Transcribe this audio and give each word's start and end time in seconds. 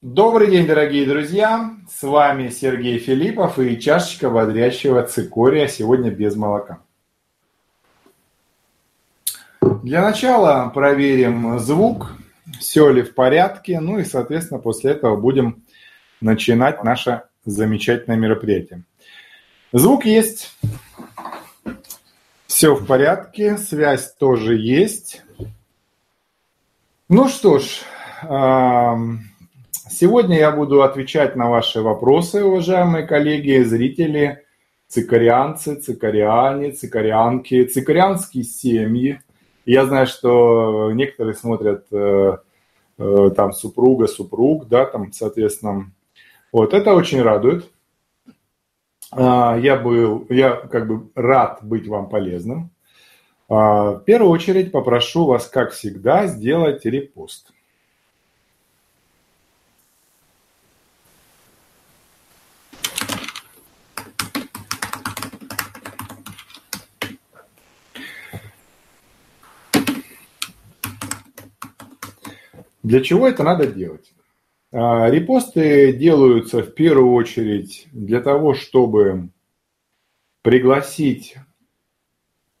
Добрый 0.00 0.48
день, 0.48 0.64
дорогие 0.64 1.04
друзья! 1.04 1.74
С 1.90 2.04
вами 2.04 2.50
Сергей 2.50 3.00
Филиппов 3.00 3.58
и 3.58 3.80
чашечка 3.80 4.30
бодрящего 4.30 5.02
цикория 5.02 5.66
сегодня 5.66 6.12
без 6.12 6.36
молока. 6.36 6.78
Для 9.60 10.02
начала 10.02 10.68
проверим 10.68 11.58
звук, 11.58 12.12
все 12.60 12.90
ли 12.90 13.02
в 13.02 13.12
порядке, 13.12 13.80
ну 13.80 13.98
и, 13.98 14.04
соответственно, 14.04 14.60
после 14.60 14.92
этого 14.92 15.16
будем 15.16 15.64
начинать 16.20 16.84
наше 16.84 17.24
замечательное 17.44 18.16
мероприятие. 18.16 18.84
Звук 19.72 20.04
есть, 20.04 20.56
все 22.46 22.72
в 22.76 22.86
порядке, 22.86 23.58
связь 23.58 24.14
тоже 24.14 24.56
есть. 24.56 25.24
Ну 27.08 27.28
что 27.28 27.58
ж, 27.58 27.80
Сегодня 29.90 30.38
я 30.38 30.50
буду 30.50 30.82
отвечать 30.82 31.34
на 31.34 31.48
ваши 31.48 31.80
вопросы, 31.80 32.44
уважаемые 32.44 33.06
коллеги, 33.06 33.62
зрители, 33.62 34.44
цикарианцы, 34.86 35.76
цикариане, 35.76 36.72
цикарианки, 36.72 37.64
цикарианские 37.64 38.44
семьи. 38.44 39.20
Я 39.64 39.86
знаю, 39.86 40.06
что 40.06 40.92
некоторые 40.92 41.34
смотрят 41.34 41.86
э, 41.90 42.36
э, 42.98 43.30
там 43.34 43.52
супруга, 43.52 44.08
супруг, 44.08 44.68
да, 44.68 44.84
там, 44.84 45.12
соответственно. 45.12 45.90
Вот, 46.52 46.74
это 46.74 46.92
очень 46.92 47.22
радует. 47.22 47.70
Э, 49.16 49.58
я 49.58 49.76
был, 49.76 50.26
я 50.28 50.52
как 50.52 50.86
бы 50.86 51.10
рад 51.14 51.60
быть 51.62 51.88
вам 51.88 52.10
полезным. 52.10 52.70
Э, 53.48 53.54
в 53.54 54.02
первую 54.04 54.30
очередь 54.30 54.70
попрошу 54.70 55.24
вас, 55.24 55.46
как 55.46 55.72
всегда, 55.72 56.26
сделать 56.26 56.84
репост. 56.84 57.52
Для 72.88 73.02
чего 73.02 73.28
это 73.28 73.42
надо 73.42 73.66
делать? 73.66 74.14
А, 74.72 75.10
репосты 75.10 75.92
делаются 75.92 76.62
в 76.62 76.72
первую 76.72 77.12
очередь 77.12 77.86
для 77.92 78.22
того, 78.22 78.54
чтобы 78.54 79.28
пригласить 80.40 81.36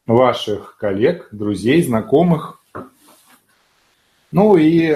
ваших 0.04 0.76
коллег, 0.76 1.28
друзей, 1.32 1.82
знакомых. 1.82 2.62
Ну 4.30 4.58
и 4.58 4.94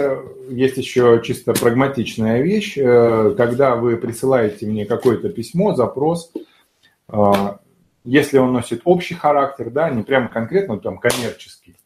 есть 0.51 0.77
еще 0.77 1.23
чисто 1.25 1.55
прагматичная 1.55 2.43
вещь. 2.43 2.77
Э, 2.77 3.35
когда 3.35 3.77
вы 3.77 3.97
присылаете 3.97 4.67
мне 4.67 4.85
какое-то 4.85 5.31
письмо, 5.31 5.75
запрос, 5.75 6.31
э, 7.09 7.33
если 8.05 8.37
он 8.37 8.53
носит 8.53 8.83
общий 8.85 9.15
характер, 9.15 9.71
да, 9.71 9.89
не 9.89 10.03
прямо 10.03 10.29
конкретно 10.29 10.79
там 10.79 10.99
коммерческий, 10.99 11.77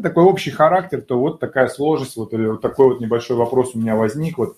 такой 0.00 0.24
общий 0.24 0.50
характер, 0.50 1.02
то 1.02 1.18
вот 1.18 1.40
такая 1.40 1.68
сложность, 1.68 2.16
вот, 2.16 2.32
или 2.32 2.46
вот 2.46 2.60
такой 2.60 2.88
вот 2.88 3.00
небольшой 3.00 3.36
вопрос 3.36 3.72
у 3.74 3.78
меня 3.78 3.96
возник, 3.96 4.38
вот 4.38 4.56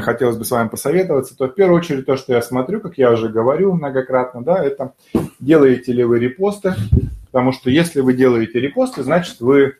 хотелось 0.00 0.36
бы 0.36 0.44
с 0.44 0.50
вами 0.50 0.68
посоветоваться, 0.68 1.36
то 1.36 1.46
в 1.46 1.54
первую 1.54 1.78
очередь 1.78 2.06
то, 2.06 2.16
что 2.16 2.32
я 2.32 2.42
смотрю, 2.42 2.80
как 2.80 2.98
я 2.98 3.12
уже 3.12 3.28
говорю 3.28 3.74
многократно, 3.74 4.42
да, 4.42 4.62
это 4.62 4.94
делаете 5.38 5.92
ли 5.92 6.02
вы 6.04 6.18
репосты, 6.18 6.74
потому 7.26 7.52
что 7.52 7.70
если 7.70 8.00
вы 8.00 8.14
делаете 8.14 8.60
репосты, 8.60 9.02
значит 9.02 9.40
вы 9.40 9.76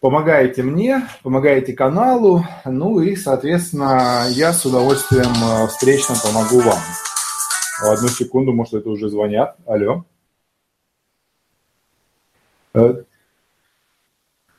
помогаете 0.00 0.62
мне, 0.62 1.08
помогаете 1.22 1.72
каналу, 1.72 2.44
ну 2.64 3.00
и, 3.00 3.16
соответственно, 3.16 4.26
я 4.30 4.52
с 4.52 4.66
удовольствием 4.66 5.32
э, 5.32 5.66
встречно 5.68 6.14
помогу 6.22 6.60
вам. 6.60 6.78
Одну 7.80 8.08
секунду, 8.08 8.52
может, 8.52 8.74
это 8.74 8.90
уже 8.90 9.08
звонят. 9.08 9.56
Алло. 9.64 10.04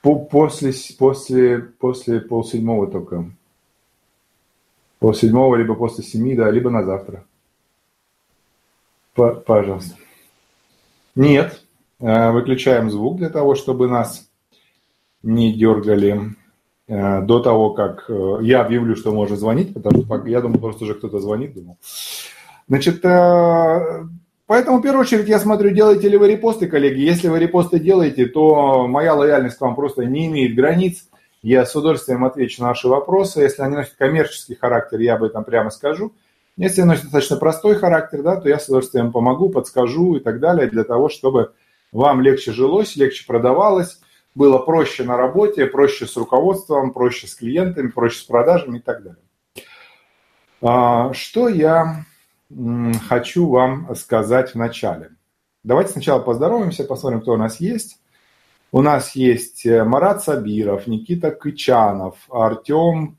После, 0.06 0.72
после, 1.00 1.60
после 1.60 2.22
полседьмого 2.22 2.86
только. 2.86 3.32
Полседьмого, 5.00 5.56
либо 5.56 5.74
после 5.74 6.04
семи, 6.04 6.36
да, 6.36 6.52
либо 6.52 6.70
на 6.70 6.84
завтра. 6.84 7.26
Пожалуйста. 9.16 9.96
Нет. 11.16 11.64
Э, 12.00 12.30
выключаем 12.30 12.92
звук 12.92 13.18
для 13.18 13.30
того, 13.32 13.56
чтобы 13.56 13.88
нас 13.88 14.30
не 15.24 15.52
дергали 15.54 16.36
э, 16.88 17.22
до 17.22 17.40
того, 17.40 17.72
как 17.72 18.06
э, 18.08 18.38
я 18.42 18.62
объявлю, 18.62 18.96
что 18.96 19.12
можно 19.12 19.38
звонить, 19.38 19.74
потому 19.74 20.04
что 20.04 20.28
я 20.28 20.40
думаю, 20.40 20.60
просто 20.60 20.84
уже 20.84 20.94
кто-то 20.94 21.20
звонит, 21.20 21.56
думал. 21.56 21.78
Значит, 22.68 23.02
Поэтому, 24.48 24.78
в 24.78 24.82
первую 24.84 25.02
очередь, 25.02 25.28
я 25.28 25.40
смотрю, 25.40 25.72
делаете 25.72 26.08
ли 26.08 26.18
вы 26.18 26.28
репосты, 26.28 26.68
коллеги. 26.68 27.00
Если 27.00 27.30
вы 27.30 27.40
репосты 27.40 27.80
делаете, 27.80 28.28
то 28.28 28.88
моя 28.88 29.16
лояльность 29.16 29.58
к 29.58 29.62
вам 29.62 29.76
просто 29.76 30.06
не 30.06 30.28
имеет 30.28 30.56
границ. 30.56 31.10
Я 31.42 31.66
с 31.66 31.76
удовольствием 31.76 32.24
отвечу 32.26 32.62
на 32.62 32.70
ваши 32.70 32.88
вопросы. 32.88 33.42
Если 33.42 33.64
они 33.64 33.76
носят 33.76 33.96
коммерческий 33.98 34.56
характер, 34.56 35.00
я 35.00 35.16
об 35.16 35.24
этом 35.24 35.44
прямо 35.44 35.72
скажу. 35.72 36.14
Если 36.58 36.82
они 36.82 36.92
носят 36.92 37.06
достаточно 37.06 37.38
простой 37.38 37.76
характер, 37.76 38.22
да, 38.22 38.40
то 38.40 38.48
я 38.48 38.60
с 38.60 38.66
удовольствием 38.66 39.12
помогу, 39.12 39.50
подскажу 39.50 40.16
и 40.16 40.20
так 40.20 40.40
далее, 40.40 40.68
для 40.68 40.84
того, 40.84 41.10
чтобы 41.10 41.52
вам 41.92 42.22
легче 42.22 42.52
жилось, 42.52 42.96
легче 42.96 43.26
продавалось, 43.26 44.00
было 44.36 44.60
проще 44.60 45.04
на 45.04 45.18
работе, 45.18 45.66
проще 45.66 46.06
с 46.06 46.16
руководством, 46.16 46.94
проще 46.94 47.28
с 47.28 47.36
клиентами, 47.36 47.88
проще 47.88 48.20
с 48.20 48.24
продажами 48.24 48.78
и 48.78 48.82
так 48.82 49.04
далее. 49.04 49.22
А, 50.62 51.14
что 51.14 51.50
я 51.50 52.06
хочу 53.08 53.50
вам 53.50 53.96
сказать 53.96 54.52
в 54.52 54.56
начале. 54.56 55.12
Давайте 55.64 55.92
сначала 55.92 56.20
поздороваемся, 56.20 56.84
посмотрим, 56.84 57.22
кто 57.22 57.34
у 57.34 57.38
нас 57.38 57.60
есть. 57.60 58.00
У 58.72 58.82
нас 58.82 59.16
есть 59.16 59.66
э, 59.66 59.84
Марат 59.84 60.24
Сабиров, 60.24 60.86
Никита 60.86 61.32
Кычанов, 61.32 62.18
Артем 62.30 63.18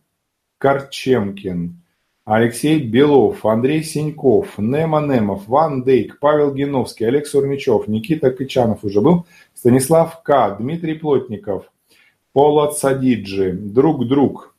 Корчемкин, 0.58 1.82
Алексей 2.24 2.82
Белов, 2.82 3.46
Андрей 3.46 3.82
Синьков, 3.82 4.58
Нема 4.58 5.00
Немов, 5.00 5.46
Ван 5.46 5.82
Дейк, 5.82 6.18
Павел 6.18 6.52
Геновский, 6.52 7.06
Олег 7.06 7.26
Сурмичев, 7.26 7.88
Никита 7.88 8.30
Кычанов 8.30 8.84
уже 8.84 9.00
был, 9.00 9.26
Станислав 9.54 10.22
К, 10.22 10.56
Дмитрий 10.58 10.94
Плотников, 10.94 11.72
Полот 12.32 12.76
Садиджи, 12.76 13.52
Друг 13.52 14.06
Друг, 14.06 14.55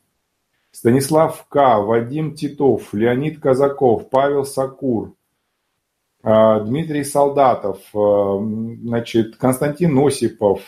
Станислав 0.78 1.48
К., 1.50 1.80
Вадим 1.80 2.36
Титов, 2.36 2.94
Леонид 2.94 3.40
Казаков, 3.40 4.12
Павел 4.12 4.46
Сакур, 4.46 5.16
а, 6.22 6.60
Дмитрий 6.60 7.04
Солдатов, 7.04 7.80
а, 7.96 8.38
значит, 8.84 9.38
Константин 9.38 9.98
Осипов, 9.98 10.62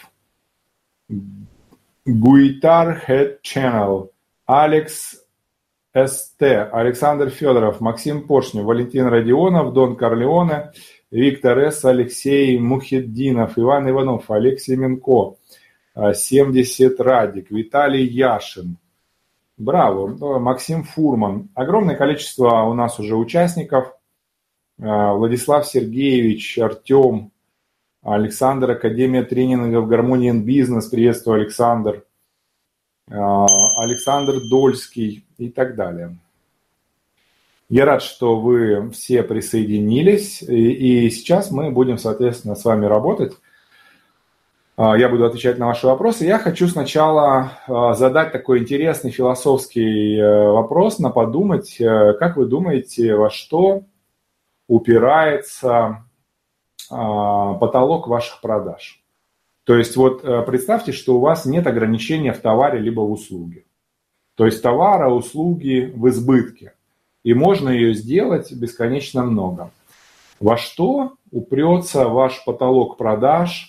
Гуитар 2.08 3.04
Head 3.08 3.38
Channel, 3.44 4.10
Алекс 4.48 5.24
СТ, 5.94 6.42
Александр 6.42 7.30
Федоров, 7.30 7.80
Максим 7.80 8.26
Поршнев, 8.26 8.66
Валентин 8.66 9.06
Родионов, 9.06 9.74
Дон 9.74 9.96
Корлеоне, 9.96 10.72
Виктор 11.12 11.60
С., 11.60 11.86
Алексей 11.86 12.58
Мухиддинов, 12.58 13.60
Иван 13.60 13.88
Иванов, 13.88 14.32
Олег 14.32 14.60
Семенко, 14.60 15.36
70 15.96 17.00
Радик, 17.00 17.52
Виталий 17.52 18.08
Яшин– 18.08 18.78
Браво. 19.60 20.40
Максим 20.40 20.84
Фурман. 20.84 21.50
Огромное 21.54 21.96
количество 21.96 22.64
у 22.64 22.74
нас 22.74 22.98
уже 22.98 23.16
участников. 23.16 23.94
А, 24.82 25.14
Владислав 25.14 25.68
Сергеевич, 25.68 26.58
Артем, 26.58 27.32
Александр, 28.02 28.72
Академия 28.72 29.24
тренингов 29.24 29.88
Гармониен 29.90 30.44
Бизнес. 30.44 30.88
Приветствую, 30.88 31.42
Александр. 31.42 32.06
А, 33.12 33.46
Александр 33.84 34.40
Дольский 34.50 35.26
и 35.38 35.50
так 35.50 35.76
далее. 35.76 36.16
Я 37.68 37.84
рад, 37.84 38.02
что 38.02 38.40
вы 38.40 38.90
все 38.92 39.24
присоединились. 39.24 40.42
И 40.42 41.10
сейчас 41.10 41.52
мы 41.52 41.70
будем, 41.70 41.98
соответственно, 41.98 42.56
с 42.56 42.64
вами 42.64 42.86
работать. 42.86 43.34
А, 44.82 44.98
я 44.98 45.10
буду 45.10 45.26
отвечать 45.26 45.58
на 45.58 45.66
ваши 45.66 45.88
вопросы. 45.88 46.24
Я 46.24 46.40
хочу 46.40 46.70
сначала 46.70 47.52
а, 47.68 47.94
задать 47.96 48.32
такой 48.32 48.60
интересный 48.60 49.12
философский 49.12 50.16
э, 50.16 50.52
вопрос, 50.52 51.00
на 51.00 51.10
подумать, 51.10 51.76
э, 51.82 52.14
как 52.14 52.38
вы 52.38 52.46
думаете, 52.46 53.14
во 53.14 53.30
что 53.30 53.84
упирается 54.70 56.06
а, 56.90 57.56
потолок 57.56 58.08
ваших 58.08 58.40
продаж? 58.40 59.04
То 59.66 59.76
есть 59.76 59.98
вот 59.98 60.24
э, 60.24 60.44
представьте, 60.44 60.94
что 60.94 61.18
у 61.18 61.20
вас 61.20 61.46
нет 61.46 61.68
ограничения 61.68 62.32
в 62.32 62.40
товаре 62.40 62.80
либо 62.80 63.02
в 63.02 63.12
услуге. 63.12 63.66
То 64.36 64.46
есть 64.46 64.64
товара, 64.64 65.10
услуги 65.10 65.92
в 65.94 66.08
избытке. 66.08 66.72
И 67.24 67.34
можно 67.34 67.68
ее 67.68 67.94
сделать 67.94 68.54
бесконечно 68.54 69.24
много. 69.24 69.72
Во 70.40 70.56
что 70.56 71.16
упрется 71.32 72.08
ваш 72.08 72.46
потолок 72.46 72.96
продаж 72.96 73.69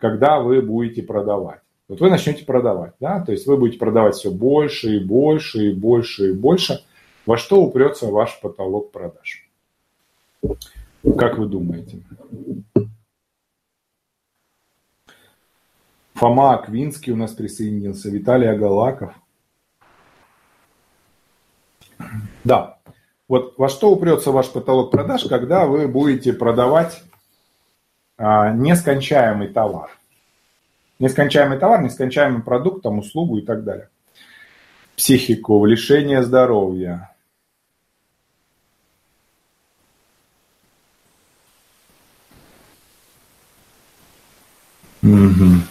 когда 0.00 0.40
вы 0.40 0.62
будете 0.62 1.02
продавать. 1.02 1.60
Вот 1.88 2.00
вы 2.00 2.08
начнете 2.08 2.44
продавать, 2.44 2.94
да, 3.00 3.20
то 3.20 3.32
есть 3.32 3.46
вы 3.46 3.56
будете 3.56 3.78
продавать 3.78 4.14
все 4.14 4.30
больше 4.30 4.96
и 4.96 5.04
больше 5.04 5.70
и 5.70 5.74
больше 5.74 6.30
и 6.30 6.32
больше. 6.32 6.84
Во 7.26 7.36
что 7.36 7.62
упрется 7.62 8.06
ваш 8.06 8.40
потолок 8.40 8.92
продаж? 8.92 9.48
Как 11.18 11.36
вы 11.38 11.46
думаете? 11.46 12.00
Фома 16.14 16.54
Аквинский 16.54 17.12
у 17.12 17.16
нас 17.16 17.32
присоединился, 17.32 18.10
Виталий 18.10 18.48
Агалаков. 18.48 19.14
Да, 22.44 22.78
вот 23.28 23.54
во 23.58 23.68
что 23.68 23.90
упрется 23.90 24.30
ваш 24.30 24.50
потолок 24.50 24.90
продаж, 24.90 25.24
когда 25.24 25.66
вы 25.66 25.88
будете 25.88 26.32
продавать 26.32 27.02
нескончаемый 28.20 29.48
товар. 29.48 29.90
Нескончаемый 30.98 31.58
товар, 31.58 31.82
нескончаемый 31.82 32.42
продукт, 32.42 32.82
там, 32.82 32.98
услугу 32.98 33.38
и 33.38 33.42
так 33.42 33.64
далее. 33.64 33.88
Психику, 34.94 35.64
лишение 35.64 36.22
здоровья. 36.22 37.10
Угу. 45.02 45.62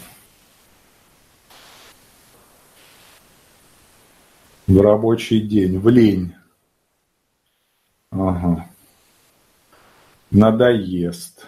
В 4.66 4.82
рабочий 4.82 5.42
день, 5.42 5.78
в 5.78 5.88
лень. 5.90 6.34
Ага. 8.10 8.68
Надоест. 10.32 11.46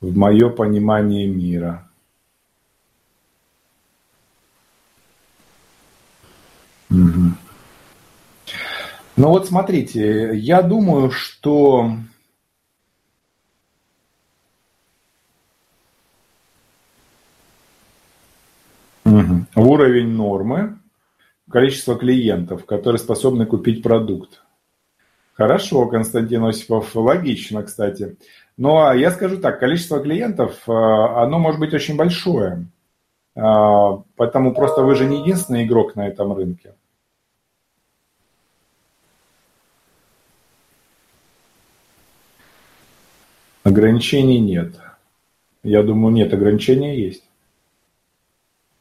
В 0.00 0.16
мое 0.16 0.48
понимание 0.48 1.26
мира. 1.26 1.88
Угу. 6.90 7.32
Ну 9.16 9.28
вот 9.28 9.48
смотрите, 9.48 10.36
я 10.36 10.62
думаю, 10.62 11.10
что 11.10 11.96
угу. 19.04 19.46
уровень 19.56 20.08
нормы, 20.08 20.78
количество 21.50 21.98
клиентов, 21.98 22.64
которые 22.64 23.00
способны 23.00 23.44
купить 23.46 23.82
продукт. 23.82 24.42
Хорошо, 25.38 25.86
Константин 25.86 26.44
Осипов, 26.44 26.96
логично, 26.96 27.62
кстати. 27.62 28.16
Но 28.56 28.92
я 28.92 29.12
скажу 29.12 29.38
так, 29.38 29.60
количество 29.60 30.00
клиентов, 30.00 30.68
э, 30.68 30.72
оно 30.72 31.38
может 31.38 31.60
быть 31.60 31.72
очень 31.72 31.94
большое. 31.94 32.66
Э, 33.36 33.42
поэтому 34.16 34.52
просто 34.52 34.82
вы 34.82 34.96
же 34.96 35.06
не 35.06 35.20
единственный 35.20 35.64
игрок 35.64 35.94
на 35.94 36.08
этом 36.08 36.32
рынке. 36.32 36.74
Ограничений 43.62 44.40
нет. 44.40 44.74
Я 45.62 45.84
думаю, 45.84 46.12
нет, 46.12 46.34
ограничения 46.34 46.98
есть. 46.98 47.22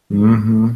Угу. 0.09 0.75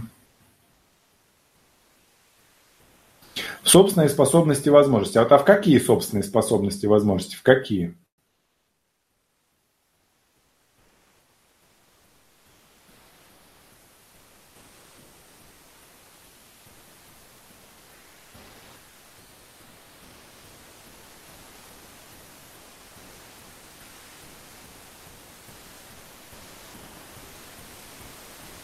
Собственные 3.64 4.10
способности 4.10 4.68
и 4.68 4.72
возможности. 4.72 5.18
А 5.18 5.24
вот 5.24 5.32
а 5.32 5.38
в 5.38 5.46
какие 5.46 5.78
собственные 5.78 6.24
способности 6.24 6.86
и 6.86 6.88
возможности? 6.88 7.36
В 7.36 7.44
какие? 7.44 7.96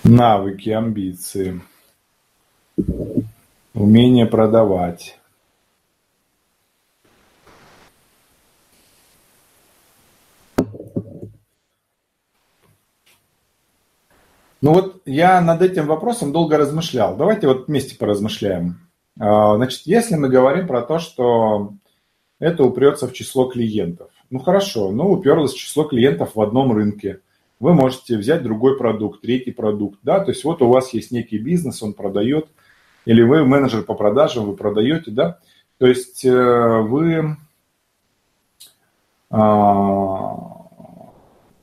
Навыки, 0.03 0.69
амбиции. 0.69 1.61
Умение 3.77 4.25
продавать. 4.25 5.19
Ну 14.62 14.74
вот 14.74 15.03
я 15.06 15.39
над 15.41 15.62
этим 15.62 15.85
вопросом 15.85 16.31
долго 16.31 16.57
размышлял. 16.57 17.15
Давайте 17.15 17.47
вот 17.47 17.68
вместе 17.68 17.95
поразмышляем. 17.95 18.79
А, 19.19 19.57
значит, 19.57 19.83
если 19.85 20.15
мы 20.15 20.30
говорим 20.30 20.65
про 20.65 20.81
то, 20.81 20.97
что 20.97 21.73
это 22.39 22.63
упрется 22.63 23.07
в 23.07 23.13
число 23.13 23.45
клиентов. 23.45 24.09
Ну 24.31 24.39
хорошо, 24.39 24.89
ну 24.91 25.12
уперлось 25.12 25.53
число 25.53 25.83
клиентов 25.83 26.31
в 26.33 26.41
одном 26.41 26.71
рынке. 26.71 27.19
Вы 27.59 27.75
можете 27.75 28.18
взять 28.18 28.41
другой 28.41 28.75
продукт, 28.75 29.21
третий 29.21 29.51
продукт. 29.51 30.00
Да? 30.01 30.19
То 30.19 30.31
есть 30.31 30.44
вот 30.44 30.63
у 30.63 30.68
вас 30.68 30.95
есть 30.95 31.12
некий 31.12 31.38
бизнес, 31.38 31.83
он 31.83 31.94
продает– 31.94 32.47
или 33.07 33.21
вы 33.21 33.45
менеджер 33.45 33.83
по 33.83 33.94
продажам, 33.94 34.45
вы 34.45 34.54
продаете, 34.57 35.12
да, 35.12 35.39
то 35.77 35.88
есть 35.88 36.25
э, 36.25 36.81
вы 36.81 37.38
а, 39.30 40.36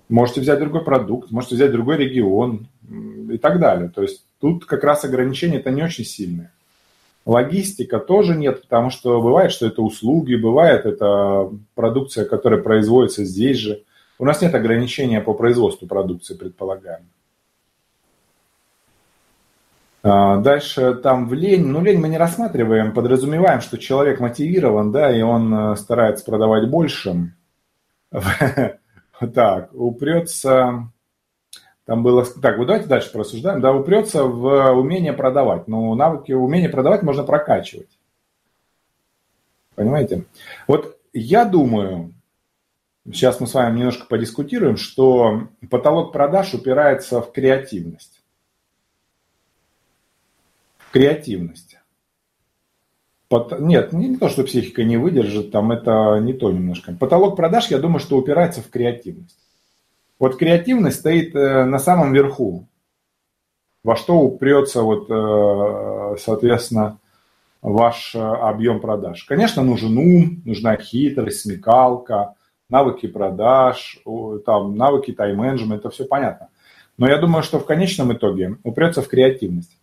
можете 0.08 0.41
взять 0.41 0.58
другой 0.58 0.82
продукт, 0.82 1.31
можете 1.31 1.56
взять 1.56 1.70
другой 1.70 1.99
регион 1.99 2.69
и 3.31 3.37
так 3.37 3.61
далее. 3.61 3.91
То 3.91 4.00
есть 4.00 4.25
тут 4.41 4.64
как 4.64 4.85
раз 4.85 5.05
ограничения 5.05 5.58
это 5.58 5.70
не 5.70 5.82
очень 5.82 6.06
сильные. 6.06 6.50
Логистика 7.26 7.99
тоже 7.99 8.35
нет, 8.35 8.62
потому 8.62 8.88
что 8.88 9.20
бывает, 9.20 9.52
что 9.52 9.67
это 9.67 9.82
услуги, 9.82 10.37
бывает 10.37 10.87
это 10.87 11.50
продукция, 11.75 12.25
которая 12.25 12.62
производится 12.62 13.23
здесь 13.25 13.58
же. 13.58 13.82
У 14.19 14.25
нас 14.25 14.41
нет 14.41 14.55
ограничения 14.55 15.20
по 15.20 15.35
производству 15.35 15.87
продукции, 15.87 16.35
предполагаем. 16.35 17.05
А, 20.06 20.37
дальше 20.37 20.97
там 20.97 21.27
в 21.27 21.33
лень, 21.33 21.67
ну 21.67 21.81
лень 21.81 21.99
мы 21.99 22.09
не 22.09 22.19
рассматриваем, 22.19 22.93
подразумеваем, 22.93 23.62
что 23.62 23.79
человек 23.79 24.21
мотивирован, 24.21 24.93
да, 24.93 25.11
и 25.11 25.23
он 25.23 25.55
э, 25.55 25.77
старается 25.77 26.25
продавать 26.25 26.69
больше. 26.69 27.35
Так, 29.33 29.71
упрется, 29.73 30.91
там 31.87 32.03
было, 32.03 32.25
так, 32.25 32.59
вот 32.59 32.67
давайте 32.67 32.89
дальше 32.89 33.12
просуждаем, 33.12 33.61
да, 33.61 33.73
упрется 33.73 34.25
в 34.25 34.73
умение 34.73 35.12
продавать. 35.12 35.69
Ну, 35.69 35.95
навыки, 35.95 36.33
умение 36.33 36.69
продавать 36.69 37.03
можно 37.03 37.23
прокачивать. 37.23 37.97
Понимаете? 39.77 40.25
Вот 40.67 40.99
я 41.13 41.44
думаю, 41.44 42.13
сейчас 43.06 43.39
мы 43.39 43.46
с 43.46 43.55
вами 43.55 43.79
немножко 43.79 44.05
подискутируем, 44.06 44.77
что 44.77 45.46
потолок 45.70 46.13
продаж 46.13 46.53
упирается 46.53 47.23
в 47.23 47.31
креативность 47.32 48.23
креативность. 50.94 51.77
Нет, 53.58 53.93
не, 53.93 54.17
то, 54.17 54.29
что 54.29 54.44
психика 54.44 54.84
не 54.84 54.96
выдержит, 54.96 55.51
там 55.51 55.72
это 55.72 56.20
не 56.20 56.32
то 56.32 56.53
немножко. 56.53 56.93
Потолок 56.93 57.34
продаж, 57.34 57.67
я 57.67 57.79
думаю, 57.79 57.98
что 57.98 58.17
упирается 58.17 58.60
в 58.63 58.70
креативность. 58.70 59.36
Вот 60.20 60.36
креативность 60.36 61.01
стоит 61.01 61.34
э, 61.34 61.65
на 61.65 61.81
самом 61.81 62.13
верху, 62.13 62.69
во 63.82 63.96
что 63.96 64.20
упрется, 64.20 64.82
вот, 64.82 65.10
э, 65.10 66.17
соответственно, 66.20 67.01
ваш 67.60 68.15
э, 68.15 68.20
объем 68.20 68.79
продаж. 68.79 69.24
Конечно, 69.24 69.65
нужен 69.65 69.98
ум, 69.98 70.43
нужна 70.44 70.77
хитрость, 70.77 71.41
смекалка, 71.41 72.34
навыки 72.69 73.08
продаж, 73.08 73.98
там, 74.46 74.77
навыки 74.77 75.10
тайм-менеджмента, 75.10 75.89
это 75.89 75.91
все 75.91 76.05
понятно. 76.05 76.51
Но 76.98 77.08
я 77.08 77.19
думаю, 77.19 77.43
что 77.43 77.58
в 77.58 77.67
конечном 77.67 78.13
итоге 78.13 78.58
упрется 78.63 79.03
в 79.03 79.08
креативность. 79.08 79.77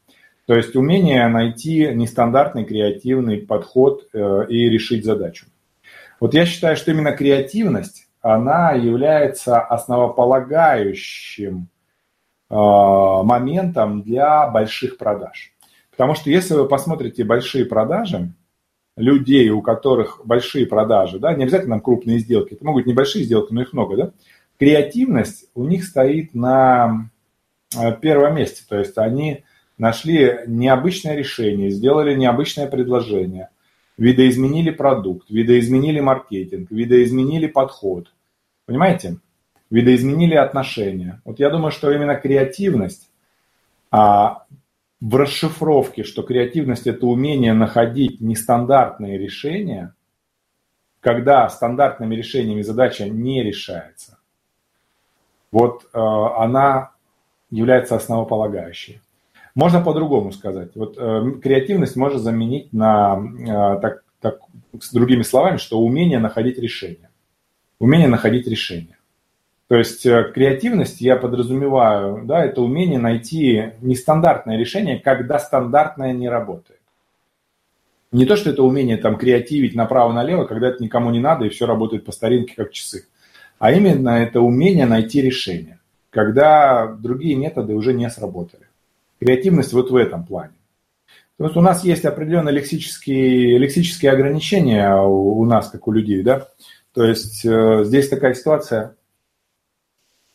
То 0.52 0.58
есть 0.58 0.76
умение 0.76 1.26
найти 1.30 1.88
нестандартный 1.94 2.66
креативный 2.66 3.38
подход 3.38 4.10
э, 4.12 4.48
и 4.50 4.68
решить 4.68 5.06
задачу. 5.06 5.46
Вот 6.20 6.34
я 6.34 6.46
считаю, 6.46 6.76
что 6.76 6.92
именно 6.92 7.14
креативность, 7.14 8.10
она 8.20 8.74
является 8.74 9.62
основополагающим 9.62 11.70
э, 12.50 12.54
моментом 12.54 14.02
для 14.02 14.46
больших 14.48 14.98
продаж. 14.98 15.54
Потому 15.90 16.16
что 16.16 16.30
если 16.30 16.56
вы 16.56 16.68
посмотрите 16.68 17.24
большие 17.24 17.64
продажи, 17.64 18.34
людей, 18.98 19.50
у 19.52 19.62
которых 19.62 20.20
большие 20.26 20.66
продажи, 20.66 21.18
да, 21.18 21.34
не 21.34 21.44
обязательно 21.44 21.80
крупные 21.80 22.20
сделки, 22.20 22.56
это 22.56 22.66
могут 22.66 22.84
быть 22.84 22.92
небольшие 22.92 23.24
сделки, 23.24 23.54
но 23.54 23.62
их 23.62 23.72
много, 23.72 23.96
да, 23.96 24.12
креативность 24.60 25.46
у 25.56 25.64
них 25.64 25.86
стоит 25.86 26.36
на 26.36 27.10
э, 27.74 27.96
первом 28.02 28.36
месте. 28.36 28.66
То 28.68 28.78
есть 28.78 28.98
они 28.98 29.46
нашли 29.82 30.40
необычное 30.48 31.16
решение, 31.16 31.70
сделали 31.72 32.16
необычное 32.16 32.68
предложение, 32.68 33.50
видоизменили 33.98 34.70
продукт, 34.70 35.30
видоизменили 35.30 36.00
маркетинг, 36.00 36.72
видоизменили 36.72 37.48
подход. 37.48 38.14
Понимаете? 38.66 39.18
видоизменили 39.72 40.36
отношения. 40.36 41.22
Вот 41.26 41.40
я 41.40 41.50
думаю, 41.50 41.72
что 41.72 41.92
именно 41.92 42.16
креативность 42.16 43.10
а, 43.90 44.46
в 45.00 45.16
расшифровке, 45.16 46.04
что 46.04 46.22
креативность– 46.22 46.86
это 46.88 47.08
умение 47.08 47.54
находить 47.54 48.22
нестандартные 48.22 49.18
решения, 49.18 49.96
когда 51.00 51.50
стандартными 51.50 52.14
решениями 52.14 52.62
задача 52.62 53.10
не 53.10 53.42
решается, 53.44 54.20
вот 55.52 55.86
э, 55.86 55.98
она 55.98 56.92
является 57.50 57.96
основополагающей. 57.96 59.02
Можно 59.56 59.82
по-другому 59.82 60.32
сказать. 60.32 60.72
Вот 60.76 60.98
э, 60.98 61.32
креативность 61.42 61.96
можно 61.96 62.20
заменить 62.20 62.72
на, 62.72 63.18
э, 63.18 63.80
так, 63.82 64.04
так, 64.22 64.40
с 64.80 64.92
другими 64.94 65.24
словами, 65.24 65.58
что 65.58 65.80
умение 65.80 66.20
находить 66.20 66.58
решение. 66.58 67.10
Умение 67.80 68.08
находить 68.08 68.48
решение. 68.48 68.98
То 69.68 69.76
есть 69.76 70.06
э, 70.06 70.32
креативность, 70.34 71.02
я 71.02 71.16
подразумеваю, 71.16 72.26
да, 72.26 72.44
это 72.44 72.62
умение 72.62 73.00
найти 73.00 73.72
нестандартное 73.82 74.58
решение, 74.58 75.00
когда 75.00 75.40
стандартное 75.40 76.14
не 76.14 76.30
работает. 76.30 76.80
Не 78.12 78.26
то, 78.26 78.36
что 78.36 78.50
это 78.50 78.64
умение 78.64 78.98
там 78.98 79.18
креативить 79.18 79.74
направо-налево, 79.74 80.46
когда 80.46 80.68
это 80.68 80.84
никому 80.84 81.12
не 81.12 81.20
надо 81.20 81.46
и 81.46 81.50
все 81.50 81.66
работает 81.66 82.04
по 82.04 82.12
старинке, 82.12 82.54
как 82.56 82.72
часы. 82.72 83.06
А 83.60 83.72
именно 83.72 84.10
это 84.10 84.42
умение 84.42 84.86
найти 84.86 85.22
решение, 85.22 85.80
когда 86.10 86.88
другие 86.88 87.36
методы 87.36 87.74
уже 87.74 87.94
не 87.94 88.10
сработали. 88.10 88.66
Креативность 89.22 89.72
вот 89.72 89.92
в 89.92 89.96
этом 89.96 90.26
плане. 90.26 90.56
То 91.38 91.46
есть 91.46 91.56
у 91.56 91.62
нас 91.62 91.84
есть 91.84 92.06
определенные 92.06 92.54
лексические, 92.54 93.60
лексические 93.60 94.12
ограничения 94.12 94.96
у, 94.96 95.40
у 95.40 95.46
нас, 95.46 95.70
как 95.70 95.88
у 95.88 95.92
людей, 95.92 96.24
да. 96.24 96.48
То 96.94 97.06
есть 97.06 97.46
э, 97.46 97.84
здесь 97.86 98.10
такая 98.10 98.34
ситуация, 98.34 98.96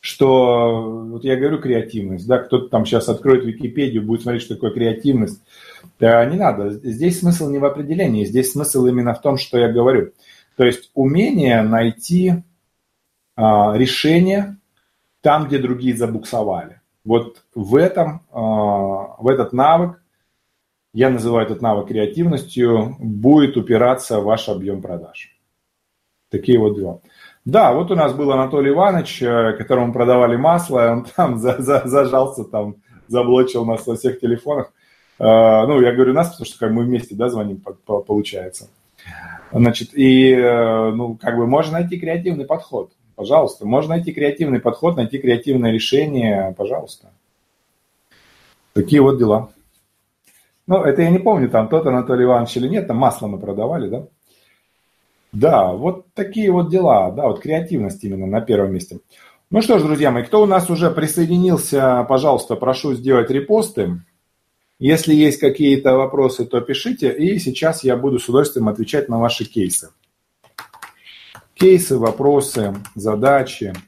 что, 0.00 1.08
вот 1.10 1.24
я 1.24 1.36
говорю 1.36 1.58
креативность, 1.58 2.28
да, 2.28 2.38
кто-то 2.38 2.68
там 2.68 2.86
сейчас 2.86 3.08
откроет 3.08 3.44
Википедию, 3.44 4.04
будет 4.04 4.22
смотреть, 4.22 4.44
что 4.44 4.54
такое 4.54 4.70
креативность. 4.70 5.42
Да, 5.98 6.24
не 6.24 6.36
надо. 6.36 6.70
Здесь 6.70 7.18
смысл 7.18 7.50
не 7.50 7.58
в 7.58 7.64
определении, 7.64 8.24
здесь 8.24 8.52
смысл 8.52 8.86
именно 8.86 9.14
в 9.14 9.20
том, 9.20 9.36
что 9.36 9.58
я 9.58 9.68
говорю. 9.68 10.12
То 10.56 10.64
есть 10.64 10.92
умение 10.94 11.62
найти 11.62 12.34
а, 13.34 13.76
решение 13.76 14.58
там, 15.22 15.48
где 15.48 15.58
другие 15.58 15.96
забуксовали. 15.96 16.80
Вот 17.06 17.44
в 17.54 17.76
этом, 17.76 18.26
а, 18.32 18.40
в 19.18 19.28
этот 19.28 19.52
навык, 19.52 20.02
я 20.92 21.08
называю 21.08 21.46
этот 21.46 21.62
навык 21.62 21.88
креативностью, 21.88 22.96
будет 22.98 23.56
упираться 23.56 24.20
ваш 24.20 24.48
объем 24.48 24.82
продаж. 24.82 25.38
Такие 26.30 26.58
вот 26.58 26.76
дела. 26.76 27.00
Да, 27.44 27.72
вот 27.72 27.92
у 27.92 27.94
нас 27.94 28.12
был 28.12 28.32
Анатолий 28.32 28.72
Иванович, 28.72 29.22
э, 29.22 29.52
которому 29.52 29.92
продавали 29.92 30.34
масло, 30.36 30.90
он 30.90 31.06
там 31.16 31.38
за, 31.38 31.62
за, 31.62 31.82
зажался, 31.86 32.42
там 32.42 32.76
заблочил 33.06 33.64
нас 33.64 33.86
во 33.86 33.94
всех 33.94 34.18
телефонах. 34.18 34.72
Э, 35.20 35.64
ну, 35.66 35.80
я 35.80 35.92
говорю 35.92 36.12
нас, 36.12 36.30
потому 36.30 36.46
что 36.46 36.58
как 36.58 36.72
мы 36.72 36.82
вместе, 36.82 37.14
да, 37.14 37.28
звоним, 37.28 37.62
получается. 37.84 38.68
Значит, 39.52 39.90
и, 39.94 40.32
э, 40.32 40.90
ну, 40.90 41.14
как 41.14 41.36
бы 41.36 41.46
можно 41.46 41.74
найти 41.74 42.00
креативный 42.00 42.46
подход, 42.46 42.90
пожалуйста. 43.16 43.66
Можно 43.66 43.96
найти 43.96 44.12
креативный 44.12 44.60
подход, 44.60 44.96
найти 44.96 45.18
креативное 45.18 45.72
решение, 45.72 46.54
пожалуйста. 46.56 47.10
Такие 48.72 49.02
вот 49.02 49.18
дела. 49.18 49.50
Ну, 50.66 50.82
это 50.82 51.02
я 51.02 51.10
не 51.10 51.18
помню, 51.18 51.48
там 51.48 51.68
тот 51.68 51.86
Анатолий 51.86 52.24
Иванович 52.24 52.56
или 52.58 52.68
нет, 52.68 52.86
там 52.86 52.96
масло 52.98 53.26
мы 53.26 53.38
продавали, 53.38 53.88
да? 53.88 54.06
Да, 55.32 55.72
вот 55.72 56.06
такие 56.14 56.50
вот 56.50 56.70
дела, 56.70 57.10
да, 57.10 57.28
вот 57.28 57.40
креативность 57.40 58.02
именно 58.04 58.26
на 58.26 58.40
первом 58.40 58.72
месте. 58.72 59.00
Ну 59.50 59.62
что 59.62 59.78
ж, 59.78 59.82
друзья 59.82 60.10
мои, 60.10 60.24
кто 60.24 60.42
у 60.42 60.46
нас 60.46 60.68
уже 60.70 60.90
присоединился, 60.90 62.04
пожалуйста, 62.08 62.56
прошу 62.56 62.94
сделать 62.94 63.30
репосты. 63.30 64.00
Если 64.78 65.14
есть 65.14 65.38
какие-то 65.38 65.94
вопросы, 65.96 66.44
то 66.44 66.60
пишите, 66.60 67.12
и 67.12 67.38
сейчас 67.38 67.84
я 67.84 67.96
буду 67.96 68.18
с 68.18 68.28
удовольствием 68.28 68.68
отвечать 68.68 69.08
на 69.08 69.18
ваши 69.18 69.44
кейсы. 69.44 69.90
Кейсы, 71.58 71.96
вопросы, 71.96 72.74
задачи– 72.94 73.72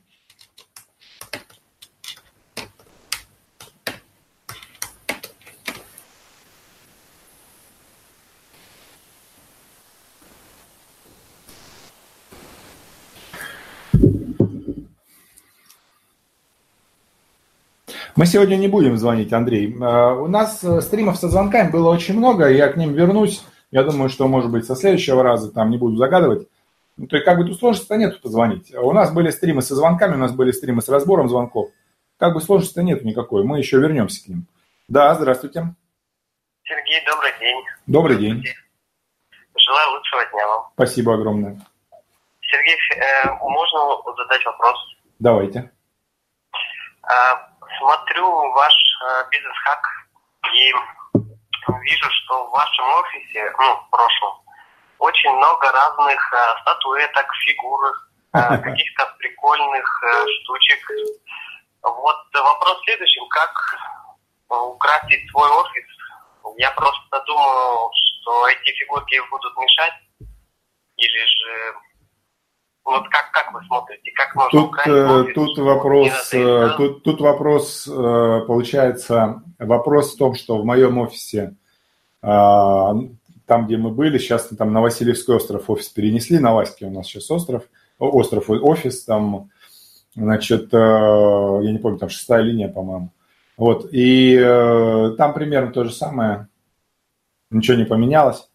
Мы 18.18 18.26
сегодня 18.26 18.56
не 18.56 18.66
будем 18.66 18.96
звонить, 18.98 19.32
Андрей. 19.32 19.72
Э, 19.80 20.12
у 20.12 20.26
нас 20.26 20.64
э, 20.64 20.80
стримов 20.80 21.18
со 21.18 21.28
звонками 21.28 21.70
было 21.70 21.88
очень 21.90 22.16
много, 22.16 22.48
я 22.48 22.66
к 22.66 22.76
ним 22.76 22.92
вернусь. 22.92 23.44
Я 23.70 23.84
думаю, 23.84 24.08
что, 24.08 24.26
может 24.26 24.50
быть, 24.50 24.64
со 24.64 24.75
следующего 24.75 25.22
раза 25.22 25.52
там 25.52 25.70
не 25.70 25.76
буду 25.76 25.96
загадывать. 25.96 26.48
Ну, 26.99 27.07
то 27.07 27.14
есть, 27.14 27.25
как 27.25 27.38
бы 27.38 27.45
тут 27.45 27.59
сложности-то 27.59 27.97
нету 27.97 28.21
позвонить. 28.21 28.75
У 28.75 28.93
нас 28.93 29.12
были 29.12 29.31
стримы 29.31 29.62
со 29.62 29.76
звонками, 29.76 30.17
у 30.17 30.19
нас 30.19 30.33
были 30.33 30.50
стримы 30.50 30.83
с 30.83 30.88
разбором 30.88 31.28
звонков. 31.28 31.71
Как 32.19 32.35
бы 32.35 32.40
сложности-то 32.40 32.83
нету 32.83 33.07
никакой. 33.07 33.45
Мы 33.45 33.59
еще 33.59 33.78
вернемся 33.78 34.25
к 34.25 34.26
ним. 34.26 34.47
Да, 34.88 35.14
здравствуйте. 35.14 35.75
Сергей, 36.64 37.05
добрый 37.07 37.33
день. 37.38 37.64
Добрый 37.87 38.17
день. 38.17 38.45
Желаю 39.57 39.90
лучшего 39.93 40.26
дня 40.26 40.47
вам. 40.49 40.71
Спасибо 40.75 41.14
огромное. 41.14 41.61
Сергей, 42.40 42.76
э, 42.97 43.33
можно 43.43 44.02
задать 44.17 44.45
вопрос? 44.45 44.97
Давайте. 45.21 45.71
А, 47.02 47.49
смотрю 47.78 48.28
ваш 48.52 48.75
э, 48.75 49.31
бизнес-хак 49.31 49.83
и 50.52 50.73
вижу, 51.83 52.11
что 52.11 52.47
в 52.49 52.50
вашем 52.50 52.85
офисе, 52.87 53.52
ну, 53.57 53.76
в 53.76 53.90
прошлом, 53.90 54.48
очень 54.99 55.31
много 55.31 55.71
разных 55.71 56.33
э, 56.33 56.61
статуэток, 56.62 57.26
фигур, 57.45 57.81
э, 58.35 58.59
каких-то 58.59 59.14
прикольных 59.19 60.02
э, 60.05 60.26
штучек. 60.43 60.81
Вот 61.83 62.17
вопрос 62.35 62.81
в 62.81 62.85
следующем, 62.85 63.28
как 63.28 63.52
украсить 64.49 65.31
свой 65.31 65.49
офис? 65.49 65.85
Я 66.57 66.71
просто 66.73 67.23
думаю, 67.26 67.90
что 67.93 68.49
эти 68.49 68.73
фигурки 68.73 69.21
будут 69.31 69.57
мешать, 69.57 69.95
или 70.97 71.19
же 71.26 71.75
вот 72.88 73.07
как, 73.11 73.31
как 73.33 73.52
вы 73.52 73.61
смотрите, 73.67 74.11
как 74.12 74.35
можно 74.35 74.62
тут, 74.62 74.87
э, 74.87 75.33
тут 75.35 75.59
вопрос, 75.59 76.33
э, 76.33 76.71
тут, 76.76 77.02
тут 77.05 77.21
вопрос, 77.21 77.87
э, 77.87 78.40
получается, 78.47 79.43
вопрос 79.59 80.14
в 80.14 80.19
том, 80.19 80.35
что 80.35 80.59
в 80.59 80.64
моем 80.64 80.99
офисе, 80.99 81.55
там, 83.49 83.67
где 83.67 83.76
мы 83.76 83.90
были, 83.90 84.19
сейчас 84.19 84.49
там 84.57 84.73
на 84.73 84.81
Васильевский 84.81 85.35
остров 85.35 85.69
офис 85.69 85.88
перенесли, 85.88 86.38
на 86.38 86.55
Ваське 86.55 86.87
у 86.87 86.90
нас 86.90 87.07
сейчас 87.07 87.31
остров, 87.31 87.64
остров 87.99 88.49
офис, 88.49 89.05
там, 89.05 89.50
значит, 90.14 90.73
я 90.73 91.73
не 91.73 91.78
помню, 91.78 91.99
там 91.99 92.11
шестая 92.11 92.43
линия, 92.43 92.69
по-моему. 92.69 93.11
Вот, 93.57 93.88
и 93.90 94.38
там 95.19 95.35
примерно 95.35 95.73
то 95.73 95.83
же 95.83 95.93
самое, 95.93 96.49
ничего 97.50 97.76
не 97.76 97.85
поменялось. 97.85 98.49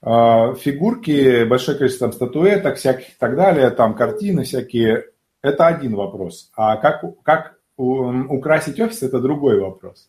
А, 0.00 0.54
фигурки, 0.54 1.44
большое 1.44 1.76
количество 1.76 2.08
там, 2.08 2.14
статуэток 2.14 2.76
всяких 2.76 3.10
и 3.10 3.16
так 3.18 3.36
далее, 3.36 3.70
там 3.70 3.94
картины 3.94 4.44
всякие, 4.44 5.06
это 5.42 5.66
один 5.66 5.94
вопрос. 5.94 6.50
А 6.56 6.76
как, 6.76 7.04
как 7.22 7.58
украсить 7.76 8.80
офис, 8.80 9.02
это 9.02 9.20
другой 9.20 9.60
вопрос. 9.60 10.08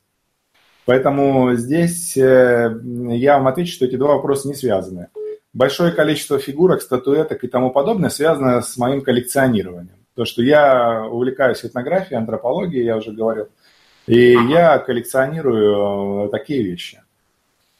Поэтому 0.90 1.54
здесь 1.54 2.18
э, 2.18 2.76
я 3.10 3.38
вам 3.38 3.48
отвечу, 3.48 3.74
что 3.74 3.86
эти 3.86 3.96
два 3.96 4.16
вопроса 4.16 4.48
не 4.48 4.56
связаны. 4.56 5.10
Большое 5.54 5.92
количество 5.92 6.40
фигурок, 6.40 6.82
статуэток 6.82 7.44
и 7.44 7.48
тому 7.48 7.70
подобное 7.70 8.10
связано 8.10 8.60
с 8.64 8.76
моим 8.76 9.02
коллекционированием. 9.02 9.98
То, 10.16 10.26
что 10.26 10.42
я 10.42 11.06
увлекаюсь 11.06 11.64
этнографией, 11.64 12.18
антропологией, 12.18 12.86
я 12.86 12.98
уже 12.98 13.12
говорил, 13.12 13.50
и 14.08 14.32
я 14.50 14.80
коллекционирую 14.80 16.26
э, 16.26 16.30
такие 16.32 16.64
вещи 16.64 17.04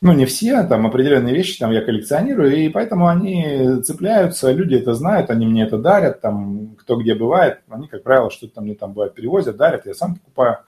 ну, 0.02 0.14
не 0.14 0.26
все, 0.26 0.64
там 0.64 0.88
определенные 0.88 1.36
вещи 1.36 1.60
там 1.60 1.72
я 1.72 1.82
коллекционирую, 1.82 2.56
и 2.56 2.70
поэтому 2.70 3.08
они 3.08 3.82
цепляются, 3.84 4.52
люди 4.52 4.76
это 4.76 4.94
знают, 4.94 5.30
они 5.30 5.46
мне 5.46 5.64
это 5.64 5.78
дарят, 5.78 6.22
там, 6.22 6.76
кто 6.80 6.96
где 6.96 7.16
бывает, 7.16 7.60
они, 7.70 7.88
как 7.88 8.04
правило, 8.04 8.32
что-то 8.32 8.62
мне 8.62 8.76
там 8.76 8.94
бывает 8.94 9.14
перевозят, 9.14 9.58
дарят, 9.58 9.86
я 9.86 9.94
сам 9.94 10.16
покупаю, 10.16 10.60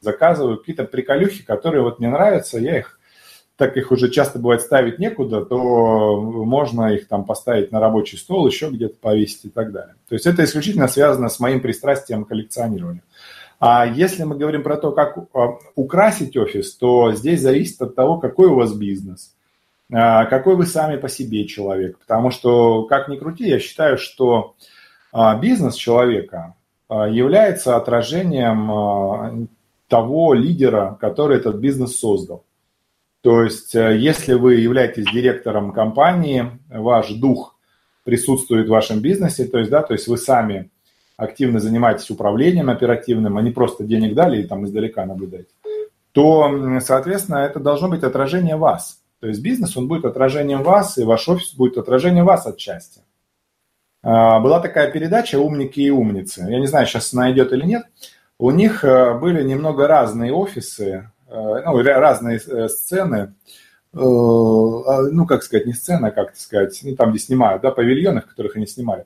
заказываю, 0.00 0.58
какие-то 0.58 0.84
приколюхи, 0.84 1.44
которые 1.44 1.82
вот 1.82 1.98
мне 1.98 2.08
нравятся, 2.08 2.58
я 2.58 2.78
их, 2.78 2.98
так 3.56 3.76
их 3.76 3.92
уже 3.92 4.08
часто 4.08 4.38
бывает 4.38 4.62
ставить 4.62 4.98
некуда, 4.98 5.44
то 5.44 6.20
можно 6.20 6.94
их 6.94 7.06
там 7.08 7.24
поставить 7.24 7.72
на 7.72 7.80
рабочий 7.80 8.16
стол, 8.16 8.46
еще 8.46 8.70
где-то 8.70 8.96
повесить 9.00 9.44
и 9.44 9.50
так 9.50 9.72
далее. 9.72 9.94
То 10.08 10.14
есть 10.14 10.26
это 10.26 10.42
исключительно 10.44 10.88
связано 10.88 11.28
с 11.28 11.38
моим 11.38 11.60
пристрастием 11.60 12.24
к 12.24 12.28
коллекционированию. 12.28 13.02
А 13.60 13.86
если 13.86 14.24
мы 14.24 14.38
говорим 14.38 14.62
про 14.62 14.78
то, 14.78 14.92
как 14.92 15.18
а, 15.34 15.58
украсить 15.74 16.34
офис, 16.38 16.74
то 16.76 17.12
здесь 17.12 17.42
зависит 17.42 17.82
от 17.82 17.94
того, 17.94 18.16
какой 18.16 18.48
у 18.48 18.54
вас 18.54 18.72
бизнес, 18.72 19.34
а, 19.92 20.24
какой 20.24 20.56
вы 20.56 20.64
сами 20.64 20.96
по 20.96 21.10
себе 21.10 21.46
человек. 21.46 21.98
Потому 21.98 22.30
что, 22.30 22.84
как 22.84 23.08
ни 23.08 23.18
крути, 23.18 23.46
я 23.46 23.58
считаю, 23.58 23.98
что 23.98 24.54
а, 25.12 25.36
бизнес 25.36 25.74
человека, 25.74 26.54
является 26.88 27.76
отражением 27.76 29.48
того 29.90 30.32
лидера, 30.32 30.96
который 31.00 31.36
этот 31.36 31.56
бизнес 31.56 31.98
создал. 31.98 32.44
То 33.20 33.42
есть, 33.42 33.74
если 33.74 34.32
вы 34.32 34.54
являетесь 34.54 35.04
директором 35.12 35.72
компании, 35.72 36.58
ваш 36.70 37.10
дух 37.10 37.58
присутствует 38.04 38.68
в 38.68 38.70
вашем 38.70 39.00
бизнесе, 39.00 39.44
то 39.44 39.58
есть, 39.58 39.70
да, 39.70 39.82
то 39.82 39.92
есть 39.92 40.08
вы 40.08 40.16
сами 40.16 40.70
активно 41.18 41.60
занимаетесь 41.60 42.08
управлением 42.10 42.70
оперативным, 42.70 43.36
а 43.36 43.42
не 43.42 43.50
просто 43.50 43.84
денег 43.84 44.14
дали 44.14 44.40
и 44.40 44.46
там 44.46 44.64
издалека 44.64 45.04
наблюдаете, 45.04 45.50
то, 46.12 46.80
соответственно, 46.80 47.38
это 47.38 47.60
должно 47.60 47.88
быть 47.88 48.02
отражение 48.02 48.56
вас. 48.56 49.02
То 49.20 49.26
есть 49.26 49.42
бизнес, 49.42 49.76
он 49.76 49.86
будет 49.86 50.06
отражением 50.06 50.62
вас, 50.62 50.96
и 50.96 51.04
ваш 51.04 51.28
офис 51.28 51.52
будет 51.52 51.76
отражением 51.76 52.24
вас 52.24 52.46
отчасти. 52.46 53.02
А, 54.02 54.40
была 54.40 54.60
такая 54.60 54.90
передача 54.90 55.38
«Умники 55.38 55.80
и 55.80 55.90
умницы». 55.90 56.46
Я 56.48 56.58
не 56.58 56.66
знаю, 56.66 56.86
сейчас 56.86 57.12
она 57.12 57.30
идет 57.30 57.52
или 57.52 57.66
нет. 57.66 57.82
У 58.40 58.50
них 58.52 58.84
э, 58.84 59.18
были 59.18 59.42
немного 59.42 59.86
разные 59.86 60.32
офисы, 60.32 61.10
э, 61.28 61.62
ну, 61.62 61.82
разные 61.82 62.38
э, 62.38 62.68
сцены, 62.68 63.34
а, 63.92 63.98
ну, 63.98 65.26
как 65.26 65.42
сказать, 65.42 65.66
не 65.66 65.74
сцена, 65.74 66.08
а 66.08 66.10
как 66.10 66.34
сказать, 66.36 66.80
ну, 66.82 66.96
там, 66.96 67.10
где 67.10 67.18
снимают, 67.18 67.60
да, 67.60 67.70
павильоны, 67.70 68.22
в 68.22 68.26
которых 68.26 68.56
они 68.56 68.66
снимали, 68.66 69.04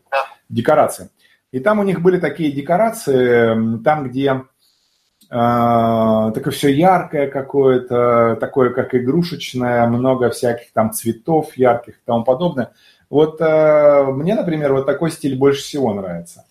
декорации. 0.49 1.11
И 1.51 1.59
там 1.59 1.81
у 1.81 1.83
них 1.83 2.01
были 2.01 2.21
такие 2.21 2.53
декорации, 2.53 3.83
там, 3.83 4.09
где 4.09 4.43
такое 5.29 6.53
все 6.53 6.69
яркое 6.69 7.29
какое-то, 7.29 8.37
такое 8.39 8.71
как 8.71 8.95
игрушечное, 8.95 9.87
много 9.89 10.31
всяких 10.31 10.73
там 10.73 10.93
цветов 10.93 11.57
ярких 11.57 11.95
и 11.95 12.03
тому 12.05 12.23
подобное. 12.23 12.73
Вот 13.11 13.41
мне, 13.41 14.35
например, 14.35 14.75
вот 14.75 14.87
такой 14.87 15.11
стиль 15.11 15.37
больше 15.37 15.63
всего 15.63 15.93
нравится. 15.93 16.45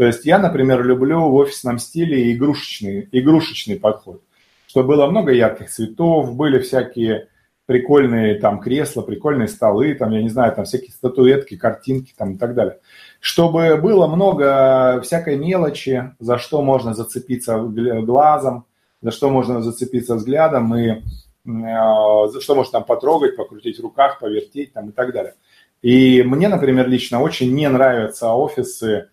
То 0.00 0.06
есть 0.06 0.24
я, 0.24 0.38
например, 0.38 0.82
люблю 0.82 1.28
в 1.28 1.34
офисном 1.34 1.78
стиле 1.78 2.32
игрушечный, 2.32 3.06
игрушечный 3.12 3.78
подход. 3.78 4.22
Чтобы 4.66 4.88
было 4.88 5.06
много 5.10 5.30
ярких 5.30 5.68
цветов, 5.68 6.34
были 6.34 6.58
всякие 6.60 7.28
прикольные 7.66 8.36
там 8.36 8.60
кресла, 8.60 9.02
прикольные 9.02 9.48
столы, 9.48 9.92
там, 9.94 10.12
я 10.12 10.22
не 10.22 10.30
знаю, 10.30 10.54
там 10.54 10.64
всякие 10.64 10.92
статуэтки, 10.92 11.58
картинки 11.58 12.14
там 12.16 12.32
и 12.32 12.38
так 12.38 12.54
далее 12.54 12.78
чтобы 13.20 13.76
было 13.76 14.06
много 14.06 15.00
всякой 15.02 15.36
мелочи, 15.36 16.14
за 16.18 16.38
что 16.38 16.62
можно 16.62 16.94
зацепиться 16.94 17.58
глазом, 17.58 18.64
за 19.02 19.10
что 19.10 19.28
можно 19.28 19.60
зацепиться 19.60 20.14
взглядом 20.14 20.74
и 20.74 20.88
э, 20.88 21.02
за 21.44 22.40
что 22.40 22.54
можно 22.54 22.72
там 22.72 22.84
потрогать, 22.84 23.36
покрутить 23.36 23.78
в 23.78 23.82
руках, 23.82 24.18
повертеть 24.18 24.72
там 24.72 24.88
и 24.88 24.92
так 24.92 25.12
далее. 25.12 25.34
И 25.82 26.22
мне, 26.22 26.48
например, 26.48 26.88
лично 26.88 27.20
очень 27.20 27.54
не 27.54 27.68
нравятся 27.68 28.32
офисы, 28.32 29.08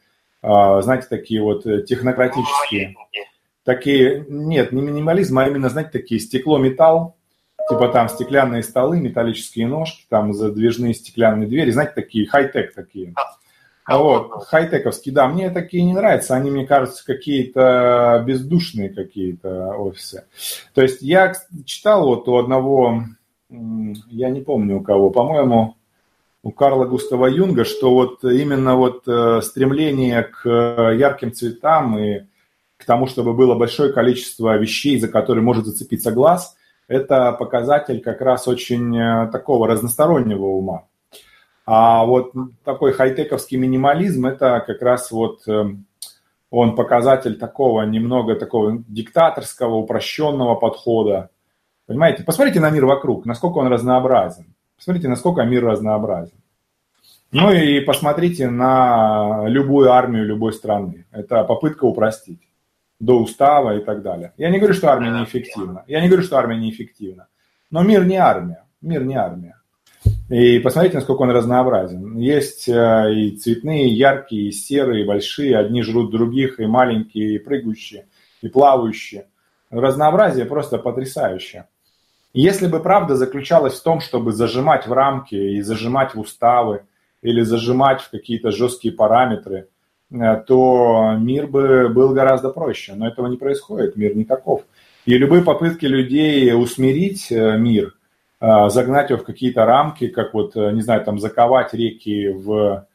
знаете, 0.82 1.08
такие 1.10 1.42
вот 1.42 1.64
технократические. 1.86 2.96
Такие, 3.64 4.26
нет, 4.30 4.72
не 4.72 4.82
минимализм, 4.82 5.38
а 5.40 5.48
именно, 5.48 5.68
знаете, 5.68 5.92
такие 5.92 6.22
стекло-металл, 6.22 7.18
типа 7.70 7.90
там 7.90 8.08
стеклянные 8.08 8.64
столы, 8.64 9.02
металлические 9.02 9.68
ножки, 9.68 10.06
там 10.08 10.34
задвижные 10.34 10.94
стеклянные 10.94 11.50
двери, 11.50 11.72
знаете, 11.72 11.92
такие 11.94 12.28
хай-тек 12.28 12.74
такие. 12.74 13.14
А 13.84 13.98
вот, 13.98 14.46
хай-тековские, 14.48 15.14
да, 15.14 15.28
мне 15.28 15.50
такие 15.50 15.84
не 15.84 15.94
нравятся, 15.94 16.36
они, 16.36 16.52
мне 16.52 16.66
кажутся, 16.66 17.06
какие-то 17.06 18.24
бездушные 18.26 18.90
какие-то 18.90 19.76
офисы. 19.78 20.26
То 20.74 20.82
есть 20.82 21.02
я 21.02 21.34
читал 21.66 22.06
вот 22.06 22.28
у 22.28 22.38
одного, 22.38 23.04
я 23.50 24.30
не 24.30 24.42
помню 24.42 24.78
у 24.78 24.82
кого, 24.82 25.10
по-моему, 25.10 25.76
у 26.48 26.52
Карла 26.52 26.86
Густава 26.86 27.26
Юнга, 27.26 27.66
что 27.66 27.94
вот 27.94 28.24
именно 28.24 28.78
вот 28.78 29.06
э, 29.06 29.42
стремление 29.42 30.24
к 30.24 30.48
ярким 30.48 31.34
цветам 31.34 32.00
и 32.00 32.22
к 32.78 32.86
тому, 32.86 33.08
чтобы 33.08 33.34
было 33.34 33.56
большое 33.56 33.92
количество 33.92 34.56
вещей, 34.58 34.98
за 34.98 35.10
которые 35.10 35.44
может 35.44 35.66
зацепиться 35.66 36.14
глаз, 36.14 36.56
это 36.88 37.34
показатель 37.34 38.00
как 38.00 38.22
раз 38.22 38.48
очень 38.48 38.98
э, 38.98 39.30
такого 39.30 39.68
разностороннего 39.68 40.46
ума. 40.46 40.86
А 41.66 42.06
вот 42.06 42.32
такой 42.64 42.94
хай-тековский 42.94 43.58
минимализм– 43.58 44.26
это 44.28 44.64
как 44.66 44.82
раз 44.82 45.12
вот 45.12 45.42
он 46.50 46.76
показатель 46.78 47.38
такого 47.38 47.82
немного 47.82 48.36
такого 48.36 48.86
диктаторского, 48.88 49.76
упрощенного 49.76 50.56
подхода. 50.56 51.30
Понимаете? 51.88 52.24
Посмотрите 52.24 52.62
на 52.62 52.70
мир 52.70 52.86
вокруг, 52.86 53.26
насколько 53.26 53.58
он 53.58 53.68
разнообразен. 53.68 54.56
Посмотрите, 54.78 55.10
насколько 55.10 55.44
мир 55.44 55.66
разнообразен. 55.66 56.38
Ну 57.32 57.52
и 57.52 57.82
посмотрите 57.82 58.50
на 58.50 59.48
любую 59.48 59.92
армию 59.92 60.26
любой 60.26 60.54
страны. 60.54 61.06
Это 61.12 61.44
попытка 61.44 61.84
упростить 61.86 62.48
до 63.00 63.20
устава 63.20 63.78
и 63.78 63.84
так 63.84 64.02
далее. 64.02 64.34
Я 64.38 64.50
не 64.50 64.60
говорю, 64.60 64.74
что 64.74 64.90
армия 64.90 65.12
неэффективна. 65.12 65.84
Я 65.88 66.02
не 66.02 66.08
говорю, 66.08 66.24
что 66.24 66.38
армия 66.38 66.58
неэффективна. 66.58 67.28
Но 67.70 67.84
мир 67.84 68.06
не 68.06 68.16
армия. 68.16 68.64
Мир 68.82 69.04
не 69.04 69.16
армия. 69.16 69.56
И 70.30 70.60
посмотрите, 70.60 70.96
насколько 70.96 71.22
он 71.22 71.32
разнообразен. 71.32 72.18
Есть 72.18 72.70
э, 72.70 73.14
и 73.14 73.32
цветные, 73.38 73.90
и 73.90 73.94
яркие, 73.94 74.50
и 74.50 74.52
серые, 74.52 75.04
и 75.04 75.08
большие. 75.08 75.58
Одни 75.58 75.82
жрут 75.82 76.12
других, 76.12 76.60
и 76.60 76.66
маленькие, 76.66 77.36
и 77.36 77.40
прыгающие, 77.40 78.08
и 78.42 78.48
плавающие. 78.48 79.28
Разнообразие 79.70 80.46
просто 80.46 80.78
потрясающее. 80.78 81.68
Если 82.34 82.68
бы 82.68 82.80
правда 82.80 83.16
заключалась 83.16 83.80
в 83.80 83.84
том, 83.84 84.00
чтобы 84.00 84.32
зажимать 84.32 84.88
в 84.88 84.94
рамки 84.94 85.36
и 85.36 85.62
зажимать 85.62 86.14
в 86.14 86.20
уставы, 86.20 86.84
или 87.22 87.42
зажимать 87.42 88.02
в 88.02 88.12
какие-то 88.12 88.52
жесткие 88.52 88.94
параметры, 88.94 89.70
э, 90.12 90.44
то 90.48 91.16
мир 91.18 91.48
бы 91.48 91.90
был 91.90 92.14
гораздо 92.14 92.50
проще. 92.50 92.94
Но 92.96 93.08
этого 93.08 93.28
не 93.28 93.38
происходит, 93.38 93.96
мир 93.96 94.16
никаков. 94.16 94.64
И 95.06 95.18
любые 95.18 95.44
попытки 95.44 95.86
людей 95.86 96.54
усмирить 96.54 97.32
э, 97.32 97.58
мир– 97.58 97.94
а, 98.40 98.70
загнать 98.70 99.10
его 99.10 99.20
в 99.20 99.26
какие-то 99.26 99.66
рамки, 99.66 100.08
как 100.08 100.34
вот, 100.34 100.56
э, 100.56 100.72
не 100.72 100.82
знаю, 100.82 101.04
там 101.04 101.20
заковать 101.20 101.74
реки 101.74 102.28
в 102.28 102.54
э, 102.54 102.86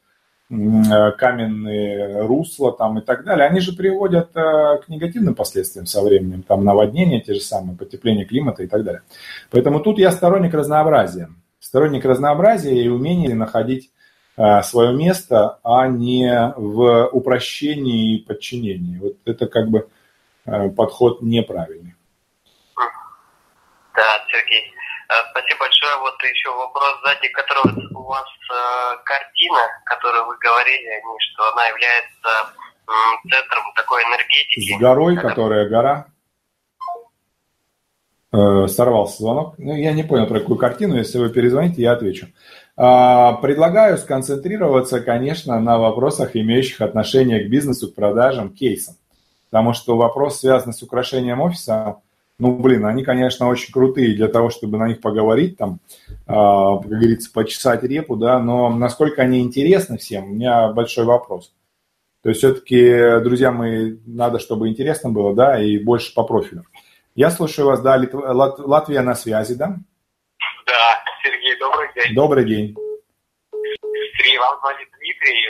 каменные 1.19 2.27
русла 2.27 2.73
там 2.73 2.99
и 2.99 3.03
так 3.03 3.25
далее, 3.25 3.47
они 3.47 3.61
же 3.61 3.73
приводят 3.73 4.37
э, 4.37 4.79
к 4.79 4.89
негативным 4.89 5.35
последствиям 5.35 5.87
со 5.87 6.03
временем, 6.03 6.43
там 6.43 6.65
наводнения 6.65 7.21
те 7.21 7.35
же 7.35 7.41
самые, 7.41 7.77
потепление 7.77 8.25
климата 8.25 8.63
и 8.63 8.67
так 8.67 8.85
далее. 8.85 9.03
Поэтому 9.51 9.81
тут 9.81 9.99
я 9.99 10.11
сторонник 10.11 10.55
разнообразия. 10.55 11.31
Сторонник 11.59 12.05
разнообразия 12.05 12.83
и 12.83 12.89
умения 12.89 13.35
находить 13.35 13.91
свое 14.63 14.97
место, 14.97 15.59
а 15.63 15.87
не 15.89 16.53
в 16.57 17.07
упрощении 17.13 18.17
и 18.17 18.25
подчинении. 18.25 18.99
Вот 18.99 19.17
это 19.27 19.47
как 19.47 19.69
бы 19.69 19.89
подход 20.75 21.21
неправильный. 21.21 21.95
Да, 23.95 24.25
Сергей, 24.27 24.72
Э, 24.72 24.72
спасибо 25.31 25.61
большое. 25.61 25.97
Вот 25.99 26.15
еще 26.23 26.51
вопрос 26.55 26.95
сзади, 27.03 27.29
который 27.29 27.89
у 27.95 28.03
вас 28.03 28.29
э, 28.51 28.97
картина, 29.05 29.61
которую 29.87 30.27
вы 30.27 30.37
говорили, 30.39 31.03
что 31.33 31.53
она 31.53 31.67
является 31.67 32.31
э, 32.87 33.29
центром 33.31 33.63
такой 33.75 34.03
энергетики. 34.03 34.77
С 34.77 34.81
горой, 34.81 35.17
которая 35.17 35.69
гора. 35.69 36.07
Э, 38.35 38.67
сорвался 38.67 39.19
звонок. 39.19 39.57
Ну, 39.59 39.77
я 39.77 39.93
не 39.93 40.05
понял 40.05 40.27
про 40.27 40.41
какую 40.41 40.59
картину. 40.59 40.97
Если 40.97 41.19
вы 41.19 41.29
перезвоните, 41.29 41.83
я 41.83 41.93
отвечу. 41.93 42.29
Э, 42.79 43.33
предлагаю 43.43 43.99
сконцентрироваться, 43.99 45.01
конечно, 45.01 45.61
на 45.61 45.79
вопросах, 45.79 46.35
имеющих 46.35 46.81
отношение 46.81 47.45
к 47.45 47.51
бизнесу, 47.51 47.91
к 47.91 47.95
продажам, 47.95 48.49
кейсам. 48.49 48.95
Потому 49.51 49.75
что 49.75 49.99
вопрос, 49.99 50.41
связанный 50.41 50.73
с 50.73 50.83
украшением 50.83 51.43
офиса, 51.43 51.97
ну, 52.43 52.57
блин, 52.57 52.85
они, 52.87 53.05
конечно, 53.05 53.47
очень 53.47 53.73
крутые 53.73 54.17
для 54.17 54.27
того, 54.27 54.51
чтобы 54.51 54.77
на 54.77 54.89
них 54.89 55.01
поговорить, 55.01 55.57
там, 55.57 55.79
э, 56.09 56.09
как 56.27 56.89
говорится, 56.89 57.31
почесать 57.33 57.85
репу, 57.85 58.17
да, 58.17 58.41
но 58.41 58.69
насколько 58.69 59.23
они 59.23 59.39
интересны 59.39 59.97
всем, 59.97 60.25
у 60.25 60.35
меня 60.35 60.73
большой 60.73 61.05
вопрос. 61.05 61.55
То 62.25 62.31
есть 62.31 62.41
все-таки, 62.41 63.21
друзья 63.23 63.53
мои, 63.53 63.97
надо, 64.07 64.41
чтобы 64.41 64.69
интересно 64.69 65.11
было, 65.11 65.37
да, 65.37 65.63
и 65.63 65.79
больше 65.79 66.13
по 66.15 66.25
профилю. 66.25 66.65
Я 67.15 67.31
слушаю 67.31 67.67
вас, 67.69 67.81
да, 67.81 67.97
Литв... 67.97 68.15
Лат... 68.15 68.59
Латвия 68.59 69.03
на 69.03 69.15
связи, 69.15 69.55
да? 69.55 69.77
Да, 70.67 71.05
Сергей, 71.23 71.57
добрый 71.61 71.89
день. 71.95 72.15
Добрый 72.17 72.45
день. 72.45 72.75
Сергей, 74.19 74.39
вам 74.39 74.59
звонит 74.59 74.89
Дмитрий 74.99 75.47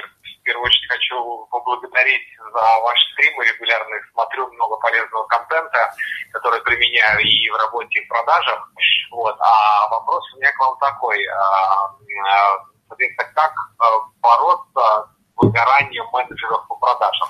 первую 0.52 0.66
очередь 0.66 0.88
хочу 0.90 1.46
поблагодарить 1.50 2.28
за 2.38 2.62
ваши 2.84 3.12
стримы 3.12 3.44
регулярно. 3.46 3.96
Смотрю 4.12 4.52
много 4.52 4.76
полезного 4.76 5.24
контента, 5.24 5.94
который 6.32 6.60
применяю 6.60 7.20
и 7.20 7.48
в 7.48 7.56
работе, 7.56 7.98
и 7.98 8.04
в 8.04 8.08
продажах. 8.08 8.70
Вот. 9.12 9.36
А 9.40 9.88
вопрос 9.88 10.22
у 10.34 10.36
меня 10.36 10.52
к 10.52 10.60
вам 10.60 10.76
такой. 10.78 11.16
А, 11.26 11.40
а, 11.40 12.66
соответственно, 12.88 13.30
как 13.34 13.52
а, 13.78 13.84
бороться 14.20 15.08
с 15.08 15.36
выгоранием 15.36 16.04
менеджеров 16.12 16.68
по 16.68 16.76
продажам? 16.76 17.28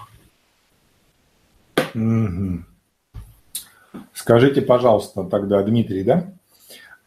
Скажите, 4.15 4.63
пожалуйста, 4.63 5.25
тогда, 5.25 5.63
Дмитрий, 5.63 6.03
да? 6.03 6.25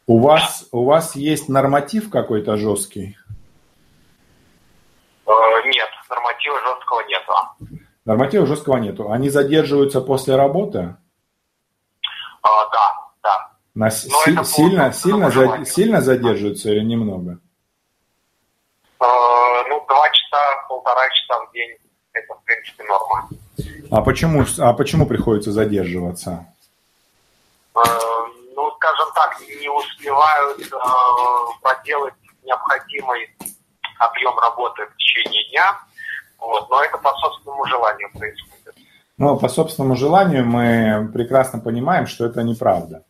У 0.08 0.20
вас, 0.20 0.68
у 0.72 0.86
вас 0.86 1.16
есть 1.16 1.50
норматив 1.50 2.10
какой-то 2.10 2.56
жесткий? 2.56 3.18
Норматива 6.46 6.60
жесткого 6.60 7.02
нету. 7.02 7.34
Норматива 8.06 8.46
жесткого 8.46 8.78
нету. 8.78 9.12
Они 9.12 9.30
задерживаются 9.30 10.02
после 10.02 10.36
работы? 10.36 10.96
А, 12.42 12.70
да, 12.72 13.10
да. 13.24 13.52
На, 13.74 13.90
си, 13.90 14.10
сильно, 14.10 14.92
сильно, 14.94 15.32
за, 15.32 15.66
сильно 15.66 16.02
задерживаются 16.02 16.70
или 16.70 16.84
немного? 16.84 17.40
А, 19.00 19.08
ну, 19.68 19.84
два 19.88 20.10
часа, 20.10 20.38
полтора 20.70 21.10
часа 21.10 21.46
в 21.46 21.52
день. 21.54 21.78
Это, 22.14 22.34
в 22.34 22.44
принципе, 22.44 22.84
норма. 22.84 23.30
А 23.92 24.02
почему, 24.02 24.46
а 24.60 24.74
почему 24.74 25.06
приходится 25.06 25.52
задерживаться? 25.52 26.46
А, 27.74 27.82
ну, 28.56 28.72
скажем 28.76 29.08
так, 29.16 29.40
не 29.42 29.70
успевают 29.70 30.62
а, 30.74 31.60
проделать 31.62 32.14
необходимый 32.44 33.30
объем 33.98 34.38
работы 34.38 34.86
в 34.86 34.98
течение 34.98 35.50
дня 35.50 35.80
вот, 36.48 36.70
но 36.70 36.84
это 36.84 36.98
по 36.98 37.14
собственному 37.16 37.66
желанию 37.66 38.10
происходит. 38.14 38.56
Ну, 39.18 39.38
по 39.38 39.48
собственному 39.48 39.96
желанию 39.96 40.46
мы 40.46 41.10
прекрасно 41.14 41.60
понимаем, 41.60 42.06
что 42.06 42.26
это 42.26 42.44
неправда. 42.44 43.04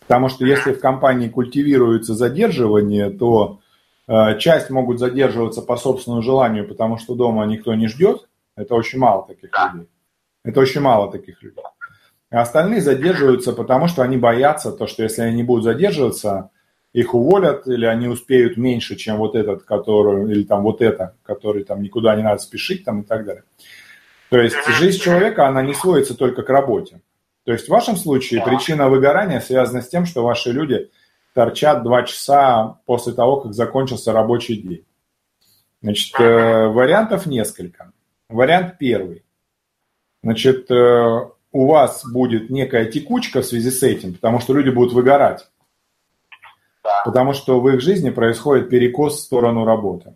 Потому 0.00 0.28
что 0.28 0.44
если 0.46 0.72
в 0.72 0.80
компании 0.80 1.28
культивируется 1.28 2.14
задерживание, 2.14 3.10
то 3.10 3.60
э, 4.06 4.38
часть 4.38 4.70
могут 4.70 4.98
задерживаться 4.98 5.62
по 5.62 5.76
собственному 5.76 6.22
желанию, 6.22 6.68
потому 6.68 6.98
что 6.98 7.14
дома 7.14 7.44
никто 7.46 7.74
не 7.74 7.88
ждет. 7.88 8.28
Это 8.56 8.74
очень 8.74 8.98
мало 8.98 9.26
таких 9.26 9.50
да. 9.50 9.70
людей. 9.72 9.88
Это 10.44 10.60
очень 10.60 10.80
мало 10.80 11.10
таких 11.10 11.42
людей. 11.42 11.62
А 12.30 12.40
остальные 12.40 12.80
задерживаются, 12.80 13.52
потому 13.52 13.86
что 13.86 14.02
они 14.02 14.16
боятся, 14.16 14.72
то, 14.72 14.86
что 14.86 15.02
если 15.02 15.22
они 15.22 15.42
будут 15.42 15.64
задерживаться, 15.64 16.50
их 16.94 17.12
уволят, 17.12 17.66
или 17.66 17.84
они 17.84 18.06
успеют 18.06 18.56
меньше, 18.56 18.94
чем 18.94 19.16
вот 19.18 19.34
этот, 19.34 19.64
который, 19.64 20.30
или 20.30 20.44
там 20.44 20.62
вот 20.62 20.80
это, 20.80 21.16
который 21.24 21.64
там 21.64 21.82
никуда 21.82 22.14
не 22.14 22.22
надо 22.22 22.40
спешить, 22.40 22.84
там 22.84 23.02
и 23.02 23.04
так 23.04 23.26
далее. 23.26 23.42
То 24.30 24.38
есть 24.38 24.56
жизнь 24.78 25.00
человека, 25.00 25.46
она 25.46 25.60
не 25.60 25.74
сводится 25.74 26.16
только 26.16 26.42
к 26.42 26.48
работе. 26.48 27.00
То 27.44 27.52
есть 27.52 27.66
в 27.66 27.70
вашем 27.70 27.96
случае 27.96 28.42
причина 28.42 28.88
выгорания 28.88 29.40
связана 29.40 29.82
с 29.82 29.88
тем, 29.88 30.06
что 30.06 30.24
ваши 30.24 30.52
люди 30.52 30.88
торчат 31.34 31.82
два 31.82 32.04
часа 32.04 32.78
после 32.86 33.12
того, 33.12 33.40
как 33.40 33.54
закончился 33.54 34.12
рабочий 34.12 34.56
день. 34.56 34.84
Значит, 35.82 36.18
э, 36.18 36.68
вариантов 36.68 37.26
несколько. 37.26 37.92
Вариант 38.28 38.78
первый. 38.78 39.24
Значит, 40.22 40.70
э, 40.70 41.20
у 41.52 41.66
вас 41.66 42.04
будет 42.06 42.50
некая 42.50 42.86
текучка 42.86 43.42
в 43.42 43.46
связи 43.46 43.70
с 43.70 43.82
этим, 43.82 44.14
потому 44.14 44.38
что 44.38 44.54
люди 44.54 44.70
будут 44.70 44.94
выгорать. 44.94 45.46
Потому 47.04 47.32
что 47.32 47.60
в 47.60 47.68
их 47.68 47.80
жизни 47.80 48.10
происходит 48.10 48.68
перекос 48.68 49.16
в 49.16 49.20
сторону 49.20 49.64
работы. 49.64 50.14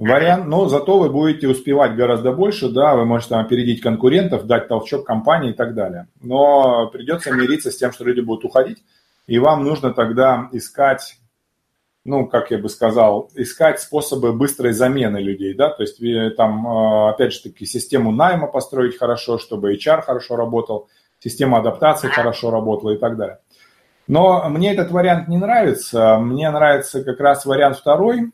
Вариант, 0.00 0.46
но 0.46 0.66
зато 0.66 0.98
вы 0.98 1.10
будете 1.10 1.46
успевать 1.46 1.94
гораздо 1.94 2.32
больше, 2.32 2.70
да, 2.70 2.96
вы 2.96 3.04
можете 3.04 3.30
там, 3.30 3.44
опередить 3.44 3.82
конкурентов, 3.82 4.46
дать 4.46 4.66
толчок 4.66 5.04
компании 5.04 5.50
и 5.50 5.52
так 5.52 5.74
далее. 5.74 6.08
Но 6.22 6.86
придется 6.86 7.30
мириться 7.32 7.70
с 7.70 7.76
тем, 7.76 7.92
что 7.92 8.04
люди 8.04 8.20
будут 8.20 8.46
уходить, 8.46 8.82
и 9.26 9.38
вам 9.38 9.62
нужно 9.62 9.92
тогда 9.92 10.48
искать, 10.52 11.18
ну, 12.06 12.26
как 12.26 12.50
я 12.50 12.56
бы 12.56 12.70
сказал, 12.70 13.30
искать 13.34 13.78
способы 13.78 14.32
быстрой 14.32 14.72
замены 14.72 15.18
людей, 15.18 15.52
да, 15.52 15.68
то 15.68 15.82
есть 15.82 15.98
там, 16.34 16.66
э, 16.66 17.10
опять 17.10 17.34
же 17.34 17.42
таки, 17.42 17.66
систему 17.66 18.10
найма 18.10 18.46
построить 18.46 18.96
хорошо, 18.96 19.36
чтобы 19.36 19.74
HR 19.74 20.00
хорошо 20.00 20.36
работал, 20.36 20.88
система 21.18 21.58
адаптации 21.58 22.08
хорошо 22.08 22.50
работала 22.50 22.92
и 22.92 22.96
так 22.96 23.18
далее. 23.18 23.40
Но 24.10 24.48
мне 24.48 24.72
этот 24.72 24.90
вариант 24.90 25.28
не 25.28 25.36
нравится. 25.36 26.18
Мне 26.18 26.50
нравится 26.50 27.04
как 27.04 27.20
раз 27.20 27.46
вариант 27.46 27.76
второй, 27.76 28.32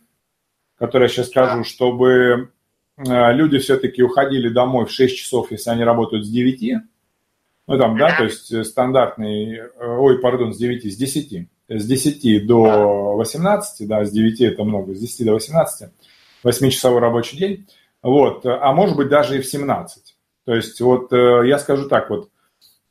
который 0.79 1.03
я 1.03 1.09
сейчас 1.09 1.27
скажу, 1.27 1.65
чтобы 1.65 2.51
э, 2.97 3.33
люди 3.35 3.59
все-таки 3.59 4.03
уходили 4.03 4.49
домой 4.49 4.87
в 4.87 4.91
6 4.91 5.15
часов, 5.15 5.51
если 5.51 5.69
они 5.69 5.85
работают 5.85 6.25
с 6.25 6.31
9. 6.31 6.77
Ну, 7.67 7.79
там, 7.79 7.99
да, 7.99 8.17
то 8.17 8.25
есть 8.25 8.51
э, 8.53 8.65
стандартный, 8.65 9.57
э, 9.59 9.69
ой, 9.79 10.19
пардон, 10.19 10.55
с 10.55 10.57
9, 10.57 10.91
с 10.91 10.97
10. 10.97 11.47
С 11.69 11.87
10 11.87 12.47
до 12.47 13.17
18, 13.17 13.87
да, 13.87 14.03
с 14.03 14.11
9 14.11 14.41
это 14.41 14.65
много, 14.65 14.95
с 14.95 14.99
10 14.99 15.27
до 15.27 15.33
18, 15.35 15.91
8-часовой 16.43 17.01
рабочий 17.01 17.37
день. 17.37 17.67
Вот, 18.03 18.47
а 18.47 18.73
может 18.73 18.97
быть 18.97 19.11
даже 19.11 19.37
и 19.37 19.43
в 19.43 19.47
17. 19.47 20.17
То 20.47 20.55
есть 20.55 20.81
вот 20.81 21.12
я 21.12 21.59
скажу 21.59 21.87
так, 21.87 22.09
вот 22.09 22.31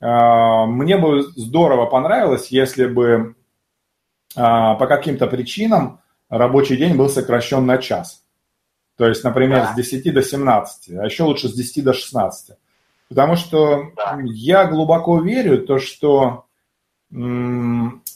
мне 0.08 0.98
бы 0.98 1.24
здорово 1.36 1.86
понравилось, 1.86 2.50
если 2.50 2.86
бы 2.86 3.36
а, 4.36 4.76
по 4.76 4.88
каким-то 4.88 5.28
причинам 5.28 6.02
рабочий 6.30 6.78
день 6.78 6.96
был 6.96 7.10
сокращен 7.10 7.66
на 7.66 7.78
час. 7.78 8.24
То 8.98 9.08
есть, 9.08 9.24
например, 9.24 9.62
да. 9.62 9.74
с 9.74 9.76
10 9.76 10.14
до 10.14 10.22
17, 10.22 10.98
а 10.98 11.06
еще 11.06 11.24
лучше 11.24 11.48
с 11.48 11.54
10 11.54 11.84
до 11.84 11.94
16. 11.94 12.58
Потому 13.10 13.36
что 13.36 13.92
да. 13.96 14.20
я 14.24 14.66
глубоко 14.66 15.20
верю, 15.20 15.66
то, 15.66 15.80
что 15.80 16.46
э, 17.12 17.18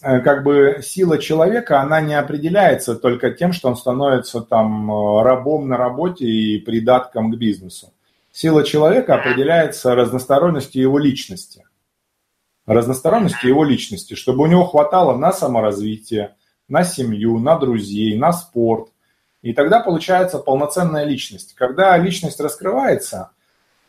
как 0.02 0.44
бы 0.44 0.80
сила 0.82 1.18
человека, 1.18 1.82
она 1.82 2.02
не 2.02 2.14
определяется 2.14 2.96
только 2.96 3.32
тем, 3.32 3.54
что 3.54 3.70
он 3.70 3.76
становится 3.76 4.42
там 4.42 4.92
э, 4.92 5.24
рабом 5.24 5.68
на 5.68 5.78
работе 5.78 6.26
и 6.26 6.60
придатком 6.60 7.32
к 7.32 7.38
бизнесу. 7.38 7.94
Сила 8.32 8.64
человека 8.64 9.16
определяется 9.16 9.96
разносторонностью 9.96 10.82
его 10.82 10.98
личности 10.98 11.66
разносторонности 12.70 13.48
его 13.48 13.64
личности, 13.64 14.14
чтобы 14.14 14.44
у 14.44 14.46
него 14.46 14.64
хватало 14.64 15.18
на 15.18 15.32
саморазвитие, 15.34 16.36
на 16.68 16.84
семью, 16.84 17.40
на 17.40 17.58
друзей, 17.58 18.16
на 18.16 18.32
спорт. 18.32 18.90
И 19.42 19.54
тогда 19.54 19.80
получается 19.80 20.38
полноценная 20.38 21.04
личность. 21.04 21.56
Когда 21.56 21.98
личность 21.98 22.40
раскрывается, 22.40 23.32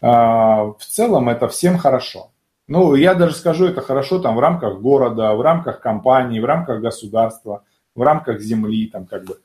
а, 0.01 0.73
в 0.79 0.79
целом 0.81 1.29
это 1.29 1.47
всем 1.49 1.77
хорошо. 1.77 2.31
Ну, 2.69 2.95
я 2.95 3.15
даже 3.15 3.35
скажу, 3.35 3.67
это 3.67 3.83
хорошо 3.83 4.19
там 4.19 4.37
в 4.37 4.41
рамках 4.41 4.81
города, 4.81 5.35
в 5.35 5.43
рамках 5.43 5.81
компании, 5.81 6.41
в 6.41 6.47
рамках 6.47 6.81
государства, 6.81 7.65
в 7.95 8.01
рамках 8.01 8.41
земли, 8.41 8.87
там 8.87 9.05
как 9.05 9.25
бы. 9.25 9.39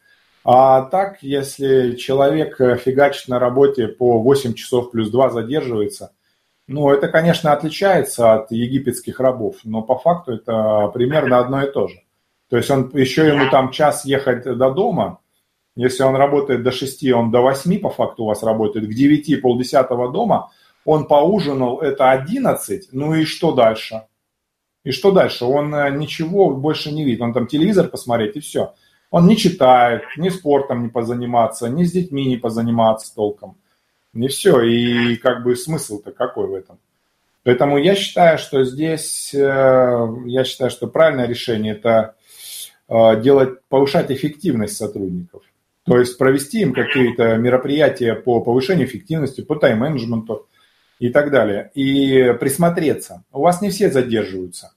А 0.45 0.83
так, 0.83 1.21
если 1.23 1.95
человек 1.95 2.55
фигачит 2.57 3.27
на 3.27 3.39
работе 3.39 3.89
по 3.89 4.19
8 4.19 4.53
часов 4.53 4.91
плюс 4.91 5.09
2 5.09 5.31
задерживается– 5.31 6.13
ну, 6.67 6.89
это, 6.89 7.07
конечно, 7.07 7.53
отличается 7.53 8.33
от 8.33 8.51
египетских 8.51 9.19
рабов, 9.19 9.57
но 9.63 9.81
по 9.81 9.97
факту 9.97 10.33
это 10.33 10.89
примерно 10.93 11.39
одно 11.39 11.63
и 11.63 11.71
то 11.71 11.87
же. 11.87 12.01
То 12.49 12.57
есть 12.57 12.69
он 12.71 12.91
еще 12.93 13.27
ему 13.27 13.49
там 13.49 13.71
час 13.71 14.05
ехать 14.05 14.43
до 14.43 14.71
дома, 14.71 15.19
если 15.75 16.03
он 16.03 16.15
работает 16.15 16.63
до 16.63 16.71
6, 16.71 17.11
он 17.11 17.31
до 17.31 17.41
8 17.41 17.79
по 17.79 17.89
факту 17.89 18.23
у 18.23 18.27
вас 18.27 18.43
работает, 18.43 18.87
к 18.87 18.93
9, 18.93 19.41
полдесятого 19.41 20.11
дома, 20.11 20.51
он 20.85 21.05
поужинал, 21.07 21.79
это 21.79 22.11
11, 22.11 22.89
ну 22.93 23.13
и 23.13 23.25
что 23.25 23.51
дальше? 23.51 24.03
И 24.83 24.91
что 24.91 25.11
дальше? 25.11 25.45
Он 25.45 25.73
э, 25.73 25.91
ничего 25.91 26.51
больше 26.51 26.91
не 26.91 27.03
видит, 27.03 27.21
он 27.21 27.33
там 27.33 27.47
телевизор 27.47 27.87
посмотреть 27.89 28.37
и 28.37 28.39
все. 28.39 28.73
Он 29.09 29.27
не 29.27 29.35
читает, 29.35 30.03
ни 30.17 30.29
спортом 30.29 30.83
не 30.83 30.89
позаниматься, 30.89 31.69
ни 31.69 31.83
с 31.83 31.91
детьми 31.91 32.27
не 32.27 32.37
позаниматься 32.37 33.13
толком. 33.13 33.57
Не 34.15 34.29
все. 34.29 34.61
И 34.61 35.17
как 35.17 35.43
бы 35.43 35.55
смысл-то 35.55 36.11
какой 36.11 36.47
в 36.47 36.53
этом? 36.55 36.79
Поэтому 37.43 37.77
я 37.77 37.93
считаю, 37.93 38.39
что 38.39 38.63
здесь, 38.63 39.31
э, 39.35 40.07
я 40.25 40.43
считаю, 40.45 40.71
что 40.71 40.87
правильное 40.87 41.27
решение 41.27 41.73
это 41.73 42.15
э, 42.89 43.21
делать, 43.21 43.61
повышать 43.69 44.09
эффективность 44.09 44.77
сотрудников. 44.77 45.43
То 45.85 45.99
есть 45.99 46.17
провести 46.17 46.61
им 46.61 46.73
какие-то 46.73 47.35
мероприятия 47.35 48.15
по 48.15 48.41
повышению 48.41 48.87
эффективности, 48.87 49.41
по 49.41 49.55
тайм-менеджменту 49.55 50.47
и 50.97 51.09
так 51.09 51.29
далее. 51.29 51.69
И 51.75 52.33
присмотреться. 52.39 53.23
У 53.31 53.41
вас 53.41 53.61
не 53.61 53.69
все 53.69 53.91
задерживаются. 53.91 54.73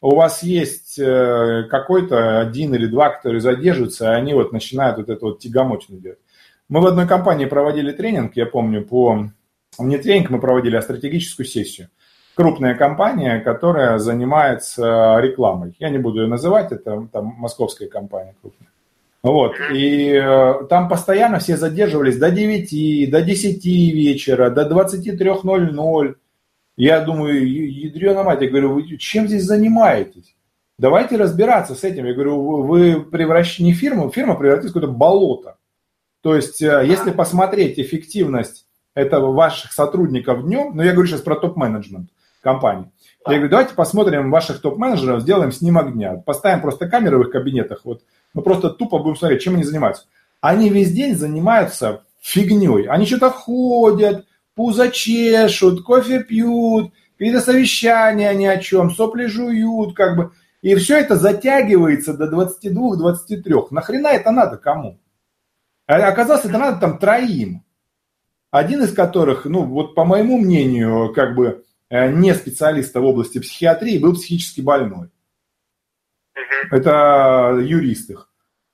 У 0.00 0.14
вас 0.14 0.42
есть 0.42 0.98
э, 0.98 1.64
какой-то 1.70 2.40
один 2.40 2.74
или 2.74 2.86
два, 2.86 3.10
которые 3.10 3.40
задерживаются, 3.40 4.04
и 4.04 4.14
они 4.14 4.34
вот 4.34 4.52
начинают 4.52 4.98
вот 4.98 5.08
это 5.08 5.24
вот 5.24 5.38
тягомотину 5.40 5.98
делать. 5.98 6.18
Мы 6.72 6.80
в 6.80 6.86
одной 6.86 7.06
компании 7.06 7.44
проводили 7.44 7.92
тренинг, 7.92 8.34
я 8.34 8.46
помню, 8.46 8.82
по... 8.82 9.28
Не 9.78 9.98
тренинг 9.98 10.30
мы 10.30 10.40
проводили, 10.40 10.76
а 10.76 10.80
стратегическую 10.80 11.44
сессию. 11.44 11.88
Крупная 12.34 12.74
компания, 12.74 13.40
которая 13.40 13.98
занимается 13.98 15.18
рекламой. 15.20 15.76
Я 15.78 15.90
не 15.90 15.98
буду 15.98 16.22
ее 16.22 16.28
называть, 16.28 16.72
это 16.72 17.06
там 17.12 17.34
московская 17.36 17.88
компания 17.88 18.34
крупная. 18.40 18.70
Вот, 19.22 19.54
и 19.70 20.14
э, 20.14 20.64
там 20.70 20.88
постоянно 20.88 21.40
все 21.40 21.58
задерживались 21.58 22.16
до 22.16 22.30
9, 22.30 23.10
до 23.10 23.20
10 23.20 23.66
вечера, 23.66 24.48
до 24.48 24.66
23.00. 24.66 26.14
Я 26.78 27.00
думаю, 27.02 27.52
ядрена 27.52 28.22
мать, 28.22 28.40
я 28.40 28.48
говорю, 28.48 28.72
вы 28.72 28.96
чем 28.96 29.28
здесь 29.28 29.44
занимаетесь? 29.44 30.34
Давайте 30.78 31.18
разбираться 31.18 31.74
с 31.74 31.84
этим. 31.84 32.06
Я 32.06 32.14
говорю, 32.14 32.62
вы 32.62 33.02
превращаете 33.02 33.64
не 33.64 33.74
фирму, 33.74 34.08
фирма 34.08 34.36
превратится 34.36 34.70
в 34.70 34.72
какое-то 34.72 34.90
болото. 34.90 35.56
То 36.22 36.36
есть, 36.36 36.62
э, 36.62 36.84
если 36.86 37.10
посмотреть 37.10 37.78
эффективность 37.78 38.66
этого 38.94 39.32
ваших 39.32 39.72
сотрудников 39.72 40.44
днем, 40.44 40.72
ну, 40.74 40.82
я 40.82 40.92
говорю 40.92 41.08
сейчас 41.08 41.20
про 41.20 41.36
топ-менеджмент 41.36 42.10
компании. 42.42 42.90
Я 43.26 43.34
говорю, 43.34 43.50
давайте 43.50 43.74
посмотрим 43.74 44.30
ваших 44.30 44.60
топ-менеджеров, 44.60 45.22
сделаем 45.22 45.52
снимок 45.52 45.92
дня. 45.92 46.14
Поставим 46.14 46.60
просто 46.60 46.88
камеры 46.88 47.18
в 47.18 47.22
их 47.22 47.30
кабинетах, 47.30 47.82
вот, 47.84 48.02
мы 48.34 48.42
просто 48.42 48.70
тупо 48.70 48.98
будем 48.98 49.16
смотреть, 49.16 49.42
чем 49.42 49.54
они 49.54 49.64
занимаются. 49.64 50.04
Они 50.40 50.68
весь 50.68 50.92
день 50.92 51.16
занимаются 51.16 52.02
фигней. 52.20 52.86
Они 52.88 53.06
что-то 53.06 53.30
ходят, 53.30 54.26
пузо 54.54 54.90
чешут, 54.90 55.82
кофе 55.82 56.22
пьют, 56.22 56.92
какие-то 57.18 57.40
совещания 57.40 58.32
ни 58.34 58.46
о 58.46 58.58
чем, 58.58 58.90
сопли 58.90 59.26
жуют, 59.26 59.94
как 59.94 60.16
бы. 60.16 60.32
И 60.62 60.74
все 60.76 60.98
это 60.98 61.16
затягивается 61.16 62.14
до 62.14 62.26
22-23. 62.26 63.68
Нахрена 63.70 64.08
это 64.08 64.30
надо 64.30 64.56
кому? 64.56 64.98
А 65.86 66.08
оказалось, 66.08 66.44
это 66.44 66.58
надо 66.58 66.80
там 66.80 66.98
троим. 66.98 67.64
Один 68.50 68.82
из 68.82 68.92
которых, 68.92 69.46
ну 69.46 69.64
вот 69.64 69.94
по 69.94 70.04
моему 70.04 70.38
мнению, 70.38 71.12
как 71.14 71.34
бы 71.34 71.64
э, 71.88 72.12
не 72.12 72.34
специалиста 72.34 73.00
в 73.00 73.04
области 73.04 73.38
психиатрии, 73.38 73.98
был 73.98 74.14
психически 74.14 74.60
больной. 74.60 75.10
Это 76.70 77.58
юрист 77.60 78.10
их. 78.10 78.28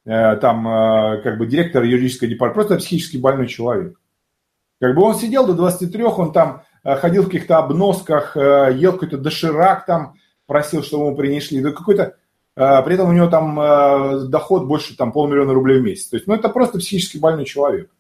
Э, 0.04 0.36
там 0.36 0.66
э, 0.66 1.22
как 1.22 1.38
бы 1.38 1.46
директор 1.46 1.84
юридической 1.84 2.28
департамента, 2.28 2.68
просто 2.68 2.84
психически 2.84 3.18
больной 3.18 3.46
человек. 3.46 4.00
Как 4.80 4.94
бы 4.94 5.02
он 5.02 5.14
сидел 5.14 5.46
до 5.46 5.54
23, 5.54 6.02
он 6.04 6.32
там 6.32 6.62
ходил 6.84 7.22
в 7.22 7.26
каких-то 7.26 7.58
обносках, 7.58 8.36
ел 8.36 8.92
какой-то 8.92 9.18
доширак 9.18 9.86
там, 9.86 10.14
просил, 10.46 10.84
чтобы 10.84 11.06
ему 11.06 11.16
принесли. 11.16 11.60
Да 11.60 11.72
какой-то 11.72 12.16
при 12.58 12.94
этом 12.94 13.08
у 13.08 13.12
него 13.12 13.28
там 13.28 14.30
доход 14.30 14.66
больше 14.66 14.96
там 14.96 15.12
полмиллиона 15.12 15.54
рублей 15.54 15.78
в 15.78 15.84
месяц. 15.84 16.08
То 16.08 16.16
есть, 16.16 16.26
ну, 16.26 16.34
это 16.34 16.48
просто 16.48 16.78
психически 16.78 17.18
больной 17.18 17.44
человек. 17.44 17.90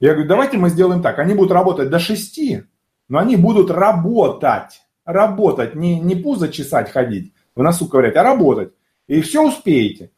Я 0.00 0.12
говорю, 0.12 0.28
давайте 0.28 0.56
мы 0.56 0.70
сделаем 0.70 1.02
так. 1.02 1.18
Они 1.18 1.34
будут 1.34 1.52
работать 1.52 1.90
до 1.90 1.98
6, 1.98 2.40
но 3.08 3.18
они 3.18 3.36
будут 3.36 3.70
работать. 3.70 4.80
Работать, 5.04 5.74
не, 5.74 6.00
не 6.00 6.16
пузо 6.16 6.48
чесать, 6.48 6.90
ходить, 6.90 7.34
в 7.54 7.62
носу 7.62 7.86
ковырять, 7.86 8.16
а 8.16 8.22
работать. 8.22 8.72
И 9.06 9.20
все 9.20 9.46
успеете. 9.46 10.10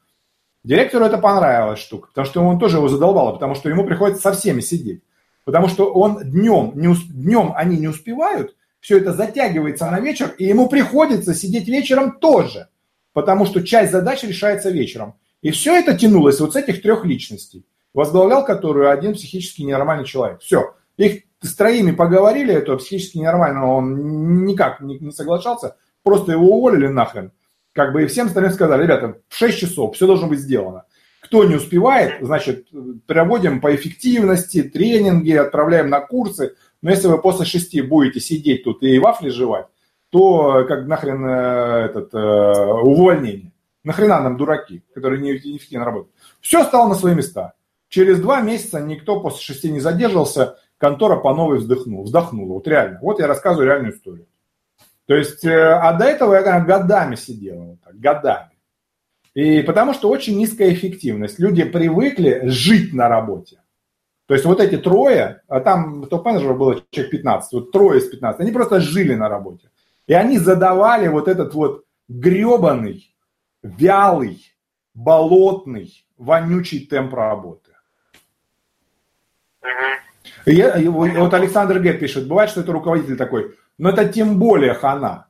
Директору 0.62 1.04
это 1.04 1.18
понравилась 1.18 1.80
штука, 1.80 2.08
потому 2.08 2.24
что 2.24 2.42
он 2.44 2.60
тоже 2.60 2.76
его 2.76 2.88
задолбало, 2.88 3.32
потому 3.32 3.56
что 3.56 3.68
ему 3.68 3.84
приходится 3.84 4.22
со 4.22 4.32
всеми 4.32 4.60
сидеть. 4.60 5.02
Потому 5.44 5.66
что 5.66 5.92
он 5.92 6.22
днем, 6.22 6.72
не 6.76 6.86
усп... 6.86 7.08
днем 7.08 7.52
они 7.56 7.78
не 7.78 7.88
успевают, 7.88 8.54
все 8.80 8.98
это 8.98 9.12
затягивается 9.12 9.90
на 9.90 9.98
вечер, 9.98 10.34
и 10.38 10.44
ему 10.44 10.68
приходится 10.68 11.34
сидеть 11.34 11.68
вечером 11.68 12.18
тоже, 12.18 12.68
потому 13.16 13.46
что 13.46 13.62
часть 13.62 13.92
задач 13.92 14.24
решается 14.24 14.68
вечером. 14.68 15.14
И 15.40 15.50
все 15.50 15.74
это 15.74 15.96
тянулось 15.96 16.38
вот 16.38 16.52
с 16.52 16.56
этих 16.56 16.82
трех 16.82 17.06
личностей 17.06 17.64
возглавлял 17.94 18.44
которую 18.44 18.90
один 18.90 19.14
психически 19.14 19.62
ненормальный 19.62 20.04
человек. 20.04 20.42
Все. 20.42 20.74
Их 20.98 21.22
с 21.40 21.54
троими 21.54 21.92
поговорили, 21.92 22.52
это 22.52 22.76
психически 22.76 23.16
ненормального 23.16 23.72
он 23.72 24.44
никак 24.44 24.82
не, 24.82 24.98
не 24.98 25.12
соглашался, 25.12 25.76
просто 26.02 26.32
его 26.32 26.58
уволили 26.58 26.88
нахрен. 26.88 27.32
Как 27.72 27.94
бы 27.94 28.02
и 28.02 28.06
всем 28.06 28.26
остальным 28.26 28.52
сказали, 28.52 28.82
ребята, 28.82 29.16
в 29.30 29.34
6 29.34 29.58
часов 29.60 29.96
все 29.96 30.06
должно 30.06 30.26
быть 30.26 30.40
сделано. 30.40 30.84
Кто 31.20 31.44
не 31.44 31.54
успевает, 31.54 32.18
значит, 32.20 32.68
проводим 33.06 33.62
по 33.62 33.74
эффективности, 33.74 34.62
тренинги, 34.62 35.32
отправляем 35.32 35.88
на 35.88 36.00
курсы. 36.00 36.54
Но 36.82 36.90
если 36.90 37.08
вы 37.08 37.16
после 37.16 37.46
шести 37.46 37.80
будете 37.80 38.20
сидеть 38.20 38.64
тут 38.64 38.82
и 38.82 38.98
вафли 38.98 39.30
жевать, 39.30 39.68
то 40.16 40.64
как 40.66 40.86
нахрен 40.86 41.26
э, 41.26 41.84
этот, 41.90 42.14
э, 42.14 42.18
увольнение. 42.82 43.52
Нахрена 43.84 44.20
нам 44.22 44.38
дураки, 44.38 44.82
которые 44.94 45.20
не 45.20 45.32
неэффективно 45.32 45.84
работают. 45.84 46.14
Все 46.40 46.64
стало 46.64 46.88
на 46.88 46.94
свои 46.94 47.14
места. 47.14 47.52
Через 47.90 48.18
два 48.18 48.40
месяца 48.40 48.80
никто 48.80 49.20
после 49.20 49.42
шести 49.42 49.70
не 49.70 49.78
задержался, 49.78 50.56
контора 50.78 51.16
по 51.16 51.34
новой 51.34 51.58
вздохнула. 51.58 52.04
Вздохнула, 52.04 52.54
вот 52.54 52.66
реально. 52.66 52.98
Вот 53.02 53.20
я 53.20 53.26
рассказываю 53.26 53.66
реальную 53.66 53.92
историю. 53.92 54.26
То 55.04 55.14
есть, 55.14 55.44
э, 55.44 55.54
а 55.54 55.92
до 55.92 56.06
этого 56.06 56.34
я 56.34 56.60
годами 56.60 57.16
сидела, 57.16 57.62
вот 57.64 57.80
так, 57.84 58.00
годами. 58.00 58.52
И 59.34 59.60
потому 59.64 59.92
что 59.92 60.08
очень 60.08 60.38
низкая 60.38 60.72
эффективность. 60.72 61.38
Люди 61.38 61.62
привыкли 61.64 62.40
жить 62.44 62.94
на 62.94 63.10
работе. 63.10 63.58
То 64.26 64.32
есть 64.32 64.46
вот 64.46 64.60
эти 64.60 64.78
трое, 64.78 65.42
а 65.46 65.60
там 65.60 66.06
топ-менеджеров 66.06 66.56
было 66.56 66.82
человек 66.90 67.12
15, 67.12 67.52
вот 67.52 67.70
трое 67.70 68.00
из 68.00 68.08
15, 68.08 68.40
они 68.40 68.50
просто 68.50 68.80
жили 68.80 69.14
на 69.14 69.28
работе. 69.28 69.68
И 70.06 70.14
они 70.14 70.38
задавали 70.38 71.08
вот 71.08 71.28
этот 71.28 71.54
вот 71.54 71.84
гребаный, 72.08 73.14
вялый, 73.62 74.44
болотный, 74.94 76.06
вонючий 76.16 76.86
темп 76.86 77.14
работы. 77.14 77.72
Я, 80.44 80.78
вот 80.90 81.34
Александр 81.34 81.80
Г. 81.80 81.94
пишет, 81.94 82.28
бывает, 82.28 82.50
что 82.50 82.60
это 82.60 82.70
руководитель 82.70 83.16
такой, 83.16 83.56
но 83.78 83.90
это 83.90 84.08
тем 84.08 84.38
более 84.38 84.74
хана. 84.74 85.26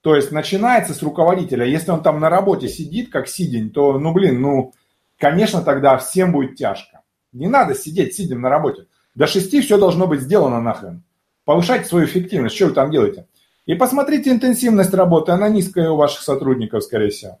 То 0.00 0.14
есть 0.14 0.30
начинается 0.30 0.94
с 0.94 1.02
руководителя. 1.02 1.66
Если 1.66 1.90
он 1.90 2.02
там 2.02 2.20
на 2.20 2.30
работе 2.30 2.68
сидит, 2.68 3.10
как 3.10 3.28
сидень, 3.28 3.70
то, 3.70 3.98
ну, 3.98 4.12
блин, 4.12 4.40
ну, 4.40 4.72
конечно, 5.18 5.62
тогда 5.62 5.98
всем 5.98 6.32
будет 6.32 6.54
тяжко. 6.56 7.02
Не 7.32 7.48
надо 7.48 7.74
сидеть, 7.74 8.14
сидим 8.14 8.40
на 8.40 8.48
работе. 8.48 8.86
До 9.14 9.26
шести 9.26 9.60
все 9.60 9.76
должно 9.76 10.06
быть 10.06 10.20
сделано 10.20 10.60
нахрен. 10.60 11.02
Повышайте 11.44 11.86
свою 11.86 12.06
эффективность. 12.06 12.54
Что 12.54 12.66
вы 12.66 12.72
там 12.72 12.90
делаете? 12.90 13.26
И 13.70 13.74
посмотрите 13.76 14.30
интенсивность 14.30 14.92
работы. 14.94 15.30
Она 15.30 15.48
низкая 15.48 15.90
у 15.90 15.96
ваших 15.96 16.22
сотрудников, 16.22 16.82
скорее 16.82 17.10
всего. 17.10 17.38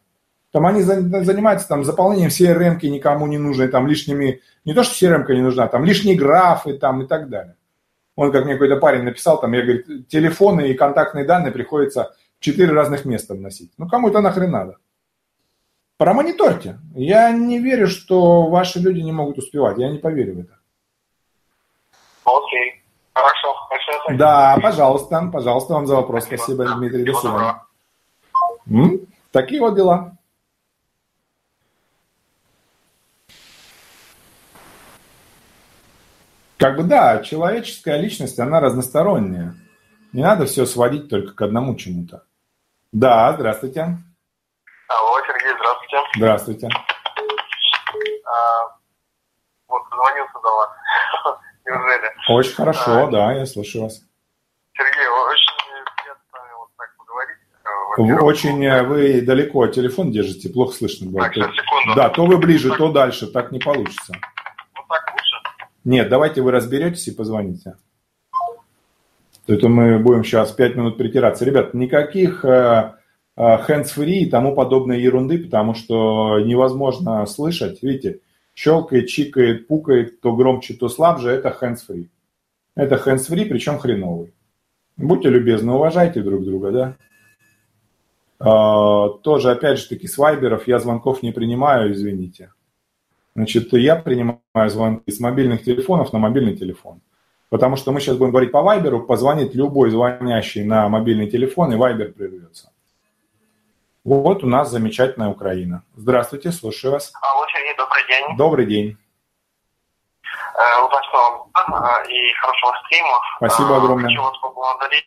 Там 0.52 0.64
они 0.64 0.80
занимаются 0.80 1.66
там 1.66 1.82
заполнением 1.82 2.28
CRM 2.28 2.78
никому 2.86 3.26
не 3.26 3.36
нужной, 3.36 3.66
там 3.66 3.88
лишними, 3.88 4.40
не 4.64 4.72
то, 4.72 4.84
что 4.84 4.94
CRM 4.94 5.26
не 5.34 5.42
нужна, 5.42 5.66
там 5.66 5.84
лишние 5.84 6.14
графы 6.14 6.74
там 6.74 7.02
и 7.02 7.08
так 7.08 7.30
далее. 7.30 7.56
Он, 8.14 8.30
как 8.30 8.44
мне 8.44 8.52
какой-то 8.54 8.76
парень 8.76 9.02
написал, 9.02 9.40
там, 9.40 9.52
я 9.54 9.62
говорю, 9.62 10.04
телефоны 10.04 10.68
и 10.68 10.74
контактные 10.74 11.24
данные 11.24 11.50
приходится 11.50 12.14
в 12.38 12.44
четыре 12.44 12.70
разных 12.70 13.04
места 13.04 13.34
вносить. 13.34 13.72
Ну, 13.76 13.88
кому 13.88 14.10
это 14.10 14.20
нахрен 14.20 14.52
надо? 14.52 14.76
Промониторьте. 15.96 16.78
Я 16.94 17.32
не 17.32 17.58
верю, 17.58 17.88
что 17.88 18.46
ваши 18.46 18.78
люди 18.78 19.00
не 19.00 19.10
могут 19.10 19.38
успевать. 19.38 19.78
Я 19.78 19.90
не 19.90 19.98
поверю 19.98 20.36
в 20.36 20.38
это. 20.38 20.58
Окей. 22.24 22.69
Хорошо. 23.20 23.54
Хорошо. 23.68 24.16
Да, 24.16 24.58
пожалуйста. 24.62 25.30
Пожалуйста, 25.32 25.74
вам 25.74 25.86
за 25.86 25.96
вопрос. 25.96 26.24
Спасибо, 26.24 26.64
Спасибо 26.64 26.76
Дмитрий. 26.76 27.04
До 27.04 27.14
свидания. 27.14 29.06
Такие 29.30 29.60
вот 29.60 29.74
дела. 29.74 30.12
Как 36.58 36.76
бы 36.76 36.82
да, 36.82 37.22
человеческая 37.22 37.96
личность, 37.96 38.38
она 38.38 38.60
разносторонняя. 38.60 39.54
Не 40.12 40.22
надо 40.22 40.44
все 40.44 40.66
сводить 40.66 41.08
только 41.08 41.32
к 41.34 41.40
одному 41.40 41.74
чему-то. 41.74 42.24
Да, 42.92 43.32
здравствуйте. 43.32 43.96
Алло, 44.88 45.20
Сергей, 45.26 45.54
здравствуйте. 45.56 45.96
Здравствуйте. 46.16 46.68
А, 48.26 48.76
вот, 49.68 49.82
звонился 49.90 50.38
до 50.42 50.50
вас. 50.50 50.70
Неужели? 51.64 52.12
Очень 52.30 52.54
хорошо, 52.54 53.06
а, 53.06 53.10
да, 53.10 53.32
я 53.32 53.44
слушаю 53.44 53.84
вас. 53.84 54.02
Сергей, 54.76 55.06
очень 55.06 55.84
приятно 55.96 56.38
вот 56.58 56.68
так 56.76 56.96
поговорить. 56.96 57.36
Вы 57.98 58.24
очень, 58.24 58.64
э, 58.64 58.82
вы 58.84 59.20
далеко 59.20 59.62
от 59.62 59.72
телефона 59.72 60.12
держите, 60.12 60.48
плохо 60.48 60.74
слышно 60.74 61.10
было. 61.10 61.24
Так, 61.24 61.34
сейчас, 61.34 61.50
секунду. 61.54 61.96
Да, 61.96 62.08
то 62.08 62.26
вы 62.26 62.38
ближе, 62.38 62.68
так. 62.68 62.78
то 62.78 62.92
дальше, 62.92 63.26
так 63.26 63.50
не 63.50 63.58
получится. 63.58 64.14
Нет, 65.84 66.08
давайте 66.08 66.42
вы 66.42 66.52
разберетесь 66.52 67.08
и 67.08 67.14
позвоните. 67.14 67.74
Это 69.48 69.68
мы 69.68 69.98
будем 69.98 70.22
сейчас 70.22 70.52
5 70.52 70.76
минут 70.76 70.98
притираться. 70.98 71.44
Ребят, 71.44 71.74
никаких 71.74 72.44
э, 72.44 72.92
э, 73.36 73.42
hands-free 73.42 74.20
и 74.20 74.30
тому 74.30 74.54
подобной 74.54 75.00
ерунды, 75.00 75.38
потому 75.38 75.74
что 75.74 76.38
невозможно 76.38 77.26
слышать. 77.26 77.82
Видите, 77.82 78.20
щелкает, 78.54 79.08
чикает, 79.08 79.66
пукает, 79.66 80.20
то 80.20 80.36
громче, 80.36 80.74
то 80.74 80.88
слабже. 80.88 81.30
Это 81.30 81.56
hands-free. 81.60 82.06
Это 82.76 82.96
hands-free, 82.96 83.46
причем 83.46 83.78
хреновый. 83.78 84.32
Будьте 84.96 85.28
любезны, 85.28 85.72
уважайте 85.72 86.22
друг 86.22 86.44
друга, 86.44 86.70
да? 86.70 86.96
А, 88.38 89.08
тоже, 89.08 89.50
опять 89.50 89.78
же 89.78 89.88
таки, 89.88 90.06
с 90.06 90.16
вайберов 90.16 90.66
я 90.66 90.78
звонков 90.78 91.22
не 91.22 91.32
принимаю, 91.32 91.92
извините. 91.92 92.52
Значит, 93.34 93.72
я 93.72 93.96
принимаю 93.96 94.70
звонки 94.70 95.10
с 95.10 95.20
мобильных 95.20 95.62
телефонов 95.62 96.12
на 96.12 96.18
мобильный 96.18 96.56
телефон. 96.56 97.00
Потому 97.50 97.76
что 97.76 97.90
мы 97.90 98.00
сейчас 98.00 98.16
будем 98.16 98.30
говорить 98.30 98.52
по 98.52 98.62
Вайберу, 98.62 99.02
позвонит 99.02 99.54
любой 99.54 99.90
звонящий 99.90 100.62
на 100.62 100.88
мобильный 100.88 101.28
телефон, 101.28 101.72
и 101.72 101.76
Вайбер 101.76 102.12
прервется. 102.12 102.70
Вот 104.04 104.44
у 104.44 104.46
нас 104.46 104.70
замечательная 104.70 105.28
Украина. 105.28 105.82
Здравствуйте, 105.96 106.52
слушаю 106.52 106.92
вас. 106.92 107.12
Алло, 107.20 107.44
Сергей, 107.52 107.76
добрый 107.76 108.06
день. 108.06 108.36
Добрый 108.36 108.66
день. 108.66 108.96
Э, 110.54 110.86
удачного 110.86 111.39
э, 111.39 111.39
и 112.08 112.32
хорошего 112.34 112.72
стрима. 112.86 113.18
Спасибо 113.36 113.76
огромное. 113.76 114.08
Хочу 114.08 114.22
вас 114.22 114.38
поблагодарить 114.38 115.06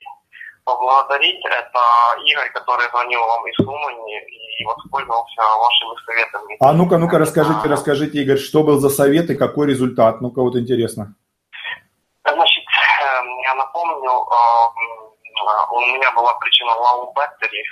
поблагодарить. 0.66 1.44
Это 1.46 1.80
Игорь, 2.26 2.52
который 2.54 2.90
звонил 2.90 3.20
вам 3.20 3.46
из 3.48 3.60
Умани 3.60 4.18
и 4.18 4.66
воспользовался 4.66 5.42
вашими 5.60 6.06
советами. 6.06 6.58
А 6.60 6.74
ну-ка, 6.74 6.98
ну-ка, 6.98 7.18
расскажите, 7.20 7.68
расскажите, 7.68 8.22
Игорь, 8.22 8.38
что 8.38 8.64
был 8.64 8.80
за 8.80 8.90
совет 8.90 9.30
и 9.30 9.36
какой 9.36 9.68
результат? 9.68 10.22
Ну-ка, 10.22 10.42
вот 10.42 10.56
интересно. 10.56 11.16
Значит, 12.26 12.64
эм, 12.64 13.40
я 13.42 13.56
напомню, 13.56 14.10
эм, 14.10 15.14
у 15.72 15.80
меня 15.82 16.12
была 16.14 16.34
причина 16.36 16.72
low 16.72 17.14
battery. 17.14 17.64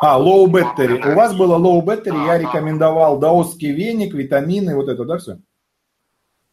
А, 0.00 0.18
low 0.18 0.46
battery. 0.46 1.12
У 1.12 1.14
вас 1.16 1.34
было 1.34 1.58
low 1.58 1.84
battery, 1.84 2.26
я 2.26 2.38
рекомендовал 2.38 3.18
даосский 3.18 3.72
веник, 3.72 4.14
витамины, 4.14 4.76
вот 4.76 4.88
это, 4.88 5.04
да, 5.04 5.18
все? 5.18 5.32
Да, 5.32 5.38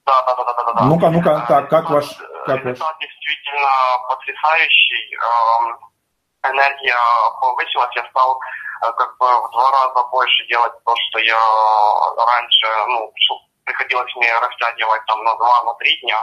да, 0.10 0.36
да, 0.36 0.44
да, 0.44 0.54
да. 0.54 0.64
да, 0.64 0.74
да. 0.74 0.86
Ну-ка, 0.86 1.10
ну-ка, 1.10 1.46
так, 1.48 1.70
как 1.70 1.90
ваш... 1.90 2.06
Как 2.46 2.64
ваш? 2.66 2.78
действительно 3.00 3.72
потрясающий. 4.10 5.16
Эм, 5.16 5.78
энергия 6.44 6.98
повысилась, 7.42 7.96
я 7.96 8.04
стал 8.10 8.40
э, 8.88 8.92
как 8.98 9.18
бы 9.18 9.26
в 9.26 9.52
два 9.52 9.72
раза 9.72 10.08
больше 10.10 10.48
делать 10.48 10.74
то, 10.86 10.96
что 10.96 11.20
я 11.20 11.40
раньше, 12.26 12.68
ну, 12.88 13.14
приходилось 13.66 14.16
мне 14.16 14.32
растягивать 14.40 15.06
там 15.06 15.24
на 15.24 15.36
два, 15.36 15.64
на 15.64 15.74
три 15.76 16.00
дня. 16.02 16.20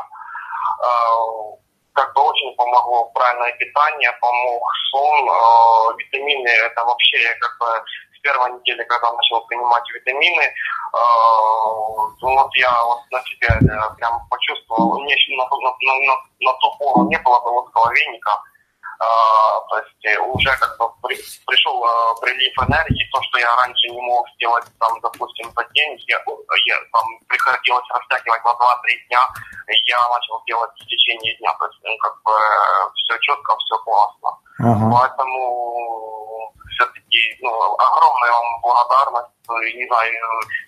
Э, 0.80 1.56
как 1.92 2.12
бы 2.14 2.22
очень 2.22 2.54
помогло 2.56 3.10
правильное 3.14 3.52
питание, 3.52 4.12
помог 4.20 4.62
сон, 4.90 5.28
э, 5.28 5.96
витамины, 5.98 6.48
это 6.48 6.84
вообще 6.84 7.34
как 7.40 7.58
бы 7.58 7.84
первой 8.26 8.58
недели, 8.58 8.82
когда 8.84 9.12
начал 9.12 9.40
принимать 9.46 9.84
витамины, 9.94 10.42
э, 10.42 10.98
вот 12.22 12.50
я 12.56 12.84
вот 12.84 13.00
на 13.12 13.22
себе 13.22 13.48
э, 13.48 13.94
прям 13.96 14.20
почувствовал, 14.28 14.98
мне 15.00 15.14
еще 15.14 15.36
на, 15.36 15.44
на, 15.44 15.70
на, 15.70 16.14
на 16.40 16.52
ту 16.58 16.76
пору 16.78 17.08
не 17.08 17.18
было 17.18 17.40
того 17.40 17.90
веника, 17.92 18.42
а, 18.98 19.60
то 19.68 19.76
есть 19.78 20.04
э, 20.06 20.18
уже 20.18 20.50
как 20.56 20.76
бы 20.78 20.88
при, 21.02 21.14
пришел 21.46 21.84
а, 21.84 22.14
прилив 22.20 22.54
энергии, 22.66 23.10
то, 23.12 23.20
что 23.22 23.38
я 23.38 23.54
раньше 23.56 23.88
не 23.88 24.00
мог 24.00 24.26
сделать, 24.34 24.64
там, 24.80 24.98
допустим, 25.02 25.52
за 25.54 25.64
день, 25.74 26.00
я, 26.08 26.16
я 26.16 26.76
там 26.92 27.04
приходилось 27.28 27.84
растягивать 27.90 28.44
на 28.44 28.50
2-3 28.50 28.54
дня, 29.08 29.20
я 29.68 30.08
начал 30.08 30.42
делать 30.46 30.70
в 30.80 30.86
течение 30.86 31.36
дня, 31.36 31.54
то 31.58 31.66
есть 31.66 31.78
ну, 31.84 31.96
как 31.98 32.14
бы 32.24 32.32
все 32.94 33.18
четко, 33.20 33.56
все 33.58 33.76
классно. 33.84 34.30
Uh-huh. 34.58 34.90
Поэтому 34.90 36.15
все-таки 37.16 37.42
ну, 37.42 37.50
огромная 37.50 38.32
вам 38.32 38.60
благодарность. 38.62 39.32
Ну, 39.48 39.54
не 39.62 39.86
знаю, 39.86 40.12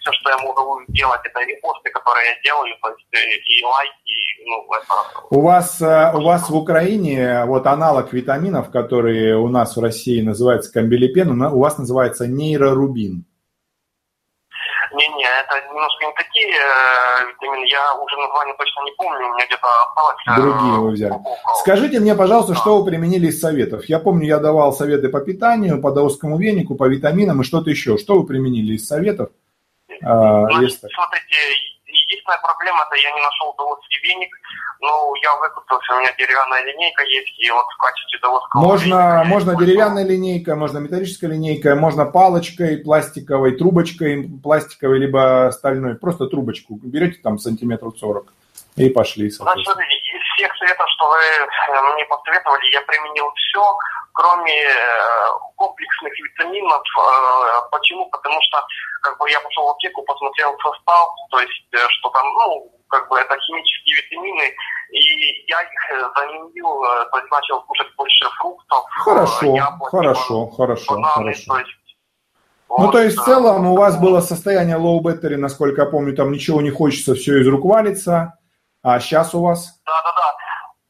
все, 0.01 0.13
что 0.13 0.31
я 0.31 0.39
могу 0.39 0.81
делать, 0.89 1.21
это 1.25 1.41
репосты, 1.41 1.91
которые 1.91 2.27
я 2.27 2.43
делаю, 2.43 2.75
то 2.81 2.91
есть 2.91 3.07
э, 3.13 3.19
и 3.19 3.65
лайки, 3.65 4.19
ну, 4.47 4.73
это... 4.73 5.27
У 5.31 5.41
вас, 5.41 5.83
э, 5.83 6.13
у 6.15 6.23
вас 6.23 6.49
в 6.49 6.57
Украине 6.57 7.45
вот 7.47 7.67
аналог 7.67 8.13
витаминов, 8.13 8.71
которые 8.71 9.37
у 9.37 9.49
нас 9.49 9.77
в 9.77 9.81
России 9.81 10.23
называется 10.23 10.73
камбилипен, 10.73 11.43
у 11.43 11.59
вас 11.59 11.79
называется 11.79 12.29
нейрорубин. 12.29 13.25
Не-не, 14.93 15.25
это 15.25 15.69
немножко 15.69 16.05
не 16.07 16.13
такие 16.13 16.55
э, 16.55 17.29
витамины. 17.29 17.67
Я 17.67 17.95
уже 17.95 18.17
название 18.17 18.55
точно 18.57 18.85
не 18.85 18.93
помню, 18.93 19.27
у 19.27 19.35
меня 19.35 19.47
где-то 19.47 19.69
осталось. 19.87 20.17
Э, 20.27 20.41
Другие 20.41 20.81
вы 20.81 20.91
взяли. 20.91 21.15
Скажите 21.61 22.01
мне, 22.01 22.15
пожалуйста, 22.15 22.53
да. 22.55 22.59
что 22.59 22.79
вы 22.79 22.91
применили 22.91 23.27
из 23.29 23.41
советов? 23.41 23.85
Я 23.87 23.99
помню, 23.99 24.27
я 24.27 24.39
давал 24.39 24.73
советы 24.73 25.09
по 25.09 25.21
питанию, 25.21 25.81
по 25.81 25.91
даосскому 25.91 26.39
венику, 26.39 26.75
по 26.75 26.89
витаминам 26.89 27.41
и 27.41 27.45
что-то 27.45 27.71
еще. 27.71 27.99
Что 27.99 28.19
вы 28.19 28.27
применили 28.27 28.75
из 28.75 28.87
советов? 28.87 29.31
А, 30.03 30.49
смотрите, 30.49 30.89
единственная 32.09 32.39
проблема, 32.43 32.85
это 32.87 32.97
я 32.97 33.11
не 33.13 33.21
нашел 33.21 33.55
доводский 33.57 33.99
веник, 34.03 34.35
но 34.81 35.13
я 35.23 35.35
выкупился, 35.37 35.95
у 35.95 36.01
меня 36.01 36.13
деревянная 36.17 36.65
линейка 36.65 37.03
есть, 37.05 37.35
и 37.39 37.51
вот 37.51 37.67
в 37.67 37.77
качестве 37.77 38.19
доводского 38.21 38.61
Можно, 38.61 39.25
можно 39.27 39.57
деревянная 39.57 40.05
линейка, 40.05 40.57
можно 40.57 40.79
металлическая 40.79 41.31
линейка, 41.31 41.75
можно 41.75 42.05
палочкой, 42.07 42.79
пластиковой, 42.79 43.57
трубочкой 43.57 44.29
пластиковой, 44.43 44.99
либо 44.99 45.51
стальной, 45.53 45.95
просто 45.97 46.27
трубочку 46.27 46.79
берете 46.83 47.21
там 47.23 47.39
сантиметров 47.39 47.95
40 47.99 48.33
и 48.77 48.91
пошли. 48.91 49.31
Значит, 49.31 49.67
из 49.67 50.23
всех 50.37 50.57
советов, 50.57 50.87
что 50.97 51.09
вы 51.11 51.19
э, 51.19 51.95
мне 51.95 52.05
посоветовали, 52.07 52.73
я 52.73 52.81
применил 52.83 53.31
все, 53.35 53.63
кроме 54.19 54.53
э, 54.53 54.75
комплексных 55.55 56.13
витаминов. 56.19 56.83
Э, 56.83 57.69
почему? 57.71 58.11
Потому 58.11 58.39
что 58.43 58.59
как 59.03 59.17
бы 59.19 59.31
я 59.31 59.41
пошел 59.41 59.67
в 59.67 59.71
аптеку, 59.71 60.03
посмотрел 60.03 60.57
состав, 60.59 61.09
то 61.31 61.39
есть 61.39 61.69
э, 61.73 61.79
что 61.89 62.11
там, 62.11 62.27
ну, 62.35 62.73
как 62.89 63.09
бы 63.09 63.17
это 63.17 63.37
химические 63.39 64.03
витамины, 64.03 64.55
и 64.91 65.45
я 65.47 65.63
их 65.63 66.11
заменил, 66.17 66.83
то 67.13 67.19
есть 67.19 67.31
начал 67.31 67.63
кушать 67.63 67.95
больше 67.97 68.29
фруктов. 68.39 68.85
Хорошо, 68.91 69.55
яблоки, 69.55 69.91
хорошо, 69.91 70.47
бан, 70.47 70.57
хорошо, 70.57 70.95
бананы, 70.95 71.35
хорошо. 71.35 71.53
То 71.53 71.59
есть, 71.59 71.71
ну, 72.71 72.77
вот, 72.77 72.93
то 72.93 73.03
есть 73.03 73.19
в 73.19 73.25
целом 73.25 73.67
у 73.67 73.77
вас 73.77 74.01
было 74.01 74.21
состояние 74.21 74.79
low 74.79 75.01
battery, 75.01 75.37
насколько 75.37 75.83
я 75.83 75.87
помню, 75.87 76.17
там 76.17 76.33
ничего 76.33 76.61
не 76.61 76.71
хочется, 76.71 77.15
все 77.15 77.41
из 77.41 77.47
рук 77.47 77.65
валится, 77.65 78.39
а 78.83 78.99
сейчас 78.99 79.35
у 79.35 79.43
вас? 79.43 79.81
Да, 79.87 79.93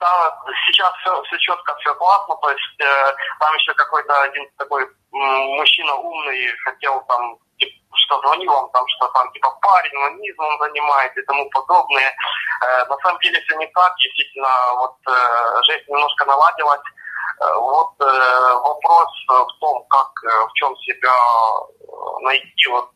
да, 0.01 0.39
сейчас 0.67 0.93
все, 1.01 1.23
все 1.23 1.39
четко, 1.39 1.75
все 1.77 1.95
классно. 1.95 2.37
То 2.37 2.51
есть 2.51 2.81
э, 2.81 3.15
там 3.41 3.55
еще 3.55 3.75
какой-то 3.75 4.23
один 4.23 4.49
такой 4.57 4.87
мужчина 5.11 5.95
умный 5.95 6.49
хотел 6.65 7.01
там 7.09 7.37
типа, 7.59 7.73
что 8.07 8.21
звонил 8.21 8.53
вам 8.53 8.71
там, 8.71 8.85
что 8.89 9.09
там 9.09 9.31
типа 9.33 9.51
парень, 9.61 9.97
он 9.97 10.59
занимает 10.59 11.17
и 11.17 11.23
тому 11.23 11.49
подобное. 11.51 12.15
Э, 12.63 12.85
на 12.89 12.97
самом 12.99 13.19
деле 13.21 13.41
все 13.41 13.57
не 13.57 13.67
так, 13.69 13.93
действительно, 13.97 14.49
вот 14.77 14.97
э, 15.09 15.63
жизнь 15.67 15.85
немножко 15.89 16.25
наладилась. 16.25 16.81
Э, 17.41 17.55
вот 17.55 17.95
э, 18.01 18.55
вопрос 18.55 19.11
в 19.29 19.59
том, 19.61 19.85
как, 19.89 20.11
э, 20.25 20.47
в 20.47 20.53
чем 20.55 20.77
себя 20.77 21.15
э, 21.81 22.23
найти, 22.23 22.69
вот 22.69 22.91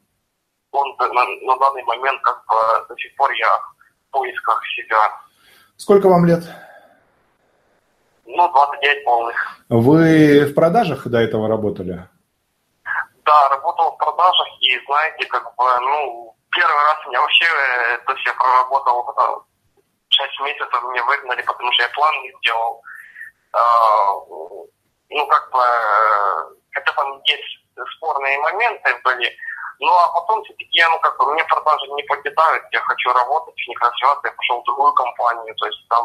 он 0.73 0.97
на, 0.99 1.25
на 1.25 1.59
данный 1.59 1.83
момент 1.83 2.23
как 2.23 2.45
бы 2.47 2.87
до 2.89 2.97
сих 2.97 3.15
пор 3.17 3.31
я 3.33 3.59
в 3.59 4.11
поисках 4.13 4.63
себя. 4.77 5.21
Сколько 5.77 6.09
вам 6.09 6.25
лет? 6.27 6.43
Ну, 8.35 8.49
29 8.51 9.05
полных. 9.05 9.37
Вы 9.69 10.47
в 10.47 10.55
продажах 10.55 11.07
до 11.07 11.19
этого 11.19 11.49
работали? 11.49 12.09
Да, 13.25 13.49
работал 13.51 13.93
в 13.93 13.99
продажах, 13.99 14.49
и 14.61 14.81
знаете, 14.87 15.27
как 15.27 15.45
бы, 15.55 15.65
ну, 15.81 16.35
первый 16.51 16.85
раз 16.85 17.07
меня 17.07 17.21
вообще, 17.21 17.45
э, 17.45 17.99
то 18.07 18.13
есть 18.13 18.27
я 18.27 18.33
проработал 18.35 19.45
6 20.09 20.41
месяцев, 20.41 20.83
меня 20.91 21.05
выгнали, 21.05 21.43
потому 21.43 21.73
что 21.73 21.83
я 21.83 21.89
план 21.91 22.15
не 22.23 22.33
сделал. 22.41 22.83
А, 23.53 24.15
ну, 25.11 25.27
как 25.29 25.51
бы, 25.53 26.57
хотя 26.73 26.93
там 26.93 27.21
есть 27.25 27.63
спорные 27.97 28.39
моменты 28.41 28.91
были, 29.05 29.37
ну, 29.83 29.93
а 29.93 30.09
потом 30.15 30.43
все-таки 30.45 30.79
я, 30.79 30.89
ну, 30.89 30.99
как 31.01 31.19
бы, 31.19 31.33
мне 31.33 31.45
продажи 31.45 31.87
не 31.89 32.05
покидают, 32.05 32.65
я 32.71 32.81
хочу 32.83 33.13
работать, 33.13 33.55
в 33.55 33.69
них 33.69 33.81
развиваться, 33.81 34.29
я 34.29 34.33
пошел 34.33 34.61
в 34.61 34.65
другую 34.65 34.93
компанию, 34.93 35.55
то 35.57 35.67
есть 35.67 35.89
там, 35.89 36.05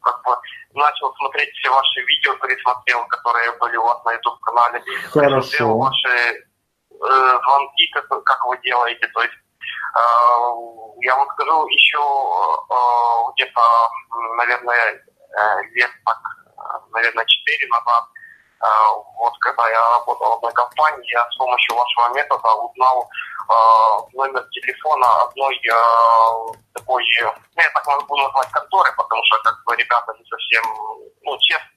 как 0.00 0.22
бы, 0.24 0.34
начал 0.72 1.14
смотреть 1.16 1.50
все 1.56 1.70
ваши 1.70 2.00
видео, 2.00 2.34
пересмотрел, 2.36 3.06
которые 3.08 3.52
были 3.58 3.76
у 3.76 3.84
вас 3.84 4.02
на 4.04 4.12
YouTube-канале. 4.12 4.82
Хорошо. 5.12 5.76
ваши 5.76 6.08
э, 6.08 7.40
звонки, 7.44 7.86
как, 7.92 8.08
как 8.24 8.46
вы 8.46 8.56
делаете, 8.62 9.06
то 9.08 9.20
есть 9.20 9.34
э, 9.34 9.98
я 11.02 11.14
вам 11.14 11.28
скажу, 11.32 11.66
еще 11.68 11.98
э, 11.98 13.32
где-то, 13.34 13.60
наверное, 14.38 15.04
э, 15.36 15.62
лет 15.74 15.90
так, 16.06 16.18
наверное, 16.92 17.26
4 17.26 17.68
назад, 17.68 18.04
э, 18.04 18.11
вот 19.18 19.34
когда 19.40 19.68
я 19.68 19.90
работал 19.98 20.30
в 20.30 20.34
одной 20.36 20.52
компании, 20.52 21.12
я 21.12 21.28
с 21.30 21.36
помощью 21.36 21.74
вашего 21.74 22.14
метода 22.14 22.54
узнал 22.54 23.08
э, 23.48 24.16
номер 24.16 24.42
телефона 24.50 25.06
одной 25.22 25.56
э, 25.56 26.58
такой, 26.74 27.04
ну, 27.22 27.62
я 27.62 27.70
так 27.70 27.86
могу 27.86 28.16
назвать 28.16 28.50
конторы, 28.50 28.90
потому 28.96 29.22
что 29.24 29.42
как 29.42 29.54
бы 29.64 29.76
ребята 29.76 30.12
не 30.18 30.24
совсем, 30.26 30.64
ну, 31.22 31.36
честно, 31.40 31.72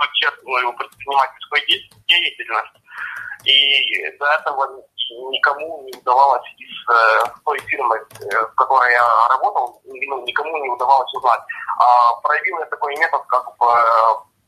ведут 0.00 0.12
честную 0.14 0.72
предпринимательскую 0.76 1.62
деятельность. 2.06 2.76
И 3.44 4.18
до 4.18 4.26
этого 4.26 4.68
никому 5.30 5.82
не 5.84 5.98
удавалось 5.98 6.46
из 6.58 6.94
э, 6.94 7.24
той 7.44 7.58
фирмы, 7.60 7.96
э, 7.96 8.46
в 8.46 8.54
которой 8.54 8.92
я 8.92 9.28
работал, 9.28 9.80
ну, 9.84 10.24
никому 10.24 10.58
не 10.58 10.68
удавалось 10.68 11.12
узнать. 11.14 11.40
А 11.78 12.14
проявил 12.22 12.58
я 12.58 12.66
такой 12.66 12.96
метод, 12.96 13.22
как 13.26 13.44
бы 13.56 13.66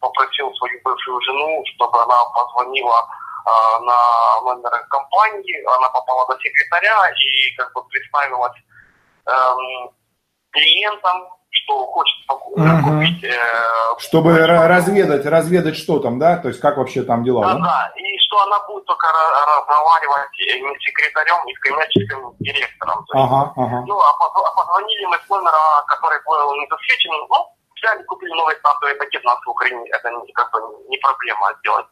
попросил 0.03 0.53
свою 0.57 0.81
бывшую 0.83 1.21
жену, 1.23 1.63
чтобы 1.75 2.03
она 2.03 2.25
позвонила 2.35 2.99
э, 3.47 3.85
на 3.85 4.41
номер 4.43 4.71
компании, 4.91 5.65
она 5.77 5.89
попала 5.91 6.27
до 6.27 6.39
секретаря 6.43 7.09
и 7.11 7.55
как 7.57 7.73
бы 7.73 7.83
представилась 7.85 8.59
эм, 9.27 9.91
клиентам, 10.51 11.29
что 11.51 11.87
хочет 11.87 12.17
купить. 12.27 13.25
Э, 13.25 13.39
Чтобы 13.99 14.33
купить, 14.33 14.47
разведать, 14.47 15.25
разведать, 15.25 15.77
что 15.77 16.01
там, 16.01 16.19
да? 16.19 16.37
То 16.39 16.49
есть 16.49 16.61
как 16.61 16.77
вообще 16.77 17.05
там 17.05 17.23
дела, 17.23 17.43
да? 17.43 17.55
Да, 17.55 17.61
да. 17.61 17.93
И 17.97 18.19
что 18.27 18.43
она 18.43 18.59
будет 18.67 18.85
только 18.87 19.07
разговаривать 19.07 20.39
не 20.41 20.79
с 20.79 20.83
секретарем, 20.83 21.47
не 21.47 21.55
с 21.55 21.59
коммерческим 21.61 22.35
директором. 22.41 22.99
есть, 22.99 23.15
ага, 23.15 23.53
ага. 23.57 23.85
Ну, 23.87 23.99
а, 24.01 24.11
а 24.19 24.51
позвонили 24.57 25.07
мы 25.07 25.17
с 25.17 25.29
номера, 25.29 25.85
который 25.87 26.19
был 26.27 26.55
не 26.57 26.67
засвечен, 26.69 27.13
ну, 27.29 27.47
новый 28.43 28.57
стартовый 28.57 28.95
пакет 28.97 29.25
на 29.25 29.35
в 29.37 29.49
Украине, 29.49 29.89
это 29.91 30.11
как 30.35 30.51
бы 30.53 30.59
не 30.89 30.99
проблема 30.99 31.55
сделать. 31.61 31.87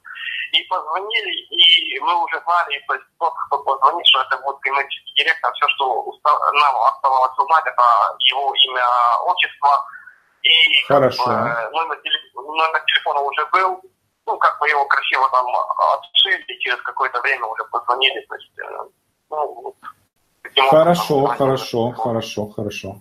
И 0.53 0.63
позвонили, 0.65 1.33
и 1.51 2.01
мы 2.01 2.25
уже 2.25 2.41
знали, 2.41 2.83
то 2.89 2.95
есть 2.95 3.07
тот, 3.19 3.33
кто 3.47 3.63
позвонит, 3.63 4.07
что 4.07 4.21
это 4.21 4.37
будет 4.39 4.59
коммерческий 4.61 5.13
директор, 5.15 5.53
все, 5.55 5.69
что 5.69 6.13
нам 6.25 6.77
оставалось 6.77 7.39
узнать, 7.39 7.67
это 7.67 7.83
его 8.19 8.53
имя, 8.67 8.85
отчество, 9.27 9.87
и 10.43 10.85
Хорошо. 10.89 11.25
Как 11.25 11.71
бы, 11.71 11.77
номер, 11.77 11.99
номер 12.35 12.85
телефона 12.87 13.21
уже 13.21 13.47
был, 13.53 13.81
ну, 14.27 14.39
как 14.39 14.59
бы 14.59 14.69
его 14.69 14.85
красиво 14.87 15.29
там 15.31 15.47
отшили, 15.95 16.43
и 16.49 16.59
через 16.59 16.83
какое-то 16.83 17.21
время 17.21 17.47
уже 17.47 17.65
позвонили, 17.71 18.21
то 18.29 18.35
есть, 18.35 18.59
э, 18.59 18.65
ну, 19.31 19.77
Хорошо, 20.69 21.27
хорошо, 21.27 21.93
хорошо, 21.93 22.47
хорошо. 22.49 22.97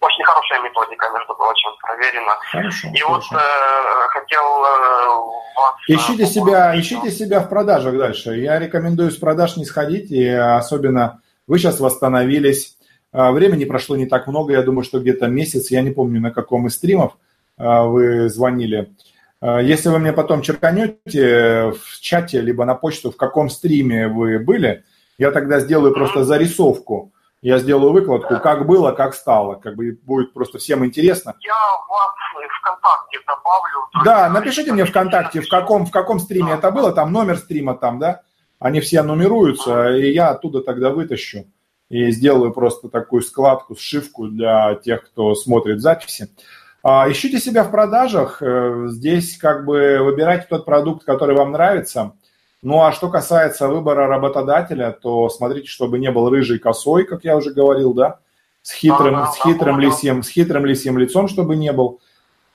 Очень 0.00 0.24
хорошая 0.24 0.60
методика. 0.62 1.06
между 1.12 1.34
прочим, 1.34 1.70
проверена. 1.82 2.32
Хорошо, 2.50 2.88
и 2.88 2.98
хорошо. 2.98 3.08
вот 3.08 3.40
э, 3.40 4.08
хотел 4.08 4.44
э, 4.44 5.08
вас... 5.56 5.74
Э, 5.88 5.94
ищите 5.94 6.26
себя, 6.26 6.78
ищите 6.78 7.10
себя 7.10 7.40
в 7.40 7.48
продажах 7.48 7.96
дальше. 7.96 8.36
Я 8.36 8.58
рекомендую 8.58 9.10
с 9.10 9.16
продаж 9.16 9.56
не 9.56 9.64
сходить, 9.64 10.10
и 10.10 10.26
особенно 10.28 11.20
вы 11.48 11.58
сейчас 11.58 11.80
восстановились. 11.80 12.78
А, 13.12 13.32
времени 13.32 13.64
прошло 13.64 13.96
не 13.96 14.06
так 14.06 14.26
много, 14.26 14.52
я 14.52 14.62
думаю, 14.62 14.84
что 14.84 15.00
где-то 15.00 15.26
месяц, 15.26 15.70
я 15.70 15.82
не 15.82 15.90
помню, 15.90 16.20
на 16.20 16.30
каком 16.30 16.66
из 16.66 16.74
стримов 16.74 17.16
а, 17.56 17.84
вы 17.84 18.28
звонили. 18.28 18.92
А, 19.40 19.60
если 19.60 19.88
вы 19.88 19.98
мне 19.98 20.12
потом 20.12 20.42
черканете 20.42 21.72
в 21.72 22.00
чате, 22.00 22.40
либо 22.40 22.64
на 22.64 22.74
почту, 22.74 23.10
в 23.10 23.16
каком 23.16 23.48
стриме 23.48 24.08
вы 24.08 24.38
были, 24.38 24.84
я 25.16 25.30
тогда 25.30 25.60
сделаю 25.60 25.94
просто 25.94 26.24
зарисовку. 26.24 27.12
Я 27.40 27.58
сделаю 27.58 27.92
выкладку, 27.92 28.38
как 28.40 28.66
было, 28.66 28.92
как 28.92 29.14
стало. 29.14 29.54
Как 29.54 29.76
бы 29.76 29.98
будет 30.02 30.32
просто 30.32 30.58
всем 30.58 30.84
интересно. 30.84 31.34
Я 31.40 31.54
вас 31.88 32.10
ВКонтакте 32.60 33.18
добавлю. 33.26 34.04
Да, 34.04 34.28
напишите 34.28 34.72
мне 34.72 34.84
ВКонтакте, 34.84 35.40
в 35.40 35.48
каком, 35.48 35.86
в 35.86 35.90
каком 35.90 36.18
стриме 36.18 36.54
это 36.54 36.70
было, 36.70 36.92
там 36.92 37.12
номер 37.12 37.38
стрима 37.38 37.74
там, 37.74 37.98
да? 37.98 38.22
Они 38.58 38.80
все 38.80 39.02
нумеруются, 39.02 39.94
и 39.94 40.10
я 40.10 40.30
оттуда 40.30 40.62
тогда 40.62 40.90
вытащу 40.90 41.44
и 41.88 42.10
сделаю 42.10 42.52
просто 42.52 42.88
такую 42.88 43.22
складку, 43.22 43.76
сшивку 43.76 44.28
для 44.28 44.74
тех, 44.74 45.04
кто 45.04 45.34
смотрит 45.34 45.80
записи. 45.80 46.28
А, 46.82 47.10
ищите 47.10 47.38
себя 47.38 47.64
в 47.64 47.70
продажах. 47.70 48.42
Э, 48.42 48.86
здесь 48.88 49.38
как 49.38 49.64
бы 49.64 49.98
выбирайте 50.00 50.46
тот 50.48 50.64
продукт, 50.64 51.04
который 51.04 51.34
вам 51.36 51.52
нравится. 51.52 52.12
Ну 52.62 52.82
а 52.82 52.92
что 52.92 53.08
касается 53.08 53.68
выбора 53.68 54.06
работодателя, 54.08 54.90
то 54.90 55.28
смотрите, 55.28 55.68
чтобы 55.68 55.98
не 55.98 56.10
был 56.10 56.28
рыжий 56.28 56.58
косой, 56.58 57.04
как 57.04 57.24
я 57.24 57.36
уже 57.36 57.52
говорил, 57.52 57.94
да, 57.94 58.18
с 58.62 58.72
хитрым, 58.72 59.16
а, 59.16 59.26
с 59.28 59.36
хитрым 59.42 59.78
лисьем, 59.78 60.22
с 60.22 60.28
хитрым 60.28 60.66
лисьим 60.66 60.98
лицом, 60.98 61.28
чтобы 61.28 61.56
не 61.56 61.72
был. 61.72 62.00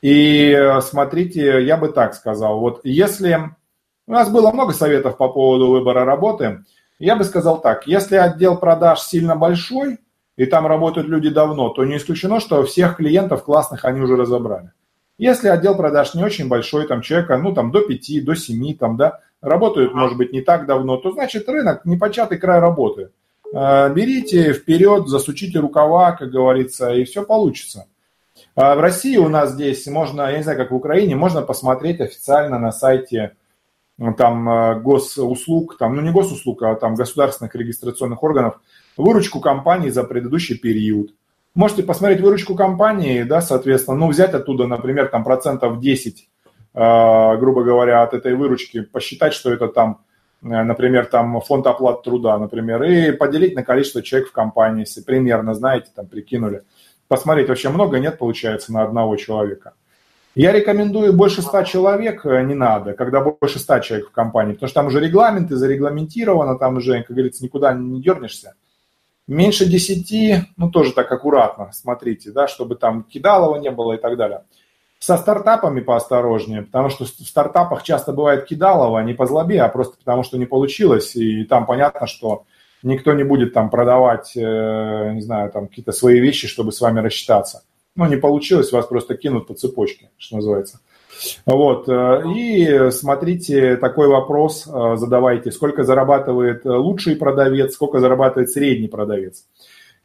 И 0.01 0.51
э, 0.51 0.81
смотрите, 0.81 1.63
я 1.63 1.77
бы 1.77 1.87
так 1.87 2.13
сказал, 2.13 2.59
вот 2.59 2.81
если 2.83 3.51
у 4.05 4.11
нас 4.11 4.29
было 4.29 4.51
много 4.51 4.73
советов 4.73 5.15
по 5.15 5.29
поводу 5.29 5.69
выбора 5.69 6.03
работы, 6.03 6.65
я 6.99 7.15
бы 7.15 7.23
сказал 7.23 7.61
так, 7.61 7.87
если 7.87 8.17
отдел 8.17 8.57
продаж 8.57 8.99
сильно 8.99 9.37
большой, 9.37 9.99
и 10.35 10.45
там 10.45 10.67
работают 10.67 11.07
люди 11.07 11.29
давно, 11.29 11.69
то 11.69 11.85
не 11.85 11.97
исключено, 11.97 12.39
что 12.39 12.63
всех 12.63 12.97
клиентов 12.97 13.43
классных 13.43 13.85
они 13.85 14.01
уже 14.01 14.17
разобрали. 14.17 14.71
Если 15.17 15.47
отдел 15.47 15.75
продаж 15.75 16.15
не 16.15 16.23
очень 16.23 16.47
большой, 16.47 16.87
там 16.87 17.01
человека, 17.01 17.37
ну 17.37 17.53
там 17.53 17.71
до 17.71 17.81
5, 17.81 18.25
до 18.25 18.35
7, 18.35 18.75
там, 18.77 18.97
да, 18.97 19.19
работают, 19.41 19.93
может 19.93 20.17
быть, 20.17 20.33
не 20.33 20.41
так 20.41 20.65
давно, 20.65 20.97
то 20.97 21.11
значит 21.11 21.47
рынок 21.47 21.85
непочатый 21.85 22.37
край 22.37 22.59
работы. 22.59 23.11
А, 23.53 23.89
берите 23.89 24.53
вперед, 24.53 25.07
засучите 25.07 25.59
рукава, 25.59 26.13
как 26.13 26.31
говорится, 26.31 26.91
и 26.93 27.03
все 27.03 27.23
получится. 27.23 27.87
А 28.55 28.75
в 28.75 28.79
России 28.79 29.17
у 29.17 29.29
нас 29.29 29.51
здесь 29.51 29.85
можно, 29.87 30.23
я 30.23 30.37
не 30.37 30.43
знаю, 30.43 30.57
как 30.57 30.71
в 30.71 30.75
Украине, 30.75 31.15
можно 31.15 31.43
посмотреть 31.43 32.01
официально 32.01 32.57
на 32.57 32.71
сайте 32.71 33.35
там 34.17 34.49
а, 34.49 34.75
госуслуг, 34.75 35.77
там, 35.77 35.95
ну 35.95 36.01
не 36.01 36.11
госуслуг, 36.11 36.63
а 36.63 36.75
там 36.75 36.95
государственных 36.95 37.53
регистрационных 37.53 38.23
органов, 38.23 38.59
выручку 38.97 39.39
компании 39.39 39.89
за 39.89 40.03
предыдущий 40.03 40.57
период. 40.57 41.11
Можете 41.55 41.83
посмотреть 41.83 42.21
выручку 42.21 42.55
компании, 42.55 43.21
да, 43.21 43.39
соответственно, 43.39 43.97
ну, 43.97 44.07
взять 44.07 44.33
оттуда, 44.33 44.65
например, 44.65 45.09
там 45.09 45.23
процентов 45.23 45.79
10, 45.79 46.27
э, 46.73 47.37
грубо 47.37 47.63
говоря, 47.63 48.01
от 48.01 48.15
этой 48.15 48.33
выручки, 48.33 48.81
посчитать, 48.81 49.33
что 49.33 49.53
это 49.53 49.67
там, 49.67 49.99
э, 50.41 50.47
например, 50.47 51.05
там 51.05 51.39
фонд 51.41 51.67
оплат 51.67 52.01
труда, 52.01 52.39
например, 52.39 52.81
и 52.81 53.11
поделить 53.11 53.55
на 53.55 53.63
количество 53.63 54.01
человек 54.01 54.29
в 54.29 54.31
компании, 54.31 54.81
если 54.81 55.01
примерно, 55.01 55.53
знаете, 55.53 55.91
там 55.95 56.07
прикинули. 56.07 56.63
Посмотреть, 57.07 57.49
вообще 57.49 57.69
много 57.69 57.99
нет, 57.99 58.17
получается, 58.17 58.73
на 58.73 58.81
одного 58.81 59.15
человека. 59.15 59.73
Я 60.33 60.51
рекомендую 60.51 61.13
больше 61.13 61.43
100 61.43 61.65
человек 61.65 62.25
э, 62.25 62.41
не 62.41 62.55
надо, 62.55 62.93
когда 62.93 63.21
больше 63.21 63.59
100 63.59 63.79
человек 63.79 64.07
в 64.09 64.11
компании, 64.11 64.53
потому 64.53 64.67
что 64.69 64.79
там 64.79 64.87
уже 64.87 64.99
регламенты, 64.99 65.55
зарегламентировано, 65.55 66.57
там 66.57 66.77
уже, 66.77 67.03
как 67.03 67.15
говорится, 67.15 67.43
никуда 67.43 67.73
не 67.73 68.01
дернешься. 68.01 68.55
Меньше 69.27 69.65
10, 69.65 70.47
ну 70.57 70.69
тоже 70.69 70.91
так 70.91 71.11
аккуратно, 71.11 71.71
смотрите, 71.71 72.31
да, 72.31 72.47
чтобы 72.47 72.75
там 72.75 73.03
кидалова 73.03 73.57
не 73.57 73.71
было 73.71 73.93
и 73.93 73.97
так 73.97 74.17
далее. 74.17 74.43
Со 74.99 75.17
стартапами 75.17 75.79
поосторожнее, 75.79 76.63
потому 76.63 76.89
что 76.89 77.05
в 77.05 77.07
стартапах 77.07 77.83
часто 77.83 78.11
бывает 78.11 78.45
кидалово, 78.45 78.99
не 78.99 79.13
по 79.13 79.25
злобе, 79.25 79.61
а 79.61 79.69
просто 79.69 79.97
потому 79.97 80.23
что 80.23 80.37
не 80.37 80.45
получилось, 80.45 81.15
и 81.15 81.45
там 81.45 81.65
понятно, 81.65 82.05
что 82.05 82.43
никто 82.83 83.13
не 83.13 83.23
будет 83.23 83.53
там 83.53 83.69
продавать, 83.69 84.33
э, 84.35 85.11
не 85.13 85.21
знаю, 85.21 85.51
там 85.51 85.67
какие-то 85.67 85.93
свои 85.93 86.19
вещи, 86.19 86.47
чтобы 86.47 86.71
с 86.71 86.81
вами 86.81 86.99
рассчитаться. 86.99 87.63
Ну, 87.95 88.05
не 88.05 88.17
получилось, 88.17 88.71
вас 88.71 88.87
просто 88.87 89.15
кинут 89.15 89.47
по 89.47 89.53
цепочке, 89.53 90.09
что 90.17 90.37
называется. 90.37 90.79
Вот. 91.45 91.87
Э, 91.89 92.23
и 92.35 92.91
смотрите, 92.91 93.77
такой 93.77 94.07
вопрос 94.07 94.67
э, 94.67 94.95
задавайте. 94.97 95.51
Сколько 95.51 95.83
зарабатывает 95.83 96.65
лучший 96.65 97.15
продавец, 97.15 97.73
сколько 97.73 97.99
зарабатывает 97.99 98.49
средний 98.49 98.87
продавец. 98.87 99.45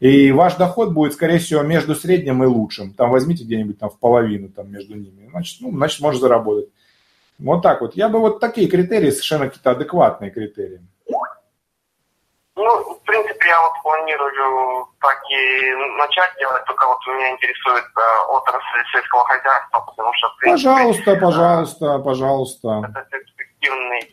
И 0.00 0.30
ваш 0.30 0.54
доход 0.54 0.92
будет, 0.92 1.12
скорее 1.12 1.38
всего, 1.38 1.62
между 1.62 1.94
средним 1.94 2.44
и 2.44 2.46
лучшим. 2.46 2.92
Там 2.92 3.10
возьмите 3.10 3.44
где-нибудь 3.44 3.78
там 3.78 3.90
в 3.90 3.98
половину 3.98 4.48
там 4.48 4.70
между 4.70 4.94
ними. 4.94 5.28
Значит, 5.30 5.60
ну, 5.60 5.70
значит, 5.72 6.00
можно 6.00 6.20
заработать. 6.20 6.68
Вот 7.38 7.62
так 7.62 7.80
вот. 7.80 7.96
Я 7.96 8.08
бы 8.08 8.20
вот 8.20 8.40
такие 8.40 8.68
критерии, 8.68 9.10
совершенно 9.10 9.46
какие-то 9.46 9.72
адекватные 9.72 10.30
критерии. 10.30 10.80
Ну, 12.56 12.94
в 12.94 13.00
принципе, 13.04 13.46
я 13.46 13.60
вот 13.62 13.72
планирую 13.88 14.86
так 15.00 15.18
и 15.30 15.74
начать 15.96 16.32
делать, 16.38 16.62
только 16.66 16.86
вот 16.86 16.98
меня 17.06 17.30
интересует 17.30 17.84
э, 17.96 18.00
отрасль 18.28 18.84
сельского 18.92 19.24
хозяйства, 19.24 19.80
потому 19.80 20.12
что, 20.12 20.28
принципе... 20.36 20.68
Пожалуйста, 20.68 21.16
пожалуйста, 21.16 21.98
пожалуйста. 21.98 22.68
Это 22.84 23.00
перспективный, 23.08 24.04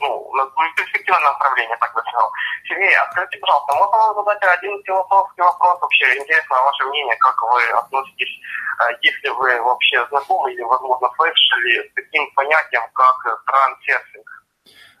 ну, 0.00 0.30
перспективное 0.76 1.32
направление, 1.32 1.76
так 1.78 1.94
бы 1.94 2.00
сказал. 2.02 2.30
Сергей, 2.68 2.94
а 2.94 3.10
скажите, 3.12 3.38
пожалуйста, 3.38 3.74
можно 3.74 3.96
вам 3.96 4.14
задать 4.16 4.42
один 4.58 4.82
философский 4.84 5.40
вопрос 5.40 5.80
вообще? 5.80 6.18
Интересно 6.18 6.62
ваше 6.64 6.84
мнение, 6.84 7.16
как 7.16 7.36
вы 7.40 7.62
относитесь, 7.72 8.34
э, 8.80 8.84
если 9.00 9.28
вы 9.30 9.62
вообще 9.62 10.06
знакомы 10.10 10.52
или, 10.52 10.62
возможно, 10.62 11.08
слышали 11.16 11.88
с 11.88 11.94
таким 11.94 12.30
понятием, 12.34 12.82
как 12.92 13.16
трансерфинг? 13.46 14.41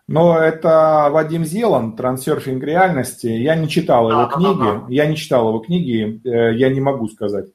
Но 0.08 0.38
это 0.38 1.08
Вадим 1.10 1.44
Зелан, 1.44 1.96
«Трансерфинг 1.96 2.62
реальности». 2.64 3.28
Я 3.28 3.54
не 3.54 3.68
читал 3.68 4.10
его 4.10 4.26
книги, 4.26 4.92
я 4.92 5.06
не 5.06 5.16
читал 5.16 5.48
его 5.48 5.60
книги, 5.60 6.20
э, 6.24 6.54
я 6.56 6.70
не 6.70 6.80
могу 6.80 7.08
сказать. 7.08 7.46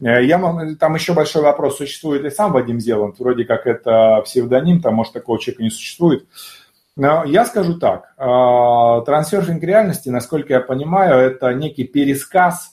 Э, 0.00 0.24
я, 0.24 0.38
там 0.80 0.94
еще 0.94 1.12
большой 1.12 1.42
вопрос, 1.42 1.76
существует 1.76 2.22
ли 2.22 2.30
сам 2.30 2.52
Вадим 2.52 2.80
Зеланд, 2.80 3.18
вроде 3.18 3.44
как 3.44 3.66
это 3.66 4.22
псевдоним, 4.24 4.80
там, 4.80 4.94
может, 4.94 5.12
такого 5.12 5.38
человека 5.38 5.62
не 5.62 5.70
существует. 5.70 6.26
Но 6.96 7.24
я 7.24 7.44
скажу 7.44 7.78
так, 7.78 8.14
э, 8.16 9.04
трансерфинг 9.04 9.62
реальности, 9.62 10.08
насколько 10.08 10.54
я 10.54 10.60
понимаю, 10.60 11.18
это 11.18 11.52
некий 11.52 11.84
пересказ 11.84 12.70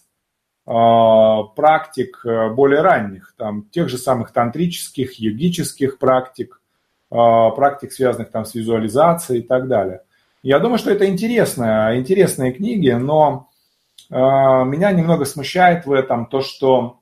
практик 0.65 2.23
более 2.53 2.81
ранних, 2.81 3.33
там, 3.37 3.63
тех 3.71 3.89
же 3.89 3.97
самых 3.97 4.31
тантрических, 4.31 5.19
йогических 5.19 5.97
практик, 5.97 6.58
практик, 7.09 7.91
связанных 7.91 8.31
там 8.31 8.45
с 8.45 8.53
визуализацией 8.53 9.41
и 9.41 9.43
так 9.43 9.67
далее. 9.67 10.01
Я 10.41 10.59
думаю, 10.59 10.77
что 10.77 10.91
это 10.91 11.07
интересные, 11.07 11.99
интересные 11.99 12.53
книги, 12.53 12.91
но 12.91 13.49
э, 14.09 14.15
меня 14.15 14.91
немного 14.91 15.25
смущает 15.25 15.85
в 15.85 15.91
этом 15.91 16.27
то, 16.27 16.41
что 16.41 16.99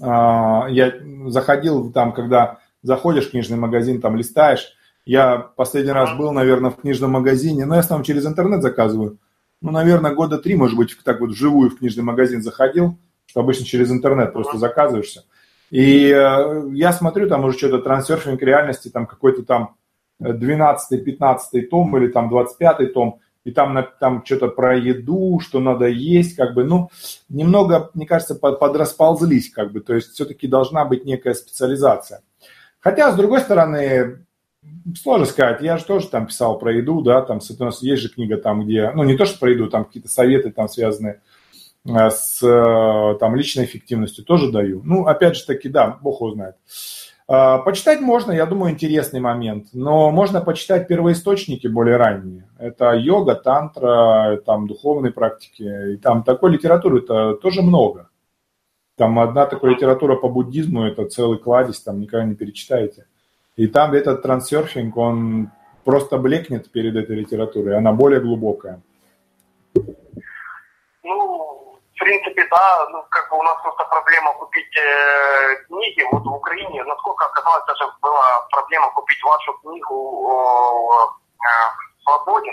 э, 0.00 0.04
я 0.04 0.92
заходил 1.26 1.92
там, 1.92 2.12
когда 2.12 2.58
заходишь 2.82 3.28
в 3.28 3.30
книжный 3.32 3.58
магазин, 3.58 4.00
там 4.00 4.16
листаешь. 4.16 4.74
Я 5.04 5.38
последний 5.38 5.92
раз 5.92 6.16
был, 6.16 6.32
наверное, 6.32 6.70
в 6.70 6.76
книжном 6.76 7.10
магазине, 7.12 7.66
но 7.66 7.76
я 7.76 7.82
там 7.82 8.02
через 8.02 8.26
интернет 8.26 8.62
заказываю. 8.62 9.18
Ну, 9.60 9.70
наверное, 9.70 10.14
года 10.14 10.38
три, 10.38 10.56
может 10.56 10.76
быть, 10.76 10.96
так 11.04 11.20
вот 11.20 11.30
вживую 11.30 11.70
в 11.70 11.78
книжный 11.78 12.04
магазин 12.04 12.42
заходил, 12.42 12.96
что 13.26 13.40
обычно 13.40 13.66
через 13.66 13.90
интернет 13.90 14.32
просто 14.32 14.56
заказываешься. 14.56 15.24
И 15.70 16.10
э, 16.10 16.70
я 16.72 16.92
смотрю, 16.92 17.28
там 17.28 17.44
уже 17.44 17.56
что-то 17.56 17.78
трансерфинг 17.78 18.42
реальности, 18.42 18.88
там 18.88 19.06
какой-то 19.06 19.44
там 19.44 19.76
12-15 20.20 21.62
том 21.70 21.96
или 21.96 22.08
там 22.08 22.28
25 22.28 22.92
том, 22.92 23.20
и 23.44 23.52
там, 23.52 23.78
там 23.98 24.22
что-то 24.24 24.48
про 24.48 24.76
еду, 24.76 25.40
что 25.40 25.60
надо 25.60 25.86
есть, 25.86 26.36
как 26.36 26.54
бы, 26.54 26.64
ну, 26.64 26.90
немного, 27.28 27.90
мне 27.94 28.04
кажется, 28.04 28.34
подрасползлись, 28.34 29.50
как 29.50 29.72
бы, 29.72 29.80
то 29.80 29.94
есть 29.94 30.12
все-таки 30.12 30.46
должна 30.46 30.84
быть 30.84 31.04
некая 31.04 31.34
специализация. 31.34 32.22
Хотя, 32.80 33.12
с 33.12 33.16
другой 33.16 33.40
стороны, 33.40 34.26
сложно 35.00 35.24
сказать, 35.24 35.62
я 35.62 35.78
же 35.78 35.84
тоже 35.84 36.08
там 36.08 36.26
писал 36.26 36.58
про 36.58 36.72
еду, 36.72 37.00
да, 37.00 37.22
там, 37.22 37.38
у 37.38 37.64
нас 37.64 37.80
есть 37.80 38.02
же 38.02 38.10
книга 38.10 38.36
там, 38.36 38.64
где, 38.64 38.90
ну, 38.90 39.04
не 39.04 39.16
то, 39.16 39.24
что 39.24 39.38
про 39.38 39.50
еду, 39.50 39.68
там 39.68 39.84
какие-то 39.84 40.08
советы 40.08 40.50
там 40.50 40.68
связанные 40.68 41.14
Э, 41.14 41.22
с 41.86 42.42
э, 42.42 43.18
там, 43.18 43.36
личной 43.36 43.64
эффективностью 43.64 44.24
тоже 44.24 44.52
даю. 44.52 44.82
Ну, 44.84 45.06
опять 45.06 45.36
же 45.36 45.46
таки, 45.46 45.68
да, 45.68 45.98
бог 46.02 46.20
его 46.20 46.32
знает. 46.32 46.56
Э, 47.28 47.58
почитать 47.64 48.00
можно, 48.00 48.32
я 48.32 48.44
думаю, 48.46 48.72
интересный 48.72 49.20
момент, 49.20 49.68
но 49.72 50.10
можно 50.10 50.40
почитать 50.40 50.88
первоисточники 50.88 51.66
более 51.68 51.96
ранние. 51.96 52.48
Это 52.58 52.92
йога, 52.92 53.34
тантра, 53.34 54.40
там 54.44 54.66
духовные 54.66 55.12
практики, 55.12 55.94
и 55.94 55.96
там 55.96 56.22
такой 56.22 56.50
литературы-то 56.52 57.34
тоже 57.34 57.62
много. 57.62 58.10
Там 58.96 59.18
одна 59.18 59.46
такая 59.46 59.70
литература 59.70 60.16
по 60.16 60.28
буддизму, 60.28 60.84
это 60.84 61.06
целый 61.06 61.38
кладезь, 61.38 61.80
там 61.80 62.00
никогда 62.00 62.26
не 62.26 62.34
перечитаете. 62.34 63.06
И 63.56 63.66
там 63.66 63.94
этот 63.94 64.22
трансерфинг, 64.22 64.96
он 64.96 65.50
просто 65.84 66.18
блекнет 66.18 66.70
перед 66.70 66.94
этой 66.96 67.16
литературой, 67.16 67.78
она 67.78 67.92
более 67.92 68.20
глубокая. 68.20 68.82
Ну, 72.00 72.06
в 72.06 72.08
принципе, 72.08 72.46
да, 72.50 72.88
ну, 72.90 73.04
как 73.10 73.30
бы 73.30 73.38
у 73.38 73.42
нас 73.42 73.56
просто 73.62 73.84
проблема 73.84 74.32
купить 74.34 74.76
э, 74.76 75.56
книги. 75.66 76.02
Вот 76.12 76.22
в 76.22 76.32
Украине, 76.32 76.82
насколько 76.84 77.26
оказалось, 77.26 77.64
даже 77.66 77.84
была 78.00 78.46
проблема 78.50 78.90
купить 78.92 79.22
вашу 79.22 79.52
книгу 79.62 79.94
о, 79.94 80.88
о, 80.88 81.04
о 81.04 81.74
свободе, 82.02 82.50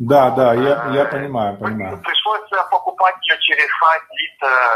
да, 0.00 0.30
да, 0.30 0.54
я, 0.54 0.90
я 0.94 1.04
понимаю, 1.06 1.58
понимаю. 1.58 2.00
Пришлось 2.00 2.48
покупать 2.70 3.16
ее 3.22 3.36
через 3.40 3.66
сайт 3.80 4.02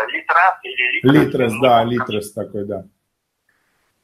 Литрес 0.09 0.55
или 0.65 1.01
Литрес. 1.01 1.27
Литрес, 1.27 1.53
да, 1.63 1.85
Литрес 1.85 2.33
такой, 2.33 2.65
да. 2.65 2.83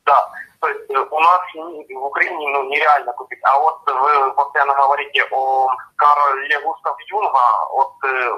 Да, 0.06 0.30
то 0.60 0.68
есть 0.68 0.90
э, 0.90 0.98
у 0.98 1.20
нас 1.20 1.40
в 1.54 2.04
Украине 2.04 2.48
ну, 2.50 2.68
нереально 2.68 3.12
купить. 3.12 3.38
А 3.42 3.58
вот 3.58 3.78
вы 3.86 4.34
постоянно 4.34 4.74
говорите 4.74 5.24
о 5.30 5.68
Карле 5.96 6.60
Густав 6.64 6.96
Юнга, 7.10 7.38
вот 7.72 7.92
э, 8.04 8.30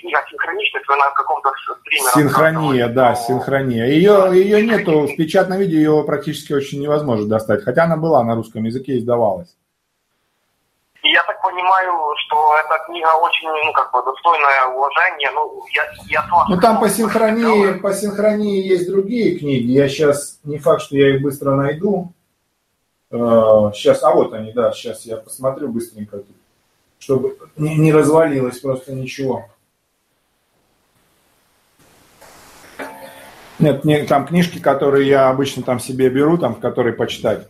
книга 0.00 0.24
«Синхроничность», 0.30 0.88
вы 0.88 0.96
на 0.96 1.10
каком-то 1.10 1.52
стриме 1.80 2.10
Синхрония, 2.14 2.88
да, 2.88 3.14
синхрония. 3.14 3.86
Ее, 3.86 4.30
ее 4.32 4.66
нету, 4.66 5.06
в 5.06 5.16
печатном 5.16 5.58
виде 5.58 5.76
ее 5.76 6.02
практически 6.04 6.52
очень 6.52 6.80
невозможно 6.80 7.28
достать, 7.28 7.62
хотя 7.62 7.84
она 7.84 7.96
была 7.96 8.22
на 8.24 8.34
русском 8.34 8.64
языке, 8.64 8.98
издавалась. 8.98 9.56
Я 11.02 11.22
так 11.24 11.40
понимаю, 11.42 12.14
что 12.18 12.54
эта 12.58 12.84
книга 12.84 13.08
очень, 13.20 13.48
ну, 13.48 13.72
как 13.72 13.90
бы, 13.92 14.02
достойное 14.04 14.66
уважения. 14.66 15.30
Ну, 15.32 15.64
я, 15.74 15.82
я 16.08 16.46
ну 16.48 16.60
там 16.60 16.78
по 16.78 16.88
синхронии, 16.88 17.78
по 17.78 17.92
синхронии 17.92 18.62
есть 18.66 18.88
другие 18.88 19.38
книги. 19.38 19.72
Я 19.72 19.88
сейчас, 19.88 20.38
не 20.44 20.58
факт, 20.58 20.82
что 20.82 20.96
я 20.96 21.14
их 21.14 21.22
быстро 21.22 21.52
найду. 21.52 22.12
Сейчас, 23.10 24.02
э, 24.02 24.06
а 24.06 24.14
вот 24.14 24.32
они, 24.34 24.52
да, 24.52 24.72
сейчас 24.72 25.04
я 25.04 25.16
посмотрю 25.16 25.68
быстренько, 25.68 26.22
чтобы 26.98 27.36
не, 27.56 27.76
не 27.76 27.92
развалилось 27.92 28.60
просто 28.60 28.92
ничего. 28.92 29.46
Нет, 33.58 33.84
не, 33.84 34.04
там 34.04 34.26
книжки, 34.26 34.58
которые 34.58 35.08
я 35.08 35.28
обычно 35.28 35.62
там 35.62 35.80
себе 35.80 36.08
беру, 36.08 36.38
там, 36.38 36.54
которые 36.54 36.94
почитать. 36.94 37.48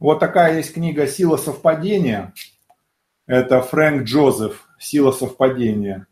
Вот 0.00 0.18
такая 0.18 0.56
есть 0.56 0.72
книга 0.72 1.06
«Сила 1.06 1.36
совпадения». 1.36 2.32
Это 3.30 3.62
Фрэнк 3.62 4.08
Джозеф 4.08 4.66
«Сила 4.80 5.12
совпадения». 5.12 6.08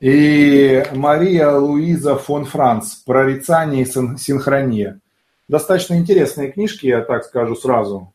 И 0.00 0.84
Мария 0.92 1.50
Луиза 1.50 2.16
фон 2.16 2.44
Франц 2.44 2.94
«Прорицание 2.96 3.84
и 3.84 3.86
синхрония». 3.86 5.00
Достаточно 5.48 5.94
интересные 5.94 6.52
книжки, 6.52 6.88
я 6.88 7.00
так 7.00 7.24
скажу 7.24 7.56
сразу. 7.56 8.12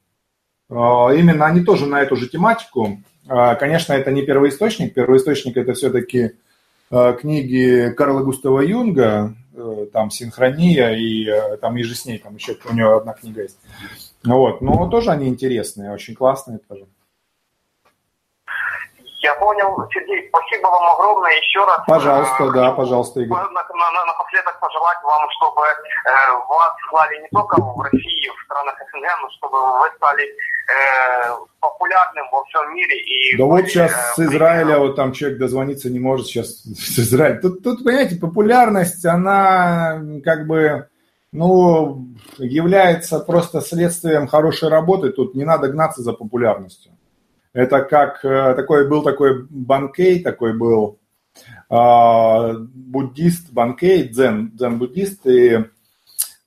А, 0.69 1.09
именно 1.15 1.47
они 1.47 1.63
тоже 1.63 1.87
на 1.87 1.99
эту 1.99 2.15
же 2.15 2.29
тематику. 2.29 2.99
А, 3.27 3.55
конечно, 3.55 3.93
это 3.93 4.11
не 4.11 4.21
первоисточник. 4.21 4.93
Первоисточник 4.93 5.57
это 5.57 5.73
все-таки 5.73 6.33
а, 6.91 7.13
книги 7.13 7.91
Карла 7.97 8.21
Густава 8.21 8.59
Юнга, 8.59 9.33
э, 9.55 9.87
там 9.91 10.11
«Синхрония» 10.11 10.91
и 10.91 11.27
э, 11.27 11.57
там 11.57 11.75
и 11.75 11.81
же 11.81 11.95
с 11.95 12.05
ней, 12.05 12.19
там 12.19 12.35
еще 12.35 12.55
у 12.69 12.73
него 12.75 12.97
одна 12.97 13.13
книга 13.13 13.41
есть. 13.41 13.57
Вот, 14.23 14.61
но 14.61 14.87
тоже 14.91 15.09
они 15.09 15.27
интересные, 15.27 15.91
очень 15.91 16.13
классные 16.13 16.59
тоже. 16.59 16.85
Понял, 19.41 19.75
Сергей, 19.91 20.29
спасибо 20.29 20.67
вам 20.67 20.93
огромное 20.93 21.33
еще 21.33 21.65
раз. 21.65 21.81
Пожалуйста, 21.87 22.35
Хочу 22.35 22.51
да, 22.53 22.71
пожалуйста, 22.73 23.21
Игорь. 23.21 23.39
На, 23.39 23.49
на, 23.49 23.91
на, 23.91 24.05
напоследок 24.05 24.59
пожелать 24.59 24.99
вам, 25.03 25.27
чтобы 25.31 25.61
э, 25.65 26.11
вас 26.47 26.73
слали 26.87 27.21
не 27.23 27.27
только 27.29 27.59
в 27.59 27.81
России, 27.81 28.29
в 28.29 28.45
странах 28.45 28.75
СНГ, 28.77 29.07
но 29.19 29.29
чтобы 29.31 29.57
вы 29.79 29.89
стали 29.97 30.25
э, 30.25 30.35
популярным 31.59 32.25
во 32.31 32.43
всем 32.43 32.71
мире. 32.75 32.95
И 32.97 33.35
да 33.35 33.45
вот 33.45 33.61
сейчас 33.61 33.91
э, 33.91 34.13
с 34.13 34.19
Израиля, 34.19 34.77
вот 34.77 34.95
там 34.95 35.11
человек 35.11 35.39
дозвониться 35.39 35.89
не 35.89 35.99
может 35.99 36.27
сейчас 36.27 36.49
с 36.63 36.99
Израиля. 36.99 37.41
Тут, 37.41 37.63
тут, 37.63 37.83
понимаете, 37.83 38.17
популярность, 38.17 39.03
она 39.07 40.03
как 40.23 40.45
бы, 40.45 40.87
ну, 41.31 42.05
является 42.37 43.19
просто 43.19 43.59
следствием 43.61 44.27
хорошей 44.27 44.69
работы. 44.69 45.09
Тут 45.09 45.33
не 45.33 45.45
надо 45.45 45.67
гнаться 45.67 46.03
за 46.03 46.13
популярностью. 46.13 46.91
Это 47.53 47.81
как 47.81 48.23
э, 48.23 48.53
такой 48.55 48.87
был 48.87 49.03
такой 49.03 49.45
Банкей, 49.49 50.23
такой 50.23 50.57
был 50.57 50.99
э, 51.69 52.53
буддист, 52.73 53.51
Банкей, 53.51 54.07
дзен, 54.07 54.51
дзен-буддист, 54.53 55.27
и 55.27 55.65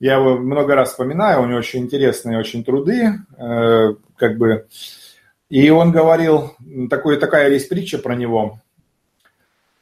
я 0.01 0.15
его 0.15 0.39
много 0.39 0.75
раз 0.75 0.91
вспоминаю, 0.91 1.43
у 1.43 1.47
него 1.47 1.59
очень 1.59 1.81
интересные 1.81 2.39
очень 2.39 2.65
труды, 2.65 3.19
э, 3.37 3.95
как 4.17 4.39
бы, 4.39 4.67
и 5.51 5.69
он 5.69 5.93
говорил, 5.93 6.57
такой, 6.89 7.19
такая 7.19 7.51
есть 7.51 7.69
притча 7.69 7.99
про 7.99 8.15
него, 8.15 8.61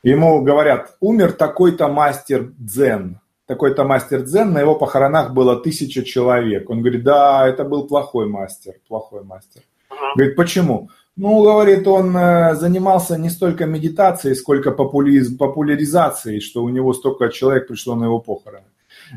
ему 0.02 0.42
говорят, 0.42 0.96
умер 0.98 1.32
такой-то 1.32 1.86
мастер 1.86 2.52
дзен, 2.58 3.20
такой-то 3.46 3.84
мастер 3.84 4.22
дзен, 4.22 4.52
на 4.52 4.60
его 4.60 4.74
похоронах 4.74 5.32
было 5.32 5.60
тысяча 5.60 6.02
человек. 6.02 6.70
Он 6.70 6.80
говорит, 6.80 7.04
да, 7.04 7.46
это 7.46 7.64
был 7.64 7.86
плохой 7.86 8.26
мастер, 8.26 8.74
плохой 8.88 9.24
мастер. 9.24 9.62
Говорит, 10.16 10.36
почему? 10.36 10.90
Ну, 11.16 11.42
говорит, 11.42 11.86
он 11.86 12.16
э, 12.16 12.54
занимался 12.54 13.18
не 13.18 13.28
столько 13.28 13.66
медитацией, 13.66 14.34
сколько 14.34 14.70
популиз, 14.70 15.36
популяризацией, 15.36 16.40
что 16.40 16.62
у 16.62 16.70
него 16.70 16.94
столько 16.94 17.28
человек 17.28 17.68
пришло 17.68 17.94
на 17.94 18.04
его 18.04 18.18
похороны. 18.18 18.64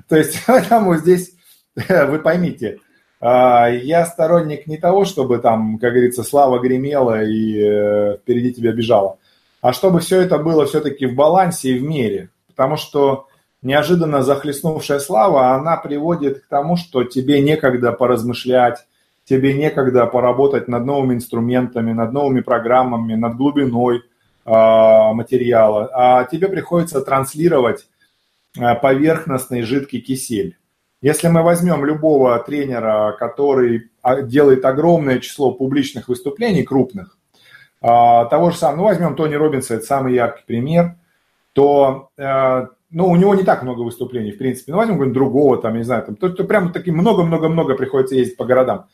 То 0.09 0.17
есть, 0.17 0.43
поэтому 0.47 0.97
здесь, 0.97 1.33
вы 1.75 2.19
поймите, 2.19 2.79
а, 3.21 3.69
я 3.69 4.05
сторонник 4.05 4.67
не 4.67 4.77
того, 4.77 5.05
чтобы 5.05 5.37
там, 5.37 5.79
как 5.79 5.93
говорится, 5.93 6.23
слава 6.23 6.59
гремела 6.59 7.23
и 7.23 7.57
э, 7.57 8.17
впереди 8.17 8.53
тебя 8.53 8.73
бежала, 8.73 9.17
а 9.61 9.71
чтобы 9.71 10.01
все 10.01 10.19
это 10.19 10.37
было 10.37 10.65
все-таки 10.65 11.05
в 11.05 11.15
балансе 11.15 11.71
и 11.71 11.79
в 11.79 11.83
мере. 11.83 12.29
Потому 12.47 12.75
что 12.75 13.27
неожиданно 13.61 14.21
захлестнувшая 14.21 14.99
слава, 14.99 15.53
она 15.55 15.77
приводит 15.77 16.41
к 16.41 16.47
тому, 16.47 16.75
что 16.75 17.03
тебе 17.03 17.41
некогда 17.41 17.93
поразмышлять, 17.93 18.85
тебе 19.25 19.53
некогда 19.53 20.05
поработать 20.05 20.67
над 20.67 20.85
новыми 20.85 21.15
инструментами, 21.15 21.91
над 21.91 22.13
новыми 22.13 22.41
программами, 22.41 23.15
над 23.15 23.35
глубиной 23.35 23.97
э, 23.97 24.01
материала, 24.45 25.89
а 25.93 26.23
тебе 26.25 26.47
приходится 26.47 27.01
транслировать 27.01 27.87
э, 28.57 28.75
поверхностный 28.75 29.63
жидкий 29.63 29.99
кисель. 29.99 30.57
Если 31.01 31.27
мы 31.27 31.43
возьмем 31.43 31.85
любого 31.85 32.37
тренера, 32.39 33.15
который 33.19 33.91
а, 34.01 34.21
делает 34.21 34.65
огромное 34.65 35.19
число 35.19 35.51
публичных 35.51 36.07
выступлений, 36.07 36.63
крупных, 36.63 37.17
того 37.79 38.49
же 38.49 38.57
самого, 38.57 38.77
ну 38.77 38.83
возьмем 38.85 39.15
Тони 39.15 39.35
Робинса, 39.35 39.75
это 39.75 39.85
самый 39.85 40.15
яркий 40.15 40.43
пример, 40.47 40.95
то 41.53 42.09
э, 42.17 42.67
ну, 42.89 43.09
у 43.09 43.15
него 43.15 43.35
не 43.35 43.43
так 43.43 43.61
много 43.61 43.81
выступлений, 43.81 44.31
в 44.31 44.37
принципе. 44.37 44.71
Ну, 44.71 44.77
возьмем 44.77 44.95
какого-нибудь 44.95 45.15
другого, 45.15 45.57
там, 45.57 45.77
не 45.77 45.83
знаю, 45.83 46.03
там, 46.03 46.15
то, 46.15 46.29
то 46.29 46.43
прям 46.43 46.71
таки 46.71 46.91
много-много-много 46.91 47.75
приходится 47.75 48.15
ездить 48.15 48.37
по 48.37 48.45
городам 48.45 48.87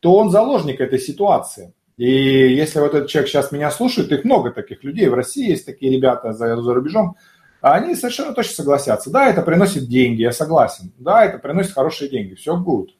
то 0.00 0.16
он 0.16 0.30
заложник 0.30 0.80
этой 0.80 0.98
ситуации. 0.98 1.72
И 1.96 2.10
если 2.54 2.80
вот 2.80 2.94
этот 2.94 3.08
человек 3.08 3.30
сейчас 3.30 3.52
меня 3.52 3.70
слушает, 3.70 4.12
их 4.12 4.24
много 4.24 4.50
таких 4.50 4.84
людей, 4.84 5.08
в 5.08 5.14
России 5.14 5.50
есть 5.50 5.64
такие 5.64 5.92
ребята 5.92 6.32
за, 6.32 6.56
за 6.56 6.74
рубежом, 6.74 7.16
они 7.62 7.94
совершенно 7.94 8.34
точно 8.34 8.54
согласятся. 8.54 9.10
Да, 9.10 9.28
это 9.28 9.42
приносит 9.42 9.88
деньги, 9.88 10.22
я 10.22 10.32
согласен. 10.32 10.92
Да, 10.98 11.24
это 11.24 11.38
приносит 11.38 11.72
хорошие 11.72 12.10
деньги, 12.10 12.34
все 12.34 12.56
будет. 12.56 12.90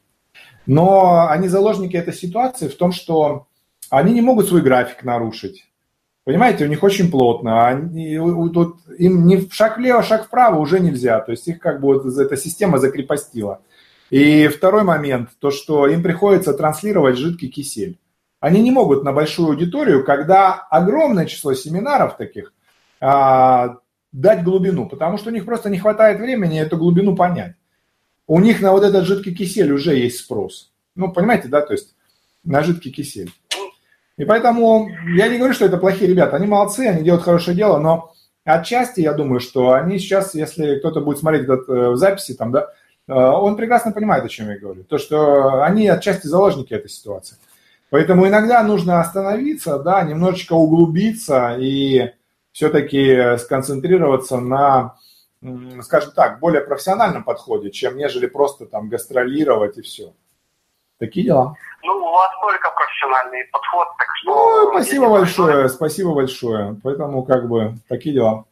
Но 0.65 1.27
они 1.29 1.47
заложники 1.47 1.95
этой 1.95 2.13
ситуации 2.13 2.67
в 2.67 2.75
том, 2.75 2.91
что 2.91 3.47
они 3.89 4.13
не 4.13 4.21
могут 4.21 4.47
свой 4.47 4.61
график 4.61 5.03
нарушить. 5.03 5.65
Понимаете, 6.25 6.65
у 6.65 6.67
них 6.67 6.83
очень 6.83 7.09
плотно. 7.09 7.67
Они, 7.67 8.17
тут 8.53 8.79
им 8.97 9.25
ни 9.27 9.47
шаг 9.49 9.77
влево, 9.77 10.03
шаг 10.03 10.25
вправо 10.25 10.59
уже 10.59 10.81
нельзя. 10.81 11.21
То 11.21 11.31
есть 11.31 11.47
их 11.47 11.59
как 11.59 11.79
бы 11.79 11.93
вот 11.93 12.05
эта 12.17 12.35
система 12.35 12.79
закрепостила. 12.79 13.61
И 14.09 14.47
второй 14.47 14.83
момент, 14.83 15.31
то, 15.39 15.51
что 15.51 15.87
им 15.87 16.01
приходится 16.01 16.53
транслировать 16.53 17.17
жидкий 17.17 17.49
кисель. 17.49 17.99
Они 18.39 18.61
не 18.61 18.71
могут 18.71 19.03
на 19.03 19.11
большую 19.11 19.49
аудиторию, 19.49 20.05
когда 20.05 20.53
огромное 20.53 21.25
число 21.25 21.53
семинаров 21.53 22.17
таких, 22.17 22.53
а, 23.01 23.77
дать 24.11 24.43
глубину, 24.43 24.87
потому 24.87 25.17
что 25.17 25.29
у 25.29 25.33
них 25.33 25.45
просто 25.45 25.69
не 25.69 25.79
хватает 25.79 26.19
времени 26.19 26.59
эту 26.59 26.77
глубину 26.77 27.15
понять. 27.15 27.55
У 28.27 28.39
них 28.39 28.61
на 28.61 28.71
вот 28.71 28.83
этот 28.83 29.05
жидкий 29.05 29.33
кисель 29.33 29.71
уже 29.71 29.95
есть 29.95 30.19
спрос. 30.19 30.71
Ну, 30.95 31.11
понимаете, 31.11 31.47
да, 31.47 31.61
то 31.61 31.73
есть 31.73 31.95
на 32.43 32.63
жидкий 32.63 32.91
кисель. 32.91 33.31
И 34.17 34.25
поэтому 34.25 34.89
я 35.15 35.27
не 35.27 35.37
говорю, 35.37 35.53
что 35.53 35.65
это 35.65 35.77
плохие 35.77 36.09
ребята, 36.09 36.37
они 36.37 36.47
молодцы, 36.47 36.81
они 36.81 37.03
делают 37.03 37.23
хорошее 37.23 37.55
дело, 37.55 37.77
но 37.77 38.13
отчасти 38.43 39.01
я 39.01 39.13
думаю, 39.13 39.39
что 39.39 39.73
они 39.73 39.99
сейчас, 39.99 40.33
если 40.33 40.79
кто-то 40.79 41.01
будет 41.01 41.19
смотреть 41.19 41.43
этот, 41.43 41.69
э, 41.69 41.89
в 41.91 41.97
записи, 41.97 42.33
там, 42.33 42.51
да, 42.51 42.69
он 43.07 43.55
прекрасно 43.55 43.91
понимает, 43.91 44.23
о 44.25 44.29
чем 44.29 44.49
я 44.49 44.57
говорю. 44.57 44.83
То, 44.83 44.97
что 44.97 45.63
они 45.63 45.87
отчасти 45.87 46.27
заложники 46.27 46.73
этой 46.73 46.89
ситуации. 46.89 47.37
Поэтому 47.89 48.27
иногда 48.27 48.61
нужно 48.63 48.99
остановиться, 48.99 49.79
да, 49.79 50.03
немножечко 50.03 50.53
углубиться 50.53 51.55
и 51.57 52.11
все-таки 52.51 53.37
сконцентрироваться 53.37 54.37
на 54.37 54.95
скажем 55.81 56.11
так, 56.11 56.39
более 56.39 56.61
профессиональном 56.61 57.23
подходе, 57.23 57.69
чем 57.71 57.97
нежели 57.97 58.25
просто 58.27 58.65
там 58.65 58.89
гастролировать 58.89 59.77
и 59.77 59.81
все. 59.81 60.13
Такие 60.99 61.27
дела. 61.27 61.55
Ну, 61.83 61.93
у 61.93 62.11
вас 62.11 62.31
только 62.41 62.71
профессиональный 62.71 63.45
подход, 63.51 63.87
так 63.97 64.07
что... 64.15 64.31
Ну, 64.31 64.71
спасибо 64.71 65.09
большое, 65.09 65.69
спасибо 65.69 66.13
большое. 66.13 66.75
Поэтому, 66.83 67.23
как 67.23 67.47
бы, 67.47 67.75
такие 67.87 68.15
дела. 68.15 68.45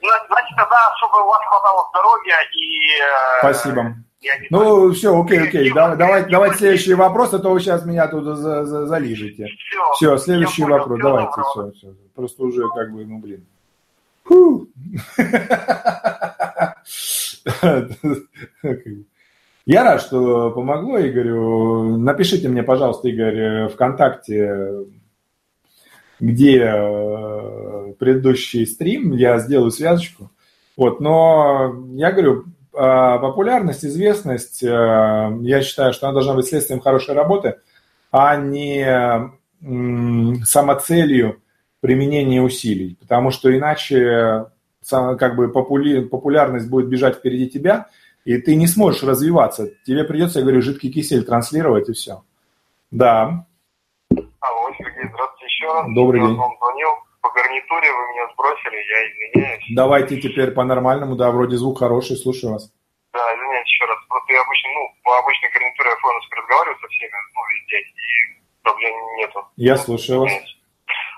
Значит, 0.00 0.56
тогда, 0.56 0.76
чтобы 0.98 1.24
у 1.24 1.28
вас 1.28 1.40
хватало 1.48 1.88
здоровья 1.90 2.36
и... 2.52 3.00
Э, 3.00 3.38
спасибо. 3.40 3.96
Ну, 4.50 4.92
все, 4.92 5.20
окей, 5.20 5.40
окей. 5.40 5.72
Давай, 5.72 5.96
давайте, 5.96 6.30
давайте 6.30 6.58
следующий 6.58 6.94
вопрос, 6.94 7.34
а 7.34 7.38
то 7.38 7.50
вы 7.50 7.60
сейчас 7.60 7.84
меня 7.84 8.08
тут 8.08 8.24
за, 8.24 8.64
за, 8.64 8.86
залижете. 8.86 9.46
Все, 9.94 9.94
все 9.94 10.16
следующий 10.18 10.62
все 10.62 10.66
вопрос. 10.66 11.00
Понял, 11.00 11.02
давайте, 11.02 11.42
все, 11.52 11.70
все. 11.72 11.94
Просто 12.14 12.42
уже 12.42 12.62
как 12.74 12.92
бы, 12.92 13.04
ну, 13.04 13.18
блин. 13.18 13.46
Я 19.66 19.84
рад, 19.84 20.00
что 20.00 20.50
помогло 20.52 20.98
Игорю. 21.00 21.98
Напишите 21.98 22.48
мне, 22.48 22.62
пожалуйста, 22.62 23.08
Игорь, 23.08 23.68
ВКонтакте, 23.68 24.70
где 26.20 26.60
э, 26.62 27.92
предыдущий 27.98 28.66
стрим, 28.66 29.12
я 29.12 29.38
сделаю 29.38 29.70
связочку. 29.70 30.30
Вот, 30.76 31.00
но 31.00 31.74
я 31.94 32.12
говорю, 32.12 32.44
а, 32.74 33.18
популярность, 33.18 33.84
известность, 33.84 34.62
э, 34.62 34.66
я 34.66 35.62
считаю, 35.62 35.94
что 35.94 36.06
она 36.06 36.14
должна 36.14 36.34
быть 36.34 36.46
следствием 36.46 36.80
хорошей 36.80 37.14
работы, 37.14 37.56
а 38.10 38.36
не 38.36 39.32
самоцелью 40.44 41.40
применения 41.80 42.42
усилий. 42.42 42.96
Потому 43.00 43.30
что 43.30 43.56
иначе 43.56 44.46
как 44.88 45.36
бы 45.36 45.48
популярность 45.48 46.68
будет 46.68 46.88
бежать 46.88 47.16
впереди 47.16 47.48
тебя, 47.48 47.88
и 48.24 48.38
ты 48.38 48.54
не 48.54 48.66
сможешь 48.66 49.02
развиваться. 49.02 49.70
Тебе 49.84 50.04
придется, 50.04 50.40
я 50.40 50.44
говорю, 50.44 50.60
жидкий 50.60 50.92
кисель 50.92 51.24
транслировать 51.24 51.88
и 51.88 51.92
все. 51.92 52.22
Да. 52.90 53.46
Алло, 54.10 54.70
Сергей, 54.78 55.08
здравствуйте 55.08 55.35
еще 55.66 55.72
раз. 55.72 55.86
Добрый 55.94 56.20
день. 56.20 56.36
вам 56.36 56.56
звонил. 56.58 56.90
По 57.20 57.30
гарнитуре 57.30 57.90
вы 57.92 58.02
меня 58.12 58.28
сбросили, 58.32 58.76
я 58.76 59.10
извиняюсь. 59.10 59.64
Давайте 59.74 60.20
теперь 60.20 60.52
по-нормальному, 60.52 61.16
да, 61.16 61.30
вроде 61.30 61.56
звук 61.56 61.78
хороший, 61.80 62.16
слушаю 62.16 62.52
вас. 62.52 62.70
Да, 63.12 63.34
извиняюсь 63.34 63.66
еще 63.66 63.84
раз. 63.84 63.98
Просто 64.08 64.32
я 64.32 64.42
обычно, 64.42 64.68
ну, 64.74 64.80
по 65.02 65.18
обычной 65.18 65.50
гарнитуре 65.50 65.90
я 65.90 65.96
фонуске 65.96 66.34
разговариваю 66.36 66.78
со 66.78 66.88
всеми, 66.88 67.10
ну, 67.34 67.40
везде, 67.50 67.78
и 67.80 68.62
проблем 68.62 68.94
нету. 69.16 69.44
Я 69.56 69.76
слушаю 69.76 70.20
вас. 70.20 70.32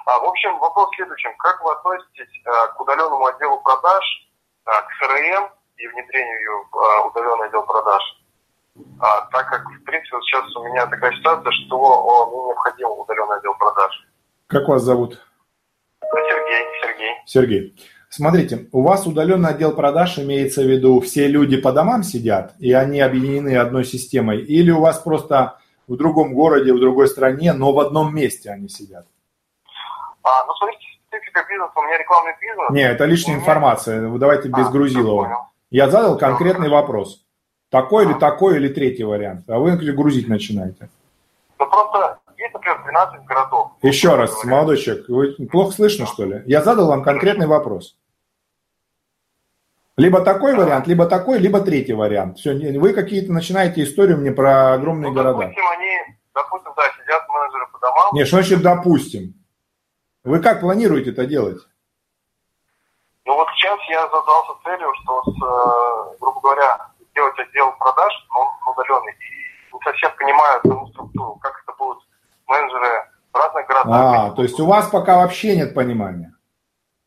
А, 0.07 0.19
в 0.21 0.25
общем, 0.25 0.59
вопрос 0.59 0.89
в 0.91 0.97
следующем. 0.97 1.37
Как 1.37 1.63
вы 1.63 1.73
относитесь 1.73 2.33
а, 2.47 2.69
к 2.69 2.81
удаленному 2.81 3.27
отделу 3.27 3.61
продаж, 3.61 4.05
а, 4.65 4.81
к 4.81 4.89
СРМ 4.97 5.51
и 5.77 5.87
внедрению 5.89 6.65
в 6.73 6.79
а, 6.79 7.07
удаленный 7.07 7.49
отдел 7.49 7.65
продаж? 7.65 8.03
А, 9.01 9.21
так 9.33 9.49
как, 9.51 9.67
в 9.69 9.85
принципе, 9.85 10.17
вот 10.17 10.25
сейчас 10.25 10.57
у 10.57 10.65
меня 10.65 10.87
такая 10.87 11.13
ситуация, 11.13 11.53
что 11.53 11.77
о, 11.77 12.27
мне 12.31 12.47
необходим 12.47 12.89
удаленный 12.89 13.37
отдел 13.37 13.55
продаж. 13.55 13.93
Как 14.49 14.67
вас 14.67 14.83
зовут? 14.83 15.21
Сергей. 16.01 16.67
Сергей. 16.81 17.15
Сергей. 17.27 17.75
Смотрите, 18.09 18.67
у 18.73 18.81
вас 18.81 19.07
удаленный 19.07 19.51
отдел 19.51 19.75
продаж 19.75 20.19
имеется 20.19 20.63
в 20.63 20.67
виду, 20.67 21.01
все 21.01 21.29
люди 21.29 21.59
по 21.59 21.71
домам 21.71 22.03
сидят, 22.03 22.55
и 22.59 22.73
они 22.73 23.01
объединены 23.01 23.57
одной 23.57 23.85
системой, 23.85 24.41
или 24.41 24.71
у 24.71 24.81
вас 24.81 25.01
просто 25.01 25.59
в 25.87 25.97
другом 25.97 26.33
городе, 26.33 26.73
в 26.73 26.81
другой 26.81 27.09
стране, 27.09 27.53
но 27.53 27.73
в 27.73 27.79
одном 27.79 28.15
месте 28.15 28.49
они 28.51 28.71
сидят? 28.71 29.07
А, 30.23 30.47
ну, 30.47 30.55
смотрите, 30.55 30.83
специфика 31.09 31.45
бизнеса, 31.47 31.73
у 31.77 31.83
меня 31.83 31.99
рекламный 31.99 32.33
бизнес. 32.41 32.71
Не, 32.71 32.89
это 32.89 33.05
лишняя 33.05 33.37
меня... 33.37 33.43
информация, 33.43 34.09
давайте 34.17 34.49
без 34.49 34.67
а, 34.67 34.71
Грузилова. 34.71 35.51
Я 35.71 35.91
задал 35.91 36.17
конкретный 36.17 36.71
вопрос. 36.71 37.23
Такой 37.69 38.07
или 38.07 38.15
такой, 38.15 38.57
или 38.57 38.69
третий 38.69 39.05
вариант. 39.05 39.45
А 39.51 39.59
вы 39.59 39.77
грузить 39.93 40.27
начинаете. 40.27 40.89
Ну, 41.59 41.67
просто 41.67 42.18
есть, 42.69 42.79
например, 42.79 42.83
12 42.85 43.25
городов. 43.27 43.73
Еще 43.83 44.15
раз, 44.15 44.45
молодой 44.45 44.77
человек, 44.77 45.09
вы 45.09 45.47
плохо 45.47 45.73
слышно, 45.73 46.07
что 46.07 46.25
ли? 46.25 46.43
Я 46.47 46.63
задал 46.63 46.89
вам 46.89 47.03
конкретный 47.03 47.47
вопрос. 47.47 47.97
Либо 49.97 50.21
такой 50.21 50.55
вариант, 50.55 50.87
либо 50.87 51.07
такой, 51.07 51.39
либо 51.39 51.61
третий 51.61 51.93
вариант. 51.93 52.39
Все, 52.39 52.55
вы 52.79 52.93
какие-то 52.93 53.33
начинаете 53.33 53.83
историю 53.83 54.19
мне 54.19 54.31
про 54.31 54.75
огромные 54.75 55.11
ну, 55.11 55.15
города. 55.15 55.41
Допустим, 55.41 55.67
они, 55.67 56.17
допустим, 56.35 56.71
да, 56.77 56.83
сидят 57.03 57.29
менеджеры 57.29 57.67
по 57.73 57.79
домам. 57.81 58.11
Не, 58.13 58.25
что 58.25 58.37
значит 58.37 58.63
допустим? 58.63 59.35
Вы 60.23 60.41
как 60.41 60.61
планируете 60.61 61.11
это 61.11 61.27
делать? 61.27 61.59
Ну 63.25 63.35
вот 63.35 63.49
сейчас 63.57 63.79
я 63.91 64.03
задался 64.09 64.53
целью, 64.63 64.89
что, 65.03 65.23
с, 65.25 65.35
э, 65.35 66.17
грубо 66.21 66.41
говоря, 66.43 66.91
сделать 67.11 67.39
отдел 67.39 67.73
продаж, 67.79 68.13
но 68.31 68.41
он 68.41 68.73
удаленный. 68.73 69.13
И 69.13 69.75
не 69.75 69.81
совсем 69.83 70.11
понимаю 70.17 70.61
саму 70.63 70.87
структуру, 70.89 71.35
как 71.43 71.61
менеджеры 72.49 73.11
в 73.33 73.37
разных 73.37 73.67
городах. 73.67 73.95
А, 73.95 74.31
то 74.31 74.43
есть 74.43 74.59
у 74.61 74.67
вас 74.67 74.89
пока 74.89 75.19
вообще 75.19 75.57
нет 75.57 75.75
понимания? 75.75 76.35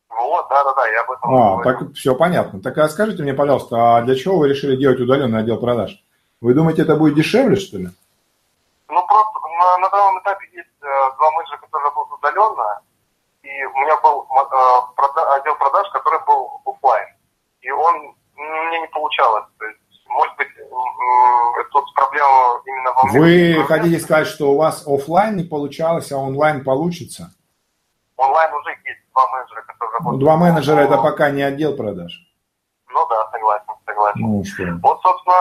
Вот, 0.08 0.48
да-да-да, 0.48 0.86
я 0.88 1.00
об 1.02 1.10
этом 1.10 1.34
А, 1.34 1.56
говорю. 1.56 1.62
так 1.62 1.94
все 1.94 2.14
понятно. 2.14 2.60
Так 2.62 2.78
а 2.78 2.88
скажите 2.88 3.22
мне, 3.22 3.34
пожалуйста, 3.34 3.96
а 3.96 4.02
для 4.02 4.14
чего 4.14 4.38
вы 4.38 4.48
решили 4.48 4.76
делать 4.76 5.00
удаленный 5.00 5.40
отдел 5.40 5.58
продаж? 5.58 6.02
Вы 6.40 6.54
думаете, 6.54 6.82
это 6.82 6.96
будет 6.96 7.14
дешевле, 7.14 7.56
что 7.56 7.78
ли? 7.78 7.88
Ну, 8.88 9.06
просто 9.06 9.38
на, 9.40 9.78
на 9.78 9.88
данном 9.90 10.18
этапе 10.20 10.46
есть 10.52 10.68
э, 10.82 10.86
два 11.16 11.30
менеджера, 11.32 11.58
которые 11.58 11.84
работают 11.84 12.18
удаленно, 12.18 12.80
и 13.42 13.64
у 13.64 13.76
меня 13.78 13.96
был 14.00 14.26
э, 14.30 15.36
отдел 15.36 15.54
продаж, 15.56 15.88
который 15.92 16.20
был 16.26 16.60
офлайн. 16.66 17.08
И 17.60 17.70
он 17.70 18.14
мне 18.36 18.80
не 18.80 18.88
получалось. 18.88 19.44
То 19.58 19.64
есть, 19.66 19.78
может 20.12 20.36
быть, 20.36 20.48
тут 21.72 21.94
проблема 21.94 22.60
именно 22.66 22.92
во 22.92 23.04
мне. 23.04 23.18
Вы 23.58 23.64
хотите 23.64 23.98
сказать, 23.98 24.26
что 24.26 24.52
у 24.52 24.56
вас 24.56 24.86
офлайн 24.86 25.36
не 25.36 25.44
получалось, 25.44 26.12
а 26.12 26.18
онлайн 26.18 26.62
получится? 26.64 27.30
Онлайн 28.16 28.54
уже 28.54 28.70
есть 28.70 29.00
два 29.12 29.26
менеджера, 29.30 29.62
которые 29.62 29.98
работают. 29.98 30.20
Два 30.20 30.36
менеджера 30.36 30.80
это 30.80 30.96
пока 30.98 31.30
не 31.30 31.42
отдел 31.42 31.76
продаж. 31.76 32.12
Ну 32.94 33.06
да, 33.08 33.30
согласен, 33.32 33.72
согласен. 33.86 34.20
Ну, 34.20 34.44
что? 34.44 34.64
Вот, 34.82 35.00
собственно, 35.02 35.34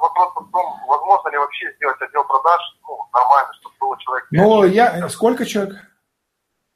вопрос 0.00 0.32
в 0.34 0.50
том, 0.50 0.80
возможно 0.88 1.28
ли 1.30 1.38
вообще 1.38 1.72
сделать 1.76 2.00
отдел 2.00 2.24
продаж 2.24 2.60
ну, 2.86 2.98
нормально, 3.14 3.52
чтобы 3.60 3.74
было 3.80 3.98
человек. 3.98 4.26
Ну, 4.30 4.64
я... 4.64 5.08
Сколько 5.08 5.46
человек? 5.46 5.76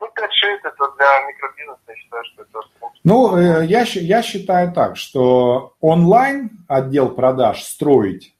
Ну, 0.02 0.08
5-6 0.08 0.58
это 0.64 0.92
для 0.96 1.26
микробизнеса, 1.28 1.78
я 1.86 1.94
считаю, 1.94 2.24
что 2.24 2.42
это... 2.42 2.60
Ну, 3.04 3.36
э, 3.36 3.66
я, 3.66 3.82
я 3.82 4.22
считаю 4.22 4.72
так, 4.72 4.96
что 4.96 5.74
онлайн 5.80 6.50
отдел 6.66 7.10
продаж 7.10 7.62
строить 7.62 8.34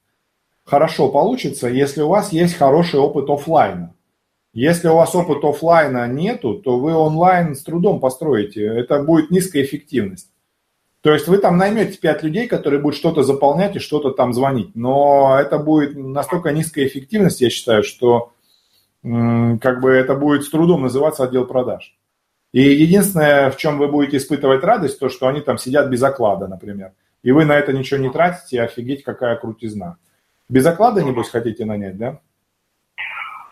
хорошо 0.65 1.09
получится, 1.09 1.69
если 1.69 2.03
у 2.03 2.09
вас 2.09 2.33
есть 2.33 2.57
хороший 2.57 2.99
опыт 2.99 3.31
офлайна. 3.31 3.95
Если 4.53 4.89
у 4.89 4.97
вас 4.97 5.15
опыта 5.15 5.51
офлайна 5.51 6.09
нету, 6.09 6.55
то 6.55 6.81
вы 6.81 6.95
онлайн 6.95 7.55
с 7.55 7.63
трудом 7.63 8.01
построите. 8.01 8.65
Это 8.65 9.01
будет 9.01 9.31
низкая 9.31 9.63
эффективность. 9.63 10.31
То 11.01 11.13
есть 11.13 11.29
вы 11.29 11.39
там 11.39 11.59
наймете 11.59 11.97
5 11.97 12.23
людей, 12.25 12.49
которые 12.49 12.81
будут 12.81 12.99
что-то 12.99 13.23
заполнять 13.23 13.77
и 13.77 13.81
что-то 13.81 14.11
там 14.11 14.33
звонить. 14.33 14.75
Но 14.75 15.39
это 15.41 15.59
будет 15.59 15.97
настолько 15.97 16.51
низкая 16.51 16.87
эффективность, 16.87 17.41
я 17.41 17.51
считаю, 17.51 17.85
что 17.85 18.32
как 19.03 19.81
бы 19.81 19.91
это 19.91 20.15
будет 20.15 20.45
с 20.45 20.51
трудом 20.51 20.83
называться 20.83 21.25
отдел 21.25 21.47
продаж. 21.47 21.97
И 22.53 22.61
единственное, 22.61 23.51
в 23.51 23.57
чем 23.57 23.79
вы 23.79 23.89
будете 23.89 24.19
испытывать 24.19 24.63
радость, 24.63 24.99
то, 24.99 25.09
что 25.09 25.27
они 25.27 25.41
там 25.41 25.59
сидят 25.59 25.89
без 25.89 26.03
оклада, 26.03 26.49
например. 26.49 26.93
И 27.23 27.33
вы 27.33 27.45
на 27.45 27.53
это 27.53 27.73
ничего 27.73 27.99
не 28.01 28.11
тратите, 28.11 28.63
офигеть, 28.63 29.05
какая 29.05 29.37
крутизна. 29.37 29.97
Без 30.49 30.67
оклада, 30.67 31.03
небось, 31.03 31.31
хотите 31.31 31.65
нанять, 31.65 31.97
да? 31.97 32.19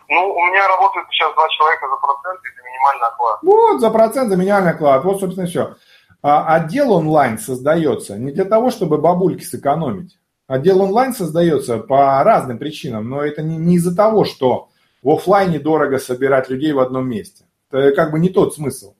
Ну, 0.07 0.33
у 0.33 0.45
меня 0.45 0.67
работает 0.67 1.07
сейчас 1.09 1.33
два 1.33 1.47
человека 1.49 1.87
за 1.87 1.95
процент, 1.95 2.39
это 2.39 2.67
минимальный 2.67 3.07
оклад. 3.07 3.39
Вот, 3.41 3.79
за 3.79 3.89
процент, 3.89 4.29
за 4.29 4.35
минимальный 4.35 4.71
оклад. 4.71 5.03
Вот, 5.03 5.19
собственно, 5.19 5.47
все. 5.47 5.75
А 6.21 6.55
отдел 6.55 6.91
онлайн 6.91 7.39
создается 7.39 8.17
не 8.17 8.31
для 8.31 8.45
того, 8.45 8.69
чтобы 8.69 8.97
бабульки 8.99 9.43
сэкономить. 9.43 10.19
Отдел 10.47 10.81
онлайн 10.81 11.13
создается 11.13 11.77
по 11.77 12.21
разным 12.23 12.57
причинам, 12.57 13.09
но 13.09 13.23
это 13.23 13.41
не, 13.41 13.57
не 13.57 13.75
из-за 13.75 13.95
того, 13.95 14.25
что 14.25 14.67
в 15.01 15.09
офлайне 15.09 15.59
дорого 15.59 15.97
собирать 15.99 16.49
людей 16.49 16.73
в 16.73 16.79
одном 16.79 17.09
месте. 17.09 17.45
Это 17.71 17.91
как 17.95 18.11
бы 18.11 18.19
не 18.19 18.29
тот 18.29 18.53
смысл. 18.53 18.95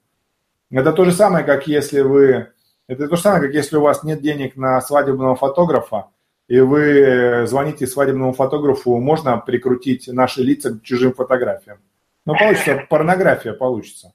Это 0.70 0.94
то 0.94 1.06
же 1.06 1.12
самое, 1.12 1.44
как 1.46 1.68
если 1.68 2.02
вы... 2.02 2.48
Это 2.88 3.08
то 3.08 3.16
же 3.16 3.22
самое, 3.22 3.44
как 3.44 3.54
если 3.54 3.78
у 3.78 3.82
вас 3.82 4.04
нет 4.04 4.22
денег 4.22 4.56
на 4.56 4.82
свадебного 4.82 5.36
фотографа, 5.36 6.08
и 6.48 6.60
вы 6.60 7.46
звоните 7.48 7.88
свадебному 7.88 8.34
фотографу, 8.34 8.98
можно 8.98 9.38
прикрутить 9.38 10.08
наши 10.08 10.42
лица 10.42 10.72
к 10.72 10.82
чужим 10.82 11.14
фотографиям. 11.14 11.78
Ну, 12.26 12.38
получится, 12.38 12.86
порнография 12.90 13.54
получится. 13.54 14.14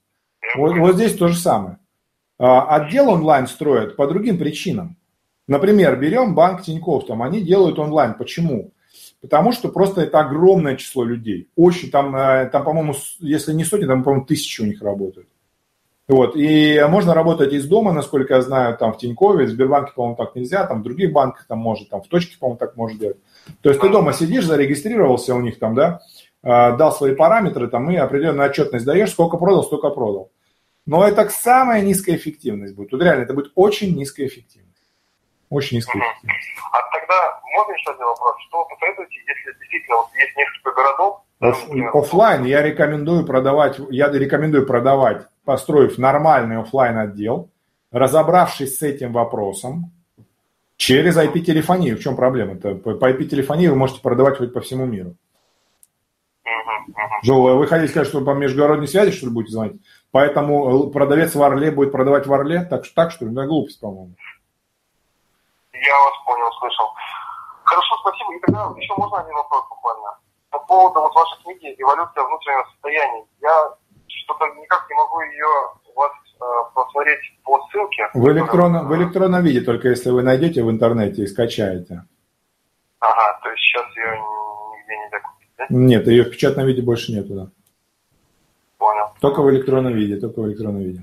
Вот, 0.56 0.76
вот 0.76 0.96
здесь 0.96 1.16
то 1.16 1.28
же 1.28 1.36
самое. 1.36 1.78
А, 2.38 2.76
отдел 2.76 3.08
онлайн 3.08 3.46
строят 3.46 3.96
по 3.96 4.06
другим 4.06 4.38
причинам. 4.38 4.96
Например, 5.48 5.96
берем 5.98 6.34
банк 6.34 6.62
Тинькофф, 6.62 7.06
там 7.06 7.22
они 7.22 7.40
делают 7.40 7.78
онлайн. 7.78 8.14
Почему? 8.14 8.72
Потому 9.28 9.52
что 9.52 9.68
просто 9.68 10.02
это 10.02 10.20
огромное 10.20 10.76
число 10.76 11.04
людей. 11.04 11.48
Очень 11.56 11.90
там, 11.90 12.14
э, 12.14 12.48
там 12.50 12.62
по-моему, 12.62 12.94
если 13.18 13.52
не 13.52 13.64
сотни, 13.64 13.86
там, 13.86 14.04
по-моему, 14.04 14.24
тысячи 14.24 14.62
у 14.62 14.66
них 14.66 14.80
работают. 14.82 15.28
Вот. 16.08 16.36
И 16.36 16.80
можно 16.88 17.14
работать 17.14 17.52
из 17.52 17.66
дома, 17.66 17.92
насколько 17.92 18.34
я 18.34 18.42
знаю, 18.42 18.76
там 18.76 18.92
в 18.92 18.98
Тинькове, 18.98 19.46
в 19.46 19.50
Сбербанке, 19.50 19.92
по-моему, 19.94 20.16
так 20.16 20.36
нельзя, 20.36 20.64
там 20.64 20.80
в 20.80 20.84
других 20.84 21.12
банках 21.12 21.46
там 21.48 21.58
может, 21.58 21.88
там 21.88 22.00
в 22.00 22.06
точке, 22.06 22.36
по-моему, 22.38 22.58
так 22.58 22.76
можно 22.76 22.98
делать. 22.98 23.16
То 23.60 23.70
есть 23.70 23.80
ты 23.80 23.88
дома 23.88 24.12
сидишь, 24.12 24.46
зарегистрировался 24.46 25.34
у 25.34 25.40
них 25.40 25.58
там, 25.58 25.74
да, 25.74 26.00
а, 26.42 26.76
дал 26.76 26.92
свои 26.92 27.16
параметры, 27.16 27.66
там, 27.66 27.90
и 27.90 27.96
определенную 27.96 28.48
отчетность 28.48 28.86
даешь, 28.86 29.10
сколько 29.10 29.36
продал, 29.36 29.64
столько 29.64 29.90
продал. 29.90 30.30
Но 30.86 31.04
это 31.04 31.28
самая 31.28 31.82
низкая 31.82 32.14
эффективность 32.14 32.76
будет. 32.76 32.90
Тут 32.90 33.02
реально 33.02 33.24
это 33.24 33.34
будет 33.34 33.50
очень 33.56 33.96
низкая 33.96 34.28
эффективность. 34.28 34.65
Очень 35.50 35.78
эффективность. 35.78 36.22
А 36.72 36.78
тогда 36.92 37.40
можно 37.54 37.72
еще 37.72 37.90
один 37.90 38.06
вопрос? 38.06 38.34
Что 38.48 38.58
вы 38.58 38.64
посоветуете, 38.74 39.16
если 39.26 39.58
действительно 39.58 39.96
вот 39.96 40.08
есть 40.14 40.36
несколько 40.36 40.72
городов, 40.72 41.22
Оффлайн 41.38 42.44
я 42.44 42.62
рекомендую 42.62 43.26
продавать, 43.26 43.78
я 43.90 44.08
рекомендую 44.08 44.66
продавать, 44.66 45.26
построив 45.44 45.98
нормальный 45.98 46.58
офлайн 46.58 46.96
отдел, 46.96 47.50
разобравшись 47.90 48.78
с 48.78 48.82
этим 48.82 49.12
вопросом 49.12 49.92
через 50.76 51.16
IP-телефонию. 51.16 51.96
В 51.96 52.00
чем 52.00 52.16
проблема? 52.16 52.54
-то? 52.54 52.74
По 52.76 53.10
IP-телефонии 53.10 53.68
вы 53.68 53.76
можете 53.76 54.00
продавать 54.00 54.38
хоть 54.38 54.54
по 54.54 54.60
всему 54.60 54.86
миру. 54.86 55.14
Жо, 57.22 57.56
вы 57.56 57.66
хотите 57.66 57.90
сказать, 57.90 58.08
что 58.08 58.24
по 58.24 58.34
международной 58.34 58.88
связи, 58.88 59.10
что 59.10 59.26
ли, 59.26 59.32
будете 59.32 59.52
звонить? 59.52 59.82
Поэтому 60.12 60.90
продавец 60.90 61.34
в 61.34 61.42
Орле 61.42 61.70
будет 61.70 61.92
продавать 61.92 62.26
в 62.26 62.32
Орле? 62.32 62.62
Так, 62.64 62.84
так 62.94 63.10
что 63.10 63.26
ли? 63.26 63.32
Ну, 63.32 63.46
глупость, 63.46 63.80
по-моему. 63.80 64.14
Я 65.86 65.98
вас 66.02 66.14
понял, 66.26 66.50
слышал. 66.58 66.92
Хорошо, 67.64 67.96
спасибо. 68.00 68.34
И 68.34 68.40
тогда 68.40 68.72
еще 68.76 68.94
можно 68.96 69.18
один 69.18 69.34
вопрос 69.34 69.64
буквально? 69.68 70.16
по 70.56 70.58
поводу 70.66 71.00
вот 71.00 71.14
вашей 71.14 71.42
книги 71.42 71.74
«Эволюция 71.78 72.24
внутреннего 72.24 72.64
состояния». 72.72 73.24
Я 73.40 73.74
что-то 74.06 74.46
никак 74.60 74.88
не 74.88 74.94
могу 74.96 75.20
ее 75.20 75.46
у 75.94 75.98
вас 75.98 76.12
э, 76.40 76.44
посмотреть 76.74 77.20
по 77.44 77.60
ссылке. 77.68 78.08
В 78.14 78.28
электронном, 78.30 78.88
в 78.88 78.96
электронном 78.96 79.42
виде, 79.42 79.60
только 79.60 79.88
если 79.88 80.10
вы 80.10 80.22
найдете 80.22 80.62
в 80.62 80.70
интернете 80.70 81.22
и 81.22 81.26
скачаете. 81.26 82.04
Ага, 83.00 83.40
то 83.42 83.50
есть 83.50 83.62
сейчас 83.62 83.96
ее 83.96 84.18
нигде 84.78 84.96
нельзя 84.96 85.20
купить, 85.20 85.50
да? 85.58 85.66
Нет, 85.68 86.06
ее 86.06 86.24
в 86.24 86.30
печатном 86.30 86.66
виде 86.66 86.82
больше 86.82 87.12
нету, 87.12 87.34
да. 87.34 87.46
Понял. 88.78 89.10
Только 89.20 89.42
в 89.42 89.50
электронном 89.50 89.94
виде, 89.94 90.16
только 90.16 90.40
в 90.40 90.46
электронном 90.48 90.82
виде. 90.82 91.02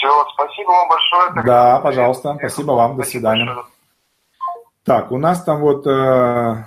Все, 0.00 0.26
спасибо 0.32 0.70
вам 0.70 0.88
большое. 0.88 1.32
Тогда 1.34 1.74
да, 1.74 1.80
пожалуйста, 1.80 2.36
спасибо 2.38 2.72
вам, 2.72 2.96
до 2.96 3.02
свидания. 3.02 3.44
Большое. 3.44 3.66
Так, 4.84 5.12
у 5.12 5.18
нас 5.18 5.44
там 5.44 5.60
вот... 5.60 5.86
Э, 5.86 6.64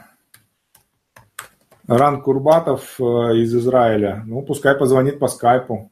Ран 1.88 2.22
Курбатов 2.22 3.00
э, 3.00 3.04
из 3.38 3.56
Израиля. 3.56 4.24
Ну, 4.26 4.44
пускай 4.44 4.76
позвонит 4.76 5.20
по 5.20 5.28
скайпу, 5.28 5.92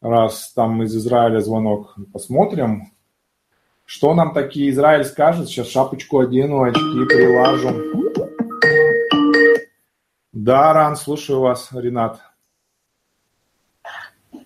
раз 0.00 0.52
там 0.52 0.82
из 0.84 0.96
Израиля 0.96 1.40
звонок. 1.40 1.94
Посмотрим, 2.12 2.92
что 3.84 4.14
нам 4.14 4.32
такие 4.32 4.70
Израиль 4.70 5.04
скажет. 5.04 5.48
Сейчас 5.48 5.68
шапочку 5.68 6.20
одену, 6.20 6.62
очки 6.62 6.80
прилажу. 6.80 7.70
Да, 10.32 10.72
Ран, 10.72 10.96
слушаю 10.96 11.40
вас, 11.40 11.68
Ренат. 11.72 12.20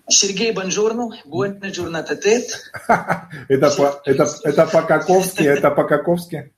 Сергей 0.07 0.51
Бонжорну, 0.51 1.11
Буэнна 1.25 1.69
Джурнататет. 1.69 2.71
Это 3.49 4.67
по-каковски, 4.71 5.43
это 5.43 5.71
по-каковски? 5.71 6.51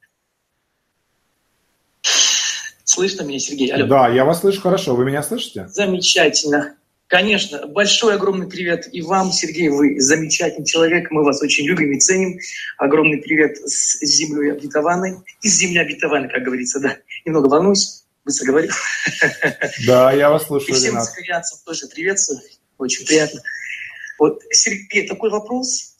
Слышно 2.84 3.24
меня, 3.24 3.40
Сергей? 3.40 3.72
Алло. 3.72 3.86
Да, 3.86 4.08
я 4.10 4.26
вас 4.26 4.40
слышу 4.40 4.62
хорошо. 4.62 4.96
Вы 4.96 5.06
меня 5.06 5.22
слышите? 5.22 5.68
Замечательно. 5.68 6.76
Конечно. 7.08 7.68
Большой 7.68 8.16
огромный 8.16 8.48
привет 8.48 8.90
и 8.92 9.02
вам, 9.02 9.32
Сергей. 9.32 9.70
Вы 9.70 10.00
замечательный 10.02 10.66
человек. 10.66 11.12
Мы 11.12 11.24
вас 11.24 11.42
очень 11.42 11.66
любим 11.66 11.92
и 11.92 12.00
ценим. 12.00 12.40
Огромный 12.78 13.20
привет 13.20 13.58
с 13.58 14.00
землей 14.02 14.54
обетованной. 14.54 15.18
Из 15.42 15.54
земли 15.56 15.80
обетованной, 15.80 16.30
как 16.30 16.44
говорится, 16.44 16.80
да. 16.80 16.98
Немного 17.26 17.48
волнуюсь. 17.48 18.04
Быстро 18.26 18.48
говорю. 18.48 18.72
Да, 19.86 20.12
я 20.12 20.30
вас 20.30 20.48
слушаю, 20.48 20.76
И 20.76 20.80
всем 20.80 21.00
цикарианцам 21.00 21.60
тоже 21.66 21.88
приветствую. 21.88 22.42
Очень 22.78 23.06
приятно. 23.06 23.42
Вот, 24.20 24.42
Сергей, 24.52 25.08
такой 25.08 25.30
вопрос. 25.30 25.96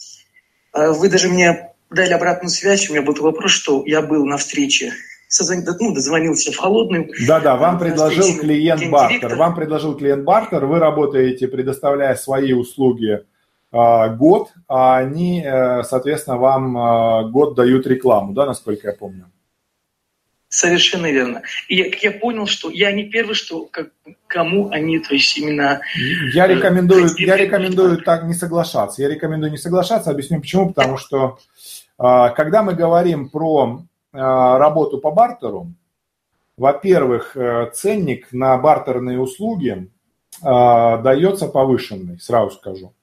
А, 0.72 0.92
вы 0.92 1.10
даже 1.10 1.30
мне 1.30 1.74
дали 1.90 2.14
обратную 2.14 2.50
связь. 2.50 2.90
У 2.90 2.94
меня 2.94 3.02
был 3.02 3.14
вопрос, 3.16 3.52
что 3.52 3.84
я 3.86 4.02
был 4.02 4.26
на 4.26 4.38
встрече 4.38 4.94
ну, 5.80 5.94
дозвонился 5.94 6.52
в 6.52 6.58
холодную. 6.58 7.10
Да-да, 7.28 7.58
вам 7.58 7.80
предложил 7.80 8.40
клиент 8.40 8.90
бартер. 8.90 9.36
Вам 9.36 9.56
предложил 9.56 9.96
клиент 9.96 10.24
бартер, 10.24 10.66
вы 10.66 10.80
работаете, 10.80 11.48
предоставляя 11.48 12.16
свои 12.16 12.54
услуги 12.54 13.24
э, 13.72 14.16
год, 14.16 14.50
а 14.68 14.98
они, 14.98 15.44
э, 15.44 15.84
соответственно, 15.84 16.38
вам 16.38 16.78
э, 16.78 17.30
год 17.32 17.56
дают 17.56 17.86
рекламу, 17.88 18.34
да, 18.34 18.46
насколько 18.46 18.88
я 18.88 18.94
помню? 18.94 19.30
Совершенно 20.58 21.12
верно. 21.12 21.42
И 21.68 21.76
я, 21.76 21.86
я 22.02 22.12
понял, 22.12 22.48
что 22.48 22.70
я 22.70 22.92
не 22.92 23.04
первый, 23.04 23.36
что 23.36 23.66
как, 23.66 23.90
кому 24.28 24.70
они, 24.72 25.00
то 25.00 25.14
есть 25.14 25.38
именно... 25.38 25.82
Я 26.34 26.48
рекомендую, 26.48 27.10
я 27.18 27.38
рекомендую 27.38 28.02
так 28.02 28.24
не 28.24 28.34
соглашаться. 28.34 29.02
Я 29.02 29.10
рекомендую 29.10 29.52
не 29.52 29.58
соглашаться. 29.58 30.10
Объясню 30.10 30.40
почему. 30.40 30.74
Потому 30.74 30.98
что 30.98 31.40
когда 31.98 32.64
мы 32.64 32.74
говорим 32.74 33.30
про 33.30 33.84
Э, 34.18 34.58
работу 34.58 34.98
по 34.98 35.12
бартеру, 35.12 35.74
во-первых, 36.58 37.38
э, 37.38 37.70
ценник 37.72 38.32
на 38.32 38.58
бартерные 38.58 39.20
услуги 39.20 39.92
э, 40.42 40.44
дается 40.44 41.48
повышенный, 41.48 42.20
сразу 42.20 42.56
скажу. 42.56 42.94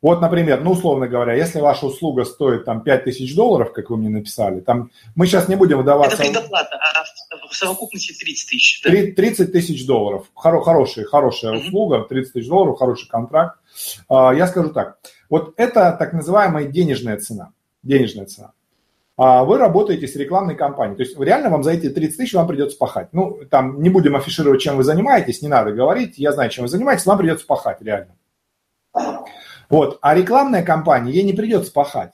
Вот, 0.00 0.20
например, 0.20 0.62
ну, 0.62 0.72
условно 0.72 1.08
говоря, 1.08 1.34
если 1.34 1.60
ваша 1.60 1.86
услуга 1.86 2.24
стоит 2.24 2.64
там 2.64 2.82
5000 2.82 3.34
долларов, 3.34 3.72
как 3.72 3.90
вы 3.90 3.96
мне 3.96 4.08
написали, 4.08 4.60
там 4.60 4.90
мы 5.16 5.26
сейчас 5.26 5.48
не 5.48 5.56
будем 5.56 5.80
вдаваться... 5.80 6.22
Это 6.22 6.32
предоплата, 6.32 6.76
а 6.76 7.48
в 7.48 7.54
совокупности 7.54 8.12
30 8.12 8.50
тысяч. 8.50 8.82
Да? 8.84 8.90
30 8.90 9.52
тысяч 9.52 9.86
долларов. 9.86 10.26
Хоро, 10.34 10.60
хорошая, 10.60 11.04
хорошая 11.04 11.54
mm-hmm. 11.54 11.66
услуга, 11.66 12.06
30 12.08 12.32
тысяч 12.32 12.48
долларов, 12.48 12.78
хороший 12.78 13.08
контракт. 13.08 13.58
Я 14.10 14.46
скажу 14.46 14.70
так, 14.70 14.98
вот 15.28 15.54
это 15.56 15.96
так 15.98 16.12
называемая 16.12 16.66
денежная 16.66 17.18
цена. 17.18 17.52
Денежная 17.82 18.26
цена. 18.26 18.52
А 19.16 19.42
вы 19.44 19.58
работаете 19.58 20.06
с 20.06 20.14
рекламной 20.14 20.54
кампанией. 20.54 20.96
То 20.96 21.02
есть 21.02 21.18
реально 21.18 21.50
вам 21.50 21.64
за 21.64 21.72
эти 21.72 21.88
30 21.88 22.16
тысяч 22.16 22.34
вам 22.34 22.46
придется 22.46 22.78
пахать. 22.78 23.08
Ну, 23.12 23.40
там 23.50 23.82
не 23.82 23.88
будем 23.88 24.14
афишировать, 24.14 24.60
чем 24.60 24.76
вы 24.76 24.84
занимаетесь, 24.84 25.42
не 25.42 25.48
надо 25.48 25.72
говорить, 25.72 26.18
я 26.18 26.32
знаю, 26.32 26.50
чем 26.50 26.62
вы 26.62 26.68
занимаетесь, 26.68 27.06
вам 27.06 27.18
придется 27.18 27.44
пахать 27.44 27.82
реально. 27.82 28.14
Вот. 29.68 29.98
А 30.00 30.14
рекламная 30.14 30.62
кампания, 30.62 31.12
ей 31.12 31.24
не 31.24 31.32
придется 31.32 31.72
пахать. 31.72 32.12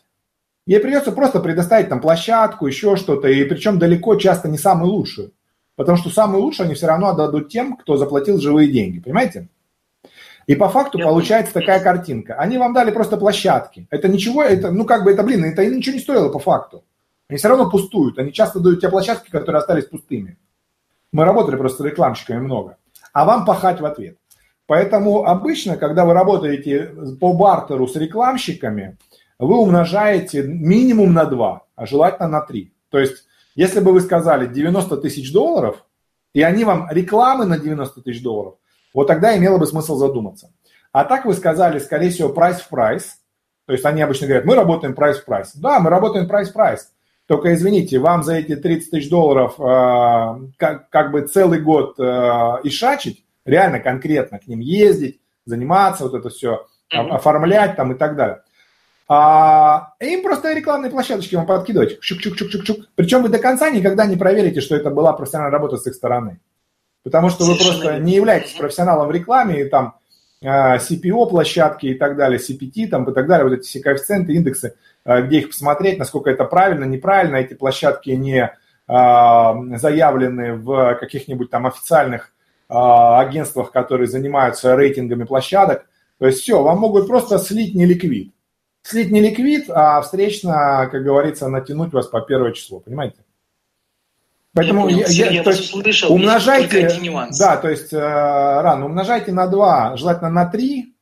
Ей 0.66 0.80
придется 0.80 1.12
просто 1.12 1.40
предоставить 1.40 1.88
там 1.88 2.00
площадку, 2.00 2.66
еще 2.66 2.96
что-то, 2.96 3.28
и 3.28 3.44
причем 3.44 3.78
далеко 3.78 4.16
часто 4.16 4.48
не 4.48 4.58
самую 4.58 4.92
лучшую. 4.92 5.32
Потому 5.76 5.98
что 5.98 6.08
самую 6.08 6.42
лучшую 6.42 6.66
они 6.66 6.74
все 6.74 6.86
равно 6.86 7.08
отдадут 7.08 7.48
тем, 7.48 7.76
кто 7.76 7.96
заплатил 7.96 8.38
живые 8.38 8.70
деньги, 8.70 9.00
понимаете? 9.00 9.48
И 10.46 10.54
по 10.54 10.68
факту 10.68 10.98
Я 10.98 11.06
получается 11.06 11.52
понимаю. 11.52 11.78
такая 11.78 11.94
картинка. 11.94 12.34
Они 12.34 12.58
вам 12.58 12.74
дали 12.74 12.90
просто 12.90 13.16
площадки. 13.16 13.86
Это 13.90 14.08
ничего, 14.08 14.42
это, 14.42 14.70
ну 14.70 14.84
как 14.84 15.04
бы 15.04 15.10
это, 15.10 15.22
блин, 15.22 15.44
это 15.44 15.64
ничего 15.66 15.94
не 15.94 16.00
стоило 16.00 16.28
по 16.28 16.38
факту. 16.38 16.84
Они 17.28 17.38
все 17.38 17.48
равно 17.48 17.70
пустуют. 17.70 18.18
Они 18.18 18.32
часто 18.32 18.60
дают 18.60 18.80
те 18.80 18.88
площадки, 18.88 19.30
которые 19.30 19.60
остались 19.60 19.86
пустыми. 19.86 20.38
Мы 21.12 21.24
работали 21.24 21.56
просто 21.56 21.84
рекламщиками 21.84 22.38
много. 22.38 22.76
А 23.12 23.24
вам 23.24 23.44
пахать 23.44 23.80
в 23.80 23.84
ответ. 23.84 24.18
Поэтому 24.66 25.24
обычно, 25.24 25.76
когда 25.76 26.04
вы 26.04 26.14
работаете 26.14 26.94
по 27.20 27.34
бартеру 27.34 27.86
с 27.86 27.96
рекламщиками, 27.96 28.96
вы 29.38 29.58
умножаете 29.58 30.42
минимум 30.42 31.12
на 31.12 31.26
2, 31.26 31.62
а 31.76 31.86
желательно 31.86 32.28
на 32.28 32.40
3. 32.40 32.72
То 32.90 32.98
есть, 32.98 33.24
если 33.54 33.80
бы 33.80 33.92
вы 33.92 34.00
сказали 34.00 34.46
90 34.46 34.96
тысяч 34.98 35.32
долларов, 35.32 35.84
и 36.32 36.42
они 36.42 36.64
вам 36.64 36.88
рекламы 36.90 37.44
на 37.44 37.58
90 37.58 38.00
тысяч 38.02 38.22
долларов, 38.22 38.54
вот 38.94 39.06
тогда 39.06 39.36
имело 39.36 39.58
бы 39.58 39.66
смысл 39.66 39.96
задуматься. 39.96 40.50
А 40.92 41.04
так 41.04 41.24
вы 41.24 41.34
сказали, 41.34 41.78
скорее 41.78 42.10
всего, 42.10 42.28
прайс 42.28 42.58
в 42.58 42.68
прайс. 42.68 43.18
То 43.66 43.72
есть 43.72 43.84
они 43.84 44.00
обычно 44.00 44.26
говорят, 44.26 44.44
мы 44.44 44.54
работаем 44.54 44.94
прайс 44.94 45.18
в 45.18 45.24
прайс. 45.24 45.52
Да, 45.54 45.80
мы 45.80 45.90
работаем 45.90 46.28
прайс 46.28 46.50
в 46.50 46.52
прайс. 46.52 46.92
Только 47.26 47.54
извините, 47.54 47.98
вам 47.98 48.22
за 48.22 48.34
эти 48.34 48.54
30 48.54 48.90
тысяч 48.90 49.10
долларов 49.10 49.58
э, 49.58 50.48
как, 50.56 50.90
как 50.90 51.10
бы 51.10 51.22
целый 51.22 51.60
год 51.60 51.98
э, 51.98 52.02
ишачить, 52.64 53.23
реально 53.44 53.80
конкретно 53.80 54.38
к 54.38 54.46
ним 54.46 54.60
ездить, 54.60 55.20
заниматься, 55.46 56.04
вот 56.04 56.14
это 56.14 56.28
все, 56.30 56.66
mm-hmm. 56.92 57.08
оформлять 57.10 57.76
там 57.76 57.92
и 57.92 57.98
так 57.98 58.16
далее. 58.16 58.42
А 59.06 59.92
им 60.00 60.22
просто 60.22 60.54
рекламные 60.54 60.90
площадочки 60.90 61.34
вам 61.34 61.46
подкидывать. 61.46 61.98
Чук-чук-чук-чук-чук. 62.00 62.86
Причем 62.94 63.22
вы 63.22 63.28
до 63.28 63.38
конца 63.38 63.68
никогда 63.68 64.06
не 64.06 64.16
проверите, 64.16 64.60
что 64.60 64.76
это 64.76 64.90
была 64.90 65.12
профессиональная 65.12 65.52
работа 65.52 65.76
с 65.76 65.86
их 65.86 65.94
стороны. 65.94 66.40
Потому 67.02 67.28
что 67.28 67.44
вы 67.44 67.56
просто 67.56 67.98
не 67.98 68.14
являетесь 68.14 68.54
профессионалом 68.54 69.08
в 69.08 69.10
рекламе, 69.10 69.60
и 69.60 69.68
там 69.68 69.96
э, 70.40 70.76
CPO 70.76 71.28
площадки 71.28 71.86
и 71.86 71.94
так 71.94 72.16
далее, 72.16 72.40
CPT 72.40 72.88
там 72.88 73.04
и 73.04 73.12
так 73.12 73.26
далее, 73.26 73.46
вот 73.46 73.58
эти 73.58 73.66
все 73.66 73.80
коэффициенты, 73.80 74.32
индексы, 74.32 74.74
Э, 75.04 75.22
где 75.22 75.40
их 75.40 75.48
посмотреть, 75.48 75.98
насколько 75.98 76.30
это 76.30 76.44
правильно, 76.44 76.84
неправильно. 76.84 77.36
Эти 77.36 77.54
площадки 77.54 78.10
не 78.10 78.52
а, 78.86 79.56
заявлены 79.78 80.56
в 80.56 80.96
каких-нибудь 80.96 81.50
там 81.50 81.66
официальных 81.66 82.22
а, 82.24 82.33
агентствах, 82.68 83.72
которые 83.72 84.06
занимаются 84.06 84.74
рейтингами 84.76 85.24
площадок. 85.24 85.86
То 86.18 86.26
есть 86.26 86.40
все, 86.40 86.62
вам 86.62 86.78
могут 86.78 87.06
просто 87.06 87.38
слить 87.38 87.74
не 87.74 87.86
ликвид. 87.86 88.32
Слить 88.82 89.10
не 89.10 89.20
ликвид, 89.20 89.70
а 89.70 90.00
встречно, 90.02 90.88
как 90.90 91.02
говорится, 91.02 91.48
натянуть 91.48 91.92
вас 91.92 92.06
по 92.06 92.20
первое 92.20 92.52
число, 92.52 92.80
понимаете? 92.80 93.16
Поэтому 94.52 94.88
я, 94.88 95.06
я, 95.08 95.30
я, 95.30 95.42
то 95.42 95.50
есть 95.50 95.74
услышал, 95.74 96.12
умножайте, 96.12 96.88
да, 97.38 97.56
то 97.56 97.68
есть 97.68 97.92
э, 97.92 97.98
рано 97.98 98.86
умножайте 98.86 99.32
на 99.32 99.48
2, 99.48 99.96
желательно 99.96 100.30
на 100.30 100.46
3, 100.46 100.94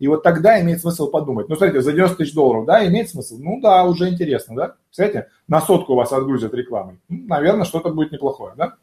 и 0.00 0.08
вот 0.08 0.24
тогда 0.24 0.60
имеет 0.60 0.80
смысл 0.80 1.08
подумать. 1.08 1.48
Ну, 1.48 1.56
смотрите, 1.56 1.82
за 1.82 1.92
90 1.92 2.16
тысяч 2.16 2.34
долларов, 2.34 2.66
да, 2.66 2.86
имеет 2.86 3.08
смысл? 3.08 3.38
Ну, 3.38 3.60
да, 3.60 3.84
уже 3.84 4.08
интересно, 4.08 4.56
да? 4.56 4.74
Представляете, 4.88 5.30
на 5.46 5.60
сотку 5.60 5.94
вас 5.94 6.12
отгрузят 6.12 6.52
рекламой. 6.52 6.98
Ну, 7.08 7.26
наверное, 7.28 7.64
что-то 7.64 7.90
будет 7.90 8.10
неплохое, 8.10 8.54
да? 8.56 8.74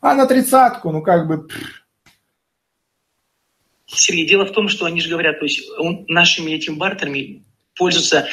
А 0.00 0.14
на 0.14 0.26
тридцатку, 0.26 0.90
ну, 0.92 1.02
как 1.02 1.26
бы... 1.26 1.48
Сергей, 3.86 4.28
дело 4.28 4.44
в 4.44 4.52
том, 4.52 4.68
что 4.68 4.84
они 4.86 5.00
же 5.00 5.08
говорят, 5.08 5.38
то 5.38 5.44
есть 5.44 5.62
нашими 6.08 6.52
этими 6.52 6.74
бартерами 6.74 7.44
пользуются 7.76 8.26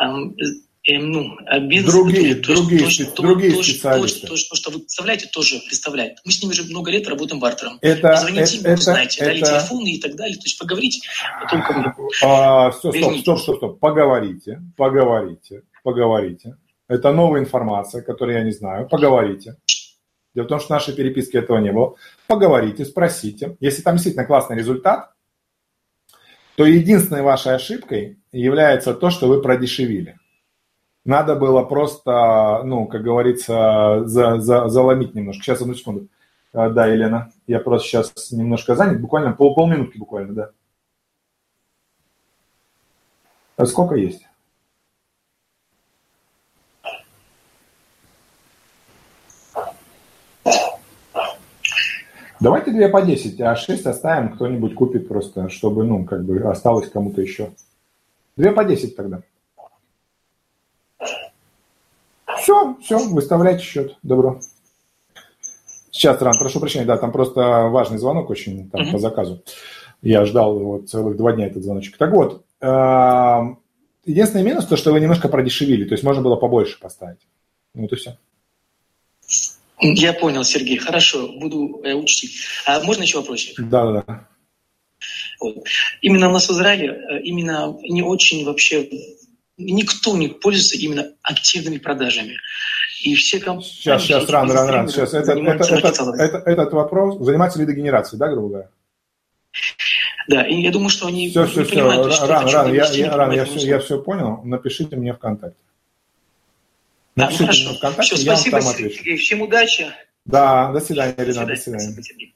эм, 0.00 0.34
э, 0.38 0.98
ну, 0.98 1.36
а 1.46 1.58
бизнес, 1.60 1.92
другие, 1.92 2.34
то, 2.36 2.54
другие, 2.54 2.88
то, 2.88 3.12
то, 3.16 3.22
другие 3.22 3.52
то, 3.54 3.62
специалисты. 3.62 4.26
То, 4.26 4.34
то, 4.34 4.56
что 4.56 4.70
вы 4.70 4.78
представляете, 4.78 5.28
тоже 5.32 5.60
представляет. 5.66 6.18
Мы 6.24 6.32
с 6.32 6.42
ними 6.42 6.52
уже 6.52 6.64
много 6.64 6.90
лет 6.90 7.06
работаем 7.06 7.40
бартером. 7.40 7.78
Это, 7.82 8.08
Позвоните 8.08 8.42
это, 8.42 8.54
им, 8.56 8.64
это, 8.64 8.80
узнаете, 8.80 9.20
это, 9.20 9.28
дали 9.28 9.40
телефоны 9.40 9.88
и 9.88 10.00
так 10.00 10.14
далее. 10.16 10.36
То 10.36 10.44
есть 10.44 10.58
поговорить 10.58 11.06
только 11.50 11.94
а, 12.24 12.70
все, 12.70 12.92
стоп, 12.92 13.16
стоп, 13.18 13.38
стоп, 13.40 13.56
стоп. 13.56 13.80
Поговорите, 13.80 14.62
поговорите, 14.76 15.62
поговорите. 15.82 16.56
Это 16.88 17.12
новая 17.12 17.40
информация, 17.40 18.02
которую 18.02 18.38
я 18.38 18.44
не 18.44 18.52
знаю. 18.52 18.88
Поговорите. 18.88 19.56
Дело 20.34 20.44
в 20.44 20.48
том, 20.48 20.58
что 20.60 20.68
в 20.68 20.70
нашей 20.70 20.94
переписке 20.94 21.38
этого 21.38 21.58
не 21.58 21.72
было. 21.72 21.96
Поговорите, 22.26 22.84
спросите. 22.84 23.56
Если 23.60 23.82
там 23.82 23.94
действительно 23.94 24.26
классный 24.26 24.56
результат, 24.56 25.12
то 26.56 26.64
единственной 26.64 27.22
вашей 27.22 27.54
ошибкой 27.54 28.18
является 28.32 28.94
то, 28.94 29.10
что 29.10 29.28
вы 29.28 29.40
продешевили. 29.42 30.18
Надо 31.04 31.34
было 31.34 31.62
просто, 31.62 32.62
ну, 32.64 32.86
как 32.86 33.02
говорится, 33.02 34.02
за, 34.04 34.38
за, 34.38 34.68
заломить 34.68 35.14
немножко. 35.14 35.42
Сейчас, 35.42 35.62
одну 35.62 35.74
секунду. 35.74 36.08
А, 36.52 36.68
да, 36.68 36.86
Елена, 36.86 37.32
я 37.46 37.58
просто 37.60 37.88
сейчас 37.88 38.30
немножко 38.32 38.74
занят, 38.74 39.00
буквально 39.00 39.32
пол, 39.32 39.54
полминутки 39.54 39.98
буквально, 39.98 40.34
да. 40.34 40.50
А 43.56 43.66
сколько 43.66 43.94
есть? 43.94 44.26
Давайте 52.40 52.70
две 52.70 52.88
по 52.88 53.02
10, 53.02 53.38
а 53.42 53.54
6 53.54 53.86
оставим, 53.86 54.32
кто-нибудь 54.32 54.74
купит 54.74 55.08
просто, 55.08 55.50
чтобы, 55.50 55.84
ну, 55.84 56.04
как 56.04 56.24
бы 56.24 56.38
осталось 56.38 56.88
кому-то 56.88 57.20
еще. 57.20 57.50
Две 58.36 58.52
по 58.52 58.64
10 58.64 58.96
тогда. 58.96 59.20
Все, 62.38 62.76
все, 62.80 62.98
выставляйте 63.10 63.62
счет. 63.62 63.98
Добро. 64.02 64.40
Сейчас, 65.90 66.22
Ран, 66.22 66.38
прошу 66.38 66.60
прощения, 66.60 66.86
да, 66.86 66.96
там 66.96 67.12
просто 67.12 67.68
важный 67.68 67.98
звонок 67.98 68.30
очень 68.30 68.70
там, 68.70 68.82
mm-hmm. 68.82 68.92
по 68.92 68.98
заказу. 68.98 69.42
Я 70.00 70.24
ждал 70.24 70.58
вот 70.58 70.88
целых 70.88 71.18
два 71.18 71.32
дня 71.32 71.46
этот 71.46 71.62
звоночек. 71.62 71.98
Так 71.98 72.12
вот, 72.12 72.42
э, 72.62 73.40
единственный 74.06 74.44
минус 74.44 74.64
то, 74.64 74.76
что 74.76 74.92
вы 74.92 75.00
немножко 75.00 75.28
продешевили, 75.28 75.84
то 75.84 75.92
есть 75.92 76.04
можно 76.04 76.22
было 76.22 76.36
побольше 76.36 76.80
поставить. 76.80 77.20
Вот 77.74 77.92
и 77.92 77.96
все. 77.96 78.16
Я 79.80 80.12
понял, 80.12 80.44
Сергей. 80.44 80.78
Хорошо, 80.78 81.28
буду 81.28 81.80
э, 81.82 81.94
учтить. 81.94 82.32
А 82.66 82.80
можно 82.80 83.02
еще 83.02 83.18
вопросик? 83.18 83.58
Да, 83.58 83.92
да, 83.92 84.04
да. 84.06 84.28
Вот. 85.40 85.56
Именно 86.02 86.28
у 86.28 86.32
нас 86.32 86.48
в 86.48 86.52
Израиле, 86.52 86.88
э, 86.88 87.20
именно 87.22 87.76
не 87.82 88.02
очень 88.02 88.44
вообще, 88.44 88.88
никто 89.56 90.16
не 90.16 90.28
пользуется 90.28 90.76
именно 90.76 91.12
активными 91.22 91.78
продажами. 91.78 92.36
И 93.02 93.14
все 93.14 93.38
компании... 93.40 93.66
Сейчас, 93.66 94.02
сейчас, 94.02 94.28
рано, 94.28 94.52
рано, 94.52 94.72
рано. 94.72 94.88
Сейчас, 94.88 95.14
это, 95.14 95.32
это, 95.32 95.74
это, 95.74 96.12
это, 96.18 96.42
этот 96.44 96.72
вопрос, 96.72 97.18
заниматься 97.24 97.58
лидогенерацией, 97.58 98.18
да, 98.18 98.28
грубо 98.28 98.48
говоря? 98.48 98.68
Да, 100.28 100.46
и 100.46 100.60
я 100.60 100.70
думаю, 100.70 100.90
что 100.90 101.06
они 101.06 101.30
все, 101.30 101.46
все, 101.46 101.64
все, 101.64 101.74
понимают, 101.74 102.14
рано, 102.20 102.50
рано, 102.52 102.72
я, 102.72 102.84
я, 102.92 103.16
рано, 103.16 103.32
я, 103.32 103.44
все, 103.46 103.66
я 103.66 103.78
все 103.80 104.00
понял, 104.00 104.42
напишите 104.44 104.96
мне 104.96 105.14
ВКонтакте. 105.14 105.58
Да, 107.16 107.28
ну 107.30 107.36
хорошо. 107.36 107.74
ВКонтакте, 107.74 108.14
Все, 108.14 108.24
спасибо, 108.24 108.58
я 108.58 108.62
вам 108.64 108.72
там 108.74 108.90
Сергей. 108.90 109.16
Всем 109.16 109.42
удачи. 109.42 109.86
Да, 110.24 110.72
до 110.72 110.80
свидания, 110.80 111.14
Ирина, 111.18 111.46
до 111.46 111.56
свидания. 111.56 111.94
До 111.94 112.02
свидания. 112.02 112.32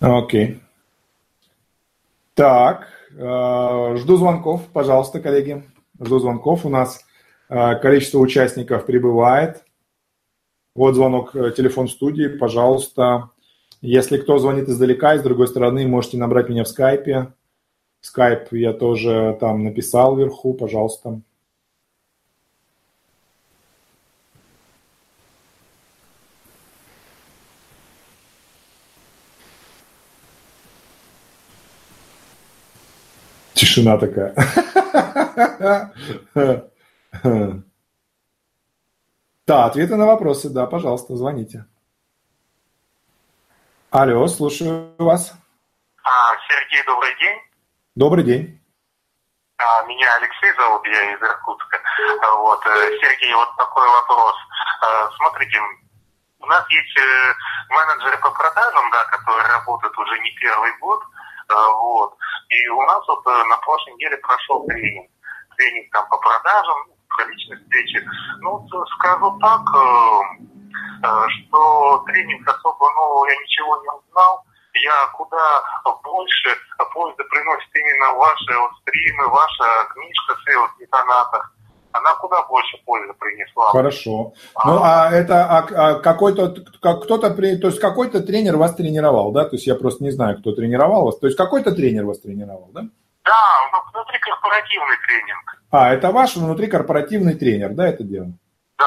Окей. 0.00 0.60
Так, 2.34 2.88
э, 3.12 3.96
жду 3.98 4.16
звонков, 4.16 4.66
пожалуйста, 4.72 5.20
коллеги. 5.20 5.62
Жду 6.00 6.18
звонков. 6.18 6.66
У 6.66 6.68
нас 6.68 7.04
э, 7.48 7.76
количество 7.76 8.18
участников 8.18 8.84
прибывает. 8.84 9.62
Вот 10.74 10.94
звонок, 10.94 11.36
э, 11.36 11.52
телефон 11.56 11.88
студии, 11.88 12.26
пожалуйста. 12.26 13.30
Если 13.80 14.16
кто 14.16 14.38
звонит 14.38 14.68
издалека, 14.68 15.14
и 15.14 15.18
с 15.18 15.22
другой 15.22 15.46
стороны, 15.46 15.86
можете 15.86 16.16
набрать 16.16 16.48
меня 16.48 16.64
в 16.64 16.68
скайпе. 16.68 17.32
Скайп 18.02 18.52
я 18.52 18.72
тоже 18.72 19.36
там 19.38 19.62
написал 19.62 20.16
вверху, 20.16 20.54
пожалуйста. 20.54 21.20
Тишина 33.54 33.96
такая. 33.98 34.34
Да, 39.46 39.66
ответы 39.66 39.96
на 39.96 40.06
вопросы, 40.06 40.50
да, 40.50 40.66
пожалуйста, 40.66 41.16
звоните. 41.16 41.66
Алло, 43.90 44.26
слушаю 44.26 44.94
вас. 44.98 45.34
А, 46.02 46.10
Сергей, 46.48 46.84
добрый 46.86 47.10
день. 47.18 47.51
Добрый 47.94 48.24
день. 48.24 48.58
А, 49.58 49.82
меня 49.84 50.16
Алексей 50.16 50.50
зовут, 50.56 50.80
я 50.86 51.12
из 51.12 51.20
Иркутска. 51.20 51.78
Вот, 52.38 52.64
э, 52.64 52.98
Сергей, 53.02 53.34
вот 53.34 53.54
такой 53.58 53.86
вопрос. 53.86 54.34
А, 54.80 55.10
смотрите, 55.10 55.60
у 56.40 56.46
нас 56.46 56.64
есть 56.70 56.98
э, 56.98 57.34
менеджеры 57.68 58.16
по 58.16 58.30
продажам, 58.30 58.90
да, 58.92 59.04
которые 59.04 59.46
работают 59.46 59.98
уже 59.98 60.18
не 60.20 60.30
первый 60.40 60.72
год, 60.78 61.02
а, 61.48 61.68
вот. 61.68 62.16
И 62.48 62.68
у 62.68 62.80
нас 62.80 63.06
вот 63.06 63.26
э, 63.26 63.44
на 63.44 63.58
прошлой 63.58 63.92
неделе 63.92 64.16
прошел 64.16 64.66
тренинг. 64.68 65.10
Тренинг 65.58 65.92
там 65.92 66.08
по 66.08 66.16
продажам, 66.16 66.86
про 67.08 67.26
личные 67.26 67.58
встречи. 67.60 68.08
Ну, 68.40 68.66
скажу 68.96 69.38
так, 69.38 69.60
что 71.28 71.98
тренинг 72.06 72.48
особо 72.48 72.90
нового 72.94 73.26
я 73.26 73.36
ничего 73.36 73.82
не 73.82 73.88
узнал 73.90 74.46
я 74.74 75.06
куда 75.14 75.62
больше 76.02 76.56
пользы 76.92 77.22
приносит 77.24 77.68
именно 77.74 78.14
ваши 78.14 78.58
вот 78.58 78.70
стримы, 78.82 79.28
ваша 79.28 79.64
книжка 79.94 80.34
«Сейлс 80.44 80.70
в 80.72 80.78
детонатах». 80.78 81.54
Она 81.92 82.14
куда 82.14 82.42
больше 82.44 82.78
пользы 82.86 83.12
принесла. 83.14 83.70
Хорошо. 83.70 84.32
А, 84.54 84.66
ну, 84.66 84.80
а 84.82 85.10
это 85.10 85.44
а, 85.44 85.58
а 85.58 85.94
какой-то, 86.00 86.54
как, 86.80 87.02
кто-то, 87.02 87.30
то 87.30 87.42
есть 87.42 87.80
какой-то 87.80 88.22
тренер 88.22 88.56
вас 88.56 88.74
тренировал, 88.74 89.30
да? 89.30 89.44
То 89.44 89.56
есть 89.56 89.66
я 89.66 89.74
просто 89.74 90.02
не 90.02 90.10
знаю, 90.10 90.38
кто 90.38 90.52
тренировал 90.52 91.04
вас. 91.04 91.18
То 91.18 91.26
есть 91.26 91.36
какой-то 91.36 91.72
тренер 91.72 92.06
вас 92.06 92.18
тренировал, 92.20 92.70
да? 92.72 92.84
Да, 93.24 93.32
внутрикорпоративный 93.92 94.96
тренинг. 95.06 95.62
А, 95.70 95.92
это 95.92 96.12
ваш 96.12 96.36
внутрикорпоративный 96.36 97.34
тренер, 97.34 97.74
да, 97.74 97.88
это 97.88 98.04
дело? 98.04 98.32
Да. 98.78 98.84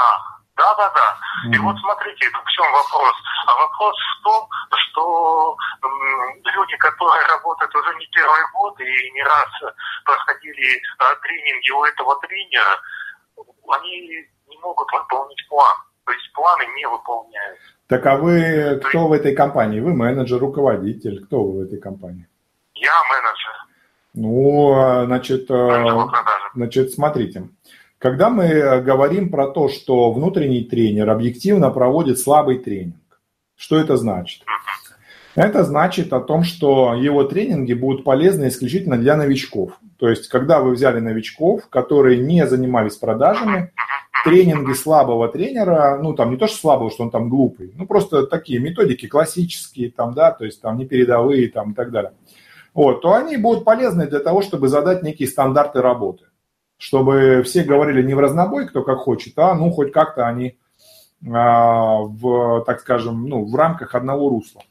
Да, 0.58 0.76
да, 0.76 0.92
да. 0.96 1.18
И 1.54 1.58
вот 1.60 1.78
смотрите, 1.80 2.30
в 2.30 2.50
чем 2.52 2.66
вопрос. 2.72 3.16
А 3.48 3.56
вопрос 3.56 3.96
в 4.20 4.24
том, 4.24 4.50
что 4.72 5.58
люди, 6.44 6.78
которые 6.78 7.26
работают 7.28 7.76
уже 7.76 7.96
не 7.96 8.08
первый 8.08 8.42
год 8.54 8.80
и 8.80 9.12
не 9.12 9.24
раз 9.24 9.50
проходили 10.04 10.82
а, 11.00 11.16
тренинги 11.16 11.72
у 11.72 11.84
этого 11.84 12.20
тренера, 12.22 12.80
они 13.70 14.28
не 14.48 14.58
могут 14.62 14.92
выполнить 14.92 15.48
план. 15.50 15.76
То 16.06 16.12
есть 16.12 16.34
планы 16.34 16.66
не 16.76 16.88
выполняют. 16.88 17.60
Так 17.88 18.06
а 18.06 18.18
вы 18.18 18.80
кто 18.80 18.98
есть... 19.00 19.10
в 19.10 19.14
этой 19.14 19.36
компании? 19.36 19.80
Вы 19.80 19.94
менеджер, 19.94 20.40
руководитель? 20.40 21.26
Кто 21.26 21.44
вы 21.44 21.60
в 21.60 21.68
этой 21.68 21.80
компании? 21.80 22.28
Я 22.76 22.92
менеджер. 23.10 23.66
Ну, 24.14 24.74
а, 24.74 25.06
значит, 25.06 25.50
а, 25.52 26.08
значит, 26.54 26.94
смотрите. 26.94 27.50
Когда 27.98 28.30
мы 28.30 28.46
э, 28.46 28.82
говорим 28.82 29.30
про 29.30 29.48
то, 29.48 29.70
что 29.70 30.12
внутренний 30.12 30.64
тренер 30.64 31.10
объективно 31.10 31.70
проводит 31.70 32.20
слабый 32.20 32.60
тренинг, 32.60 33.22
что 33.56 33.78
это 33.78 33.98
значит? 33.98 34.44
Это 35.36 35.64
значит 35.64 36.14
о 36.14 36.22
том, 36.22 36.44
что 36.44 36.94
его 36.94 37.24
тренинги 37.26 37.74
будут 37.74 38.04
полезны 38.04 38.48
исключительно 38.48 38.98
для 38.98 39.18
новичков. 39.18 39.72
То 39.98 40.10
есть, 40.10 40.30
когда 40.30 40.62
вы 40.62 40.72
взяли 40.72 41.00
новичков, 41.00 41.68
которые 41.70 42.20
не 42.20 42.48
занимались 42.48 42.96
продажами, 42.96 43.72
тренинги 44.24 44.74
слабого 44.74 45.28
тренера, 45.28 46.00
ну, 46.02 46.14
там 46.14 46.32
не 46.32 46.38
то, 46.38 46.48
что 46.48 46.58
слабого, 46.58 46.90
что 46.90 47.04
он 47.04 47.12
там 47.12 47.30
глупый, 47.30 47.74
ну, 47.76 47.86
просто 47.86 48.26
такие 48.26 48.60
методики 48.60 49.08
классические, 49.08 49.92
там, 49.92 50.14
да, 50.14 50.32
то 50.32 50.46
есть 50.46 50.62
там 50.62 50.78
не 50.78 50.86
передовые, 50.86 51.50
там, 51.50 51.72
и 51.72 51.76
так 51.76 51.92
далее, 51.92 52.14
вот, 52.74 53.02
то 53.02 53.14
они 53.14 53.38
будут 53.38 53.66
полезны 53.66 54.08
для 54.08 54.20
того, 54.20 54.42
чтобы 54.42 54.68
задать 54.68 55.04
некие 55.04 55.28
стандарты 55.28 55.82
работы, 55.82 56.26
чтобы 56.78 57.44
все 57.44 57.64
говорили 57.64 58.02
не 58.02 58.14
в 58.14 58.20
разнобой, 58.20 58.68
кто 58.68 58.84
как 58.84 59.00
хочет, 59.00 59.38
а, 59.38 59.54
ну, 59.56 59.72
хоть 59.72 59.92
как-то 59.92 60.28
они 60.28 60.58
а, 61.28 62.00
в, 62.02 62.64
так 62.66 62.82
скажем, 62.82 63.28
ну, 63.28 63.46
в 63.46 63.56
рамках 63.56 63.96
одного 63.96 64.30
русла. 64.30 64.62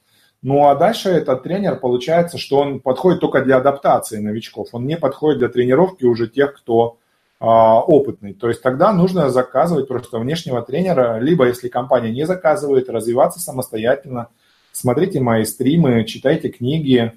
Ну 0.43 0.69
а 0.69 0.75
дальше 0.75 1.09
этот 1.09 1.43
тренер, 1.43 1.77
получается, 1.77 2.37
что 2.37 2.59
он 2.59 2.81
подходит 2.81 3.21
только 3.21 3.43
для 3.43 3.57
адаптации 3.57 4.19
новичков, 4.19 4.69
он 4.73 4.87
не 4.87 4.99
подходит 4.99 5.39
для 5.39 5.49
тренировки 5.49 6.05
уже 6.05 6.29
тех, 6.29 6.55
кто 6.55 6.99
а, 7.41 7.81
опытный. 7.81 8.35
То 8.35 8.49
есть 8.49 8.61
тогда 8.61 8.93
нужно 8.93 9.31
заказывать 9.31 9.89
просто 9.89 10.19
внешнего 10.19 10.61
тренера, 10.61 11.19
либо 11.19 11.47
если 11.47 11.69
компания 11.69 12.11
не 12.11 12.27
заказывает, 12.27 12.91
развиваться 12.91 13.41
самостоятельно. 13.41 14.29
Смотрите 14.73 15.21
мои 15.21 15.45
стримы, 15.45 16.05
читайте 16.05 16.51
книги, 16.51 17.13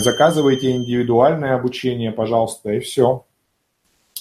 заказывайте 0.00 0.72
индивидуальное 0.72 1.54
обучение, 1.54 2.10
пожалуйста, 2.10 2.72
и 2.72 2.80
все. 2.80 3.24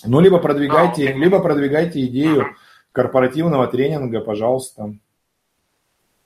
Ну, 0.06 0.20
либо 0.20 0.40
продвигайте, 0.40 1.14
либо 1.14 1.40
продвигайте 1.40 2.06
идею 2.06 2.56
корпоративного 2.92 3.68
тренинга, 3.68 4.22
пожалуйста. 4.22 4.94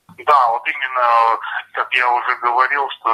Да, 0.08 0.48
вот 0.52 0.62
именно, 0.66 1.38
как 1.72 1.92
я 1.94 2.12
уже 2.12 2.36
говорил, 2.42 2.82
что 2.90 3.10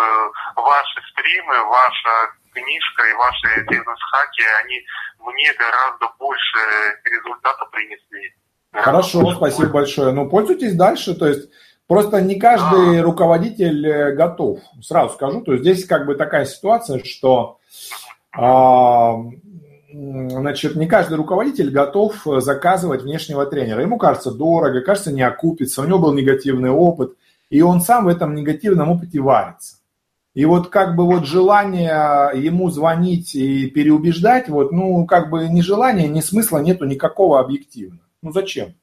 ваши 0.57 1.01
стримы, 1.13 1.55
ваша 1.65 2.11
книжка 2.53 3.03
и 3.07 3.13
ваши 3.15 3.65
бизнес-хаки, 3.69 4.43
они 4.65 4.81
мне 5.21 5.53
гораздо 5.55 6.09
больше 6.19 6.59
результата 7.05 7.65
принесли. 7.67 8.35
Хорошо, 8.73 9.33
спасибо 9.35 9.71
большое. 9.71 10.13
Ну, 10.13 10.29
пользуйтесь 10.29 10.75
дальше, 10.75 11.15
то 11.15 11.27
есть 11.27 11.49
просто 11.87 12.21
не 12.21 12.39
каждый 12.39 13.01
а. 13.01 13.03
руководитель 13.03 13.87
э, 13.87 14.13
готов. 14.13 14.61
Сразу 14.83 15.15
скажу, 15.15 15.41
то 15.43 15.53
есть 15.53 15.65
здесь 15.65 15.87
как 15.87 16.07
бы 16.07 16.15
такая 16.15 16.45
ситуация, 16.45 17.03
что 17.05 17.59
а, 18.33 19.15
значит, 19.97 20.77
не 20.77 20.87
каждый 20.87 21.15
руководитель 21.15 21.71
готов 21.71 22.27
э, 22.27 22.41
заказывать 22.41 23.03
внешнего 23.03 23.47
тренера. 23.47 23.81
Ему 23.81 23.99
кажется 23.99 24.31
дорого, 24.31 24.81
кажется 24.81 25.13
не 25.13 25.23
окупится, 25.23 25.83
у 25.83 25.87
него 25.87 25.99
был 25.99 26.13
негативный 26.13 26.71
опыт, 26.71 27.17
и 27.49 27.63
он 27.63 27.81
сам 27.81 28.05
в 28.05 28.09
этом 28.09 28.35
негативном 28.35 28.91
опыте 28.91 29.21
варится. 29.21 29.77
И 30.35 30.45
вот 30.45 30.69
как 30.69 30.97
бы 30.97 31.07
вот 31.07 31.25
желание 31.25 32.31
ему 32.35 32.69
звонить 32.69 33.35
и 33.35 33.71
переубеждать, 33.71 34.51
вот, 34.51 34.71
ну, 34.71 35.07
как 35.07 35.31
бы 35.31 35.49
ни 35.49 35.63
желания, 35.63 36.09
ни 36.09 36.21
смысла 36.21 36.59
нету 36.59 36.85
никакого 36.85 37.41
объективно. 37.41 38.01
Ну, 38.21 38.33
зачем? 38.33 38.75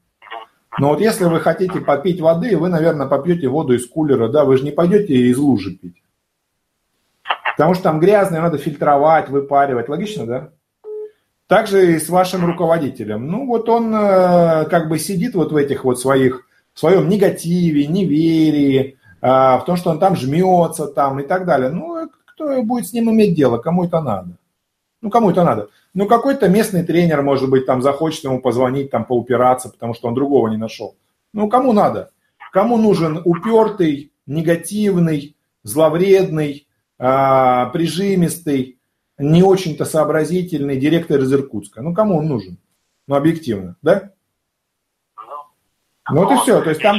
Но 0.80 0.90
вот 0.90 1.00
если 1.00 1.26
вы 1.26 1.40
хотите 1.40 1.80
попить 1.80 2.20
воды, 2.20 2.58
вы, 2.58 2.70
наверное, 2.70 3.06
попьете 3.06 3.48
воду 3.48 3.76
из 3.76 3.86
кулера, 3.86 4.30
да, 4.30 4.46
вы 4.46 4.58
же 4.58 4.64
не 4.64 4.72
пойдете 4.72 5.14
из 5.14 5.38
лужи 5.38 5.76
пить. 5.76 6.02
Потому 7.56 7.76
что 7.76 7.84
там 7.84 8.00
грязное, 8.00 8.42
надо 8.42 8.58
фильтровать, 8.58 9.30
выпаривать. 9.30 9.90
Логично, 9.90 10.26
да? 10.26 10.50
Также 11.48 11.96
и 11.96 12.00
с 12.00 12.10
вашим 12.10 12.46
руководителем. 12.46 13.28
Ну, 13.28 13.46
вот 13.46 13.68
он 13.70 13.94
э, 13.94 14.66
как 14.66 14.88
бы 14.88 14.98
сидит 14.98 15.36
вот 15.36 15.52
в 15.52 15.56
этих 15.56 15.84
вот 15.84 16.00
своих, 16.00 16.48
в 16.74 16.80
своем 16.80 17.10
негативе, 17.10 17.88
неверии, 17.88 18.98
э, 19.22 19.28
в 19.28 19.64
том, 19.66 19.76
что 19.76 19.92
он 19.92 20.00
там 20.00 20.16
жмется 20.16 20.88
там 20.88 21.20
и 21.20 21.24
так 21.24 21.46
далее. 21.46 21.70
Ну, 21.70 22.10
кто 22.26 22.64
будет 22.64 22.88
с 22.88 22.94
ним 22.94 23.12
иметь 23.12 23.36
дело? 23.36 23.58
Кому 23.58 23.86
это 23.86 24.02
надо? 24.02 24.38
Ну, 25.02 25.10
кому 25.10 25.32
это 25.32 25.44
надо? 25.44 25.68
Ну, 25.94 26.08
какой-то 26.08 26.48
местный 26.48 26.84
тренер, 26.84 27.22
может 27.22 27.50
быть, 27.50 27.66
там 27.66 27.82
захочет 27.82 28.24
ему 28.24 28.40
позвонить, 28.40 28.90
там 28.90 29.06
поупираться, 29.06 29.70
потому 29.70 29.94
что 29.94 30.08
он 30.08 30.16
другого 30.16 30.48
не 30.48 30.58
нашел. 30.58 30.96
Ну, 31.34 31.50
кому 31.50 31.74
надо? 31.74 32.12
Кому 32.54 32.78
нужен 32.78 33.22
упертый, 33.26 34.12
негативный, 34.26 35.36
зловредный, 35.64 36.68
э, 37.00 37.66
прижимистый, 37.74 38.80
не 39.32 39.44
очень-то 39.44 39.86
сообразительный 39.86 40.78
директор 40.78 41.20
из 41.20 41.34
Иркутска. 41.34 41.82
Ну, 41.82 41.94
кому 41.94 42.18
он 42.18 42.28
нужен? 42.28 42.58
Ну, 43.08 43.16
объективно, 43.16 43.76
да? 43.82 44.12
Ну, 46.10 46.26
вот 46.26 46.32
и 46.32 46.38
все. 46.38 46.62
То 46.62 46.70
есть 46.70 46.82
там, 46.82 46.98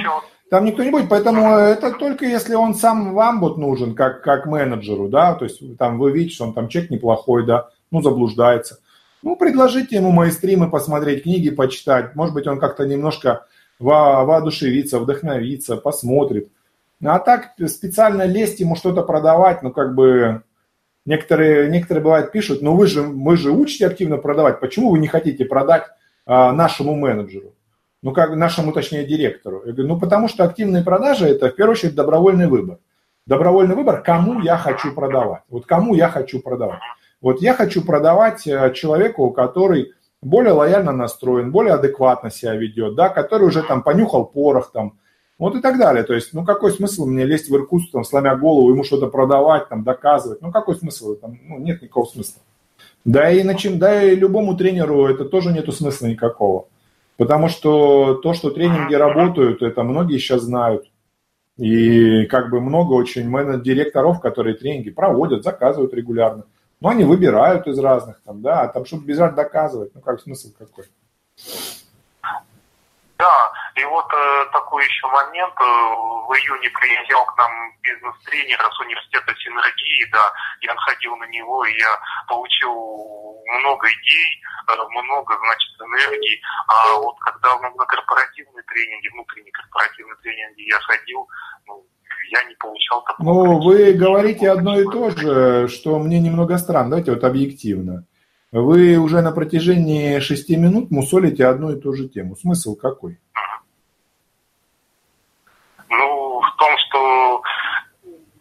там 0.51 0.65
никто 0.65 0.83
не 0.83 0.91
будет. 0.91 1.09
Поэтому 1.09 1.57
это 1.57 1.93
только 1.93 2.27
если 2.27 2.55
он 2.55 2.75
сам 2.75 3.15
вам 3.15 3.41
вот 3.41 3.59
нужен, 3.59 3.95
как, 3.95 4.23
как 4.23 4.47
менеджеру, 4.47 5.09
да, 5.09 5.35
то 5.35 5.45
есть 5.45 5.77
там 5.79 5.99
вы 5.99 6.13
видите, 6.13 6.35
что 6.35 6.45
он 6.45 6.55
там 6.55 6.69
человек 6.69 6.91
неплохой, 6.91 7.47
да, 7.47 7.71
ну, 7.91 8.03
заблуждается. 8.03 8.79
Ну, 9.23 9.37
предложите 9.37 9.97
ему 9.97 10.11
мои 10.11 10.31
стримы 10.31 10.71
посмотреть, 10.71 11.23
книги 11.23 11.51
почитать. 11.51 12.15
Может 12.15 12.35
быть, 12.35 12.47
он 12.47 12.59
как-то 12.59 12.85
немножко 12.87 13.47
во, 13.79 14.25
воодушевится, 14.25 14.99
вдохновится, 14.99 15.77
посмотрит. 15.77 16.51
А 17.03 17.19
так 17.19 17.53
специально 17.67 18.25
лезть 18.25 18.61
ему 18.61 18.77
что-то 18.77 19.03
продавать, 19.03 19.63
ну, 19.63 19.71
как 19.71 19.95
бы, 19.95 20.43
Некоторые, 21.07 21.69
некоторые 21.71 22.03
бывают 22.03 22.33
пишут, 22.33 22.63
ну 22.63 22.75
вы 22.75 22.87
же, 22.87 23.03
мы 23.03 23.37
же 23.37 23.51
учите 23.51 23.87
активно 23.87 24.17
продавать, 24.17 24.61
почему 24.61 24.91
вы 24.91 24.99
не 24.99 25.07
хотите 25.07 25.45
продать 25.45 25.85
а, 26.25 26.53
нашему 26.53 26.95
менеджеру? 26.95 27.55
Ну, 28.03 28.13
как 28.13 28.35
нашему, 28.37 28.73
точнее, 28.73 29.05
директору. 29.05 29.63
Я 29.65 29.73
говорю, 29.73 29.89
ну, 29.89 30.01
потому 30.01 30.29
что 30.29 30.45
активные 30.45 30.83
продажи– 30.83 31.27
это, 31.29 31.49
в 31.49 31.57
первую 31.57 31.73
очередь, 31.73 31.95
добровольный 31.95 32.49
выбор. 32.49 32.79
Добровольный 33.27 33.75
выбор, 33.75 34.03
кому 34.03 34.41
я 34.41 34.59
хочу 34.59 34.93
продавать. 34.93 35.41
Вот 35.49 35.65
кому 35.65 35.95
я 35.95 36.11
хочу 36.11 36.43
продавать. 36.43 36.81
Вот 37.23 37.41
я 37.41 37.55
хочу 37.55 37.83
продавать 37.83 38.47
э, 38.47 38.75
человеку, 38.75 39.31
который 39.31 39.93
более 40.21 40.53
лояльно 40.53 40.93
настроен, 40.93 41.51
более 41.51 41.75
адекватно 41.75 42.31
себя 42.31 42.55
ведет, 42.55 42.95
да, 42.95 43.09
который 43.09 43.49
уже 43.49 43.63
там 43.63 43.83
понюхал 43.83 44.27
порох, 44.27 44.71
там, 44.73 44.99
вот 45.39 45.57
и 45.57 45.61
так 45.61 45.79
далее. 45.79 46.05
То 46.05 46.15
есть, 46.15 46.33
ну 46.33 46.45
какой 46.45 46.73
смысл 46.73 47.07
мне 47.07 47.25
лезть 47.25 47.49
в 47.49 47.57
Иркутск, 47.57 47.91
там, 47.93 48.05
сломя 48.05 48.37
голову, 48.37 48.71
ему 48.71 48.85
что-то 48.85 49.09
продавать, 49.09 49.69
там, 49.69 49.83
доказывать? 49.83 50.41
Ну 50.43 50.53
какой 50.53 50.77
смысл? 50.77 51.15
Там, 51.15 51.39
ну, 51.43 51.59
нет 51.59 51.83
никакого 51.83 52.07
смысла. 52.07 52.41
Да 53.05 53.31
и, 53.31 53.43
на 53.43 53.55
чем, 53.55 53.79
да 53.79 54.03
и 54.03 54.15
любому 54.15 54.57
тренеру 54.57 55.07
это 55.07 55.25
тоже 55.25 55.53
нету 55.53 55.73
смысла 55.73 56.07
никакого. 56.07 56.67
Потому 57.17 57.49
что 57.49 58.15
то, 58.15 58.35
что 58.35 58.51
тренинги 58.51 58.95
работают, 58.95 59.63
это 59.63 59.83
многие 59.83 60.19
сейчас 60.19 60.43
знают. 60.43 60.91
И 61.57 62.25
как 62.27 62.51
бы 62.51 62.61
много 62.61 62.95
очень 62.95 63.29
менеджеров, 63.29 64.21
которые 64.21 64.57
тренинги 64.57 64.91
проводят, 64.91 65.45
заказывают 65.45 65.95
регулярно. 65.95 66.45
Но 66.81 66.89
они 66.89 67.05
выбирают 67.05 67.67
из 67.69 67.79
разных 67.79 68.21
там, 68.25 68.43
да, 68.43 68.63
а 68.63 68.69
там 68.69 68.85
чтобы 68.85 69.05
бежать 69.05 69.35
доказывать, 69.35 69.95
ну 69.95 70.01
как 70.01 70.21
смысл 70.21 70.49
какой? 70.59 70.85
Да, 73.17 73.53
и 73.77 73.85
вот 73.85 74.07
э, 74.13 74.47
такой 74.53 74.85
еще 74.85 75.07
момент. 75.09 75.55
Э, 75.61 75.65
в 75.65 76.33
июне 76.39 76.71
приезжал 76.71 77.25
к 77.27 77.37
нам 77.37 77.51
бизнес-тренер 77.83 78.59
с 78.59 78.81
университета 78.81 79.35
Синергии, 79.35 80.11
да, 80.13 80.33
я 80.61 80.75
ходил 80.77 81.17
на 81.17 81.27
него, 81.27 81.65
и 81.65 81.73
я 81.79 81.99
получил 82.29 82.73
много 83.61 83.87
идей, 83.89 84.31
э, 84.69 85.03
много, 85.03 85.37
значит, 85.39 85.73
энергии. 85.81 86.41
А 86.69 86.99
вот 86.99 87.19
когда 87.21 87.59
на, 87.59 87.71
на 87.71 87.85
корпоративные 87.85 88.63
тренинги, 88.63 89.09
внутренние 89.09 89.53
корпоративные 89.53 90.17
тренинги 90.23 90.63
я 90.71 90.79
ходил, 90.79 91.29
ну, 91.67 91.85
я 92.31 92.45
не 92.45 92.55
получал 92.55 93.03
такого. 93.05 93.27
Ну, 93.27 93.61
вы 93.61 93.93
говорите 93.93 94.51
одно 94.51 94.79
и 94.79 94.85
то 94.85 95.11
же, 95.11 95.69
что 95.69 95.99
мне 95.99 96.21
немного 96.21 96.59
странно. 96.59 96.91
Давайте 96.91 97.13
вот 97.13 97.25
объективно. 97.25 98.07
Вы 98.53 98.99
уже 98.99 99.21
на 99.21 99.33
протяжении 99.33 100.21
шести 100.21 100.57
минут 100.57 100.93
мусолите 100.93 101.45
одну 101.45 101.73
и 101.73 101.81
ту 101.81 101.93
же 101.93 102.09
тему. 102.09 102.37
Смысл 102.37 102.77
какой? 102.77 103.19
Ну, 105.91 106.41
в 106.41 106.57
том, 106.57 106.71
что 106.79 107.43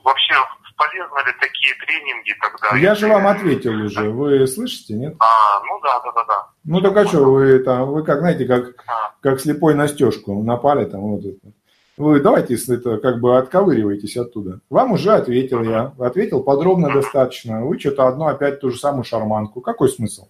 вообще 0.03 0.33
полезны 0.75 1.17
ли 1.27 1.33
такие 1.39 1.73
тренинги 1.85 2.33
тогда? 2.41 2.77
Я 2.77 2.95
же 2.95 3.07
вам 3.07 3.27
ответил 3.27 3.73
уже. 3.73 4.09
Вы 4.09 4.45
слышите, 4.47 4.93
нет? 4.93 5.15
А, 5.19 5.59
ну 5.65 5.79
да, 5.81 5.99
да, 5.99 6.11
да, 6.11 6.25
да. 6.25 6.47
Ну 6.63 6.81
так 6.81 6.97
а 6.97 7.05
что, 7.05 7.23
вы 7.23 7.59
там, 7.59 7.91
вы 7.91 8.03
как, 8.03 8.19
знаете, 8.19 8.45
как, 8.45 8.73
а. 8.87 9.13
как 9.21 9.39
слепой 9.39 9.75
на 9.75 9.87
стежку 9.87 10.41
напали 10.43 10.85
там 10.85 11.01
вот 11.01 11.25
это. 11.25 11.53
Вы 11.95 12.19
давайте 12.21 12.55
это 12.55 12.97
как 12.97 13.19
бы 13.19 13.37
отковыривайтесь 13.37 14.17
оттуда. 14.17 14.59
Вам 14.69 14.93
уже 14.93 15.11
ответил 15.11 15.61
я. 15.61 15.93
Ответил 15.99 16.41
подробно 16.41 16.91
достаточно. 16.91 17.63
Вы 17.63 17.79
что-то 17.79 18.07
одно 18.07 18.27
опять 18.27 18.59
ту 18.59 18.71
же 18.71 18.79
самую 18.79 19.03
шарманку. 19.03 19.61
Какой 19.61 19.89
смысл? 19.89 20.27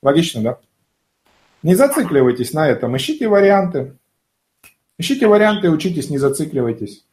Логично, 0.00 0.42
да? 0.42 0.58
Не 1.64 1.74
зацикливайтесь 1.74 2.52
на 2.52 2.68
этом. 2.68 2.96
Ищите 2.96 3.26
варианты. 3.26 3.96
Ищите 4.98 5.26
варианты, 5.26 5.70
учитесь, 5.70 6.08
не 6.08 6.18
зацикливайтесь. 6.18 7.05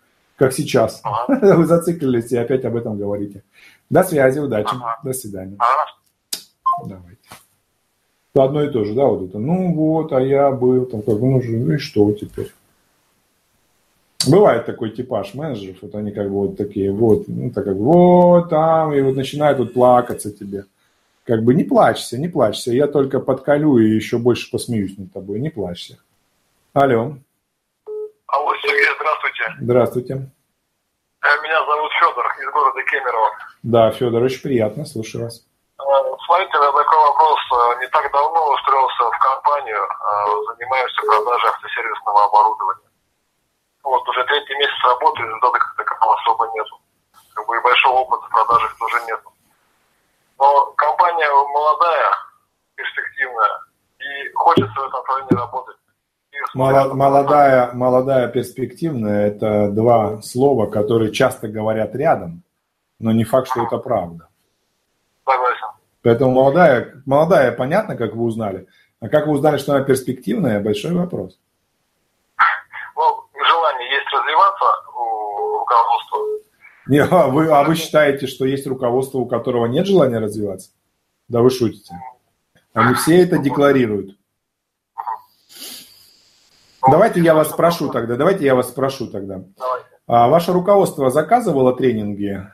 Как 0.44 0.52
сейчас. 0.52 1.00
Ага. 1.04 1.56
Вы 1.56 1.66
зациклились 1.66 2.32
и 2.34 2.38
опять 2.38 2.66
об 2.66 2.76
этом 2.76 2.98
говорите. 2.98 3.44
До 3.90 4.04
связи, 4.04 4.40
удачи. 4.40 4.68
Ага. 4.72 5.00
До 5.02 5.14
свидания. 5.14 5.56
Ага. 5.58 5.86
Давайте. 6.86 7.20
Одно 8.36 8.64
и 8.64 8.70
то 8.70 8.84
же, 8.84 8.94
да, 8.94 9.06
вот 9.06 9.30
это. 9.30 9.40
Ну 9.40 9.74
вот, 9.74 10.12
а 10.12 10.20
я 10.20 10.52
был 10.52 10.86
там, 10.86 11.02
как, 11.02 11.18
ну, 11.20 11.42
ну 11.42 11.72
и 11.72 11.78
что 11.78 12.12
теперь? 12.12 12.52
Бывает 14.28 14.66
такой 14.66 14.90
типаж 14.90 15.34
менеджеров, 15.34 15.78
вот 15.82 15.96
они 15.96 16.12
как 16.12 16.28
бы 16.28 16.48
вот 16.48 16.58
такие, 16.58 16.92
вот, 16.92 17.28
ну, 17.28 17.50
так 17.50 17.64
как 17.64 17.76
вот 17.76 18.50
там, 18.50 18.94
и 18.94 19.00
вот 19.02 19.16
начинают 19.16 19.60
вот 19.60 19.74
плакаться 19.74 20.30
тебе. 20.30 20.66
Как 21.24 21.42
бы 21.42 21.54
не 21.54 21.64
плачься, 21.64 22.18
не 22.18 22.28
плачься. 22.28 22.74
Я 22.74 22.88
только 22.88 23.22
подколю 23.22 23.78
и 23.78 23.96
еще 23.96 24.18
больше 24.18 24.52
посмеюсь 24.52 24.98
над 24.98 25.14
тобой. 25.14 25.40
Не 25.40 25.52
плачься. 25.52 26.00
Алло. 26.74 27.16
Здравствуйте. 29.60 29.64
Здравствуйте. 29.64 30.32
Э, 31.24 31.42
меня 31.42 31.66
зовут 31.66 31.92
Федор 31.94 32.28
из 32.40 32.52
города 32.52 32.84
Кемерово. 32.84 33.30
Да, 33.64 33.92
Федор, 33.92 34.24
очень 34.24 34.42
приятно, 34.42 34.86
слушаю 34.86 35.24
вас. 35.24 35.40
Э, 35.80 35.84
смотрите, 36.26 36.52
такой 36.52 37.00
вопрос. 37.00 37.40
Э, 37.52 37.80
не 37.80 37.88
так 37.88 38.12
давно 38.12 38.52
устроился 38.52 39.04
в 39.10 39.18
компанию, 39.20 39.80
занимаемся 40.48 41.02
продажей 41.08 41.50
автосервисного 41.50 42.26
оборудования. 42.26 42.90
Вот, 43.84 44.08
уже 44.08 44.24
третий 44.26 44.56
месяц 44.56 44.84
работы, 44.84 45.22
результата 45.22 45.60
как 45.60 45.76
такового 45.78 46.20
особо 46.20 46.52
нету. 46.56 46.80
Как 47.34 47.48
бы 47.48 47.58
и 47.58 47.62
большого 47.62 48.00
опыта 48.00 48.26
в 48.28 48.30
продажах 48.30 48.78
тоже 48.78 49.06
нету. 49.08 49.32
Но 50.40 50.74
компания 50.76 51.30
молодая, 51.30 52.12
перспективная, 52.76 53.60
и 54.00 54.32
хочется 54.34 54.74
в 54.74 54.88
этом 54.88 55.00
направлении 55.00 55.36
работать. 55.36 55.78
Молодая, 56.54 57.72
молодая, 57.74 58.28
перспективная– 58.28 59.28
это 59.30 59.70
два 59.70 60.22
слова, 60.22 60.68
которые 60.68 61.12
часто 61.12 61.48
говорят 61.48 61.96
рядом, 61.96 62.44
но 63.00 63.12
не 63.12 63.24
факт, 63.24 63.50
что 63.50 63.64
это 63.64 63.78
правда. 63.78 64.28
Согласен. 65.26 65.68
Поэтому 66.04 66.32
молодая, 66.32 67.02
молодая, 67.06 67.52
понятно, 67.52 67.96
как 67.96 68.14
вы 68.16 68.26
узнали. 68.26 68.68
А 69.00 69.10
как 69.10 69.28
вы 69.28 69.34
узнали, 69.34 69.58
что 69.58 69.74
она 69.74 69.84
перспективная, 69.84 70.60
большой 70.62 70.94
вопрос. 70.94 71.40
Ну, 72.96 73.24
желание 73.34 73.90
есть 73.90 74.08
развиваться 74.14 74.66
у 74.96 75.60
руководства. 75.60 76.20
Не, 76.88 77.00
а, 77.00 77.28
вы, 77.28 77.50
а 77.50 77.64
вы 77.64 77.76
считаете, 77.76 78.28
что 78.28 78.46
есть 78.46 78.68
руководство, 78.68 79.20
у 79.20 79.26
которого 79.26 79.66
нет 79.66 79.88
желания 79.88 80.20
развиваться? 80.20 80.72
Да 81.28 81.42
вы 81.42 81.50
шутите. 81.50 81.96
Они 82.74 82.94
все 82.96 83.24
это 83.24 83.38
декларируют. 83.38 84.18
Давайте 86.90 87.22
я 87.22 87.34
вас 87.34 87.50
спрошу 87.50 87.90
тогда. 87.90 88.16
Давайте 88.16 88.46
я 88.46 88.56
вас 88.56 88.70
спрошу 88.70 89.08
тогда. 89.08 89.42
Давайте. 89.58 89.88
А 90.08 90.28
ваше 90.28 90.52
руководство 90.52 91.10
заказывало 91.10 91.76
тренинги? 91.76 92.46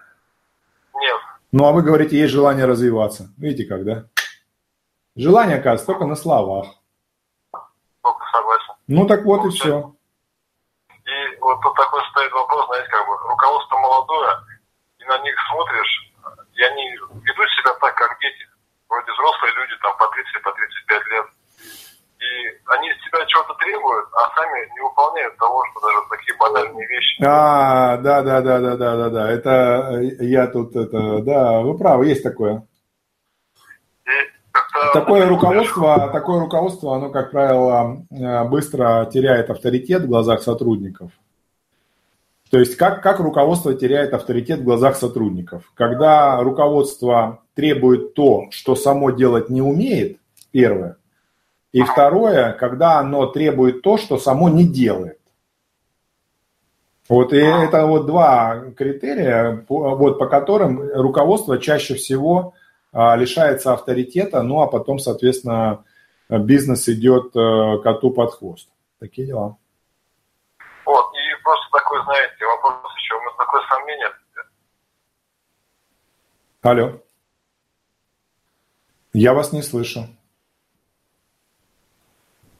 Нет. 0.95 1.19
Ну, 1.51 1.65
а 1.65 1.71
вы 1.71 1.81
говорите, 1.81 2.17
есть 2.17 2.31
желание 2.31 2.65
развиваться. 2.65 3.29
Видите 3.37 3.67
как, 3.67 3.83
да? 3.85 4.05
Желание, 5.15 5.57
оказывается, 5.57 5.87
только 5.87 6.05
на 6.05 6.15
словах. 6.15 6.67
Только 8.03 8.25
согласен. 8.31 8.73
Ну, 8.87 9.07
так 9.07 9.25
вот 9.25 9.45
и 9.45 9.49
все. 9.49 9.93
И 10.89 11.37
вот 11.41 11.59
тут 11.61 11.75
такой 11.75 12.01
стоит 12.11 12.31
вопрос, 12.31 12.67
знаете, 12.67 12.87
как 12.89 13.07
бы, 13.07 13.17
руководство 13.29 13.77
молодое, 13.79 14.29
и 14.99 15.05
на 15.05 15.17
них 15.23 15.35
смотришь, 15.51 16.13
и 16.53 16.63
они 16.63 16.91
ведут 16.91 17.49
себя 17.57 17.73
так, 17.81 17.95
как 17.95 18.19
дети. 18.21 18.45
Вроде 18.87 19.11
взрослые 19.11 19.53
люди, 19.53 19.73
там, 19.81 19.97
по 19.97 20.07
30, 20.07 20.43
по 20.43 20.51
35 20.51 21.05
лет 21.07 21.25
и 22.19 22.25
они 22.67 22.89
из 22.89 22.97
тебя 23.05 23.25
чего-то 23.25 23.53
требуют, 23.55 24.07
а 24.13 24.35
сами 24.35 24.73
не 24.75 24.81
выполняют 24.81 25.37
того, 25.37 25.63
что 25.71 25.87
даже 25.87 25.99
такие 26.09 26.37
банальные 26.37 26.87
вещи. 26.87 27.23
А, 27.23 27.97
да, 27.97 28.21
да, 28.21 28.41
да, 28.41 28.59
да, 28.59 28.75
да, 28.75 28.95
да, 28.97 29.09
да. 29.09 29.31
Это 29.31 30.01
э, 30.01 30.25
я 30.25 30.47
тут 30.47 30.75
это, 30.75 31.21
да, 31.21 31.61
вы 31.61 31.77
правы, 31.77 32.07
есть 32.07 32.23
такое. 32.23 32.65
Такое 34.93 35.27
руководство, 35.27 36.09
такое 36.11 36.39
руководство, 36.39 36.95
оно, 36.95 37.09
как 37.09 37.31
правило, 37.31 38.05
э, 38.11 38.43
быстро 38.45 39.09
теряет 39.11 39.49
авторитет 39.49 40.03
в 40.03 40.07
глазах 40.07 40.41
сотрудников. 40.41 41.11
То 42.49 42.57
есть 42.57 42.75
как, 42.75 43.03
как 43.03 43.19
руководство 43.19 43.73
теряет 43.73 44.13
авторитет 44.13 44.59
в 44.59 44.63
глазах 44.63 44.95
сотрудников? 44.97 45.71
Когда 45.75 46.41
руководство 46.41 47.43
требует 47.53 48.13
то, 48.15 48.47
что 48.51 48.75
само 48.75 49.11
делать 49.11 49.49
не 49.49 49.61
умеет, 49.61 50.17
первое, 50.51 50.97
и 51.71 51.83
второе, 51.83 52.53
когда 52.53 52.99
оно 52.99 53.27
требует 53.27 53.81
то, 53.81 53.97
что 53.97 54.17
само 54.17 54.49
не 54.49 54.65
делает. 54.65 55.19
Вот 57.07 57.33
и 57.33 57.37
это 57.37 57.85
вот 57.85 58.05
два 58.05 58.71
критерия, 58.77 59.65
вот 59.67 60.19
по 60.19 60.27
которым 60.27 60.79
руководство 60.93 61.57
чаще 61.57 61.95
всего 61.95 62.53
а, 62.93 63.15
лишается 63.15 63.73
авторитета, 63.73 64.43
ну 64.43 64.61
а 64.61 64.67
потом, 64.67 64.99
соответственно, 64.99 65.83
бизнес 66.29 66.87
идет 66.87 67.35
э, 67.35 67.77
коту 67.83 68.11
под 68.11 68.33
хвост. 68.35 68.69
Такие 68.99 69.27
дела. 69.27 69.57
Вот, 70.85 71.05
и 71.13 71.43
просто 71.43 71.67
такой, 71.71 72.03
знаете, 72.03 72.45
вопрос 72.45 72.91
еще, 72.95 73.15
у 73.15 73.21
меня 73.21 73.31
такое 73.37 73.61
сомнение. 73.69 74.07
Алло. 76.61 77.01
Я 79.13 79.33
вас 79.33 79.51
не 79.51 79.63
слышу. 79.63 80.07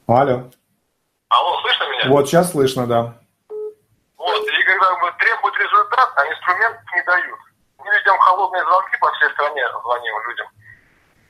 Алло. 0.10 0.42
Алло, 1.30 1.62
слышно 1.62 1.84
меня? 1.92 2.10
Вот, 2.10 2.26
сейчас 2.26 2.50
слышно, 2.50 2.88
да. 2.88 3.14
Вот, 4.18 4.42
и 4.42 4.64
когда 4.64 5.12
требуют 5.20 5.56
результат, 5.60 6.10
а 6.16 6.26
инструмент 6.26 6.80
не 6.96 7.04
дают. 7.04 7.40
Мы 7.78 7.86
ведем 7.94 8.18
холодные 8.18 8.64
звонки 8.64 8.98
по 9.00 9.12
всей 9.12 9.30
стране, 9.30 9.62
звоним 9.70 10.16
людям. 10.28 10.48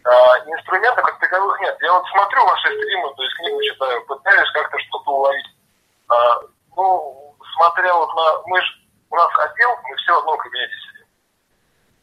А, 0.05 0.39
инструментов 0.47 1.03
как 1.03 1.19
таковых 1.19 1.59
нет. 1.59 1.75
Я 1.81 1.91
вот 1.91 2.07
смотрю 2.07 2.45
ваши 2.45 2.67
стримы, 2.67 3.13
то 3.15 3.23
есть 3.23 3.35
книгу 3.35 3.61
читаю, 3.63 4.05
пытаюсь 4.05 4.51
как-то 4.53 4.79
что-то 4.79 5.11
уловить. 5.11 5.49
А, 6.07 6.39
ну, 6.77 7.35
смотря 7.55 7.93
вот 7.93 8.15
на... 8.15 8.41
Мы 8.45 8.61
ж, 8.61 8.65
у 9.09 9.15
нас 9.17 9.29
отдел, 9.39 9.75
мы 9.83 9.95
все 9.97 10.15
в 10.15 10.19
одном 10.19 10.37
кабинете 10.37 10.73
сидим. 10.87 11.07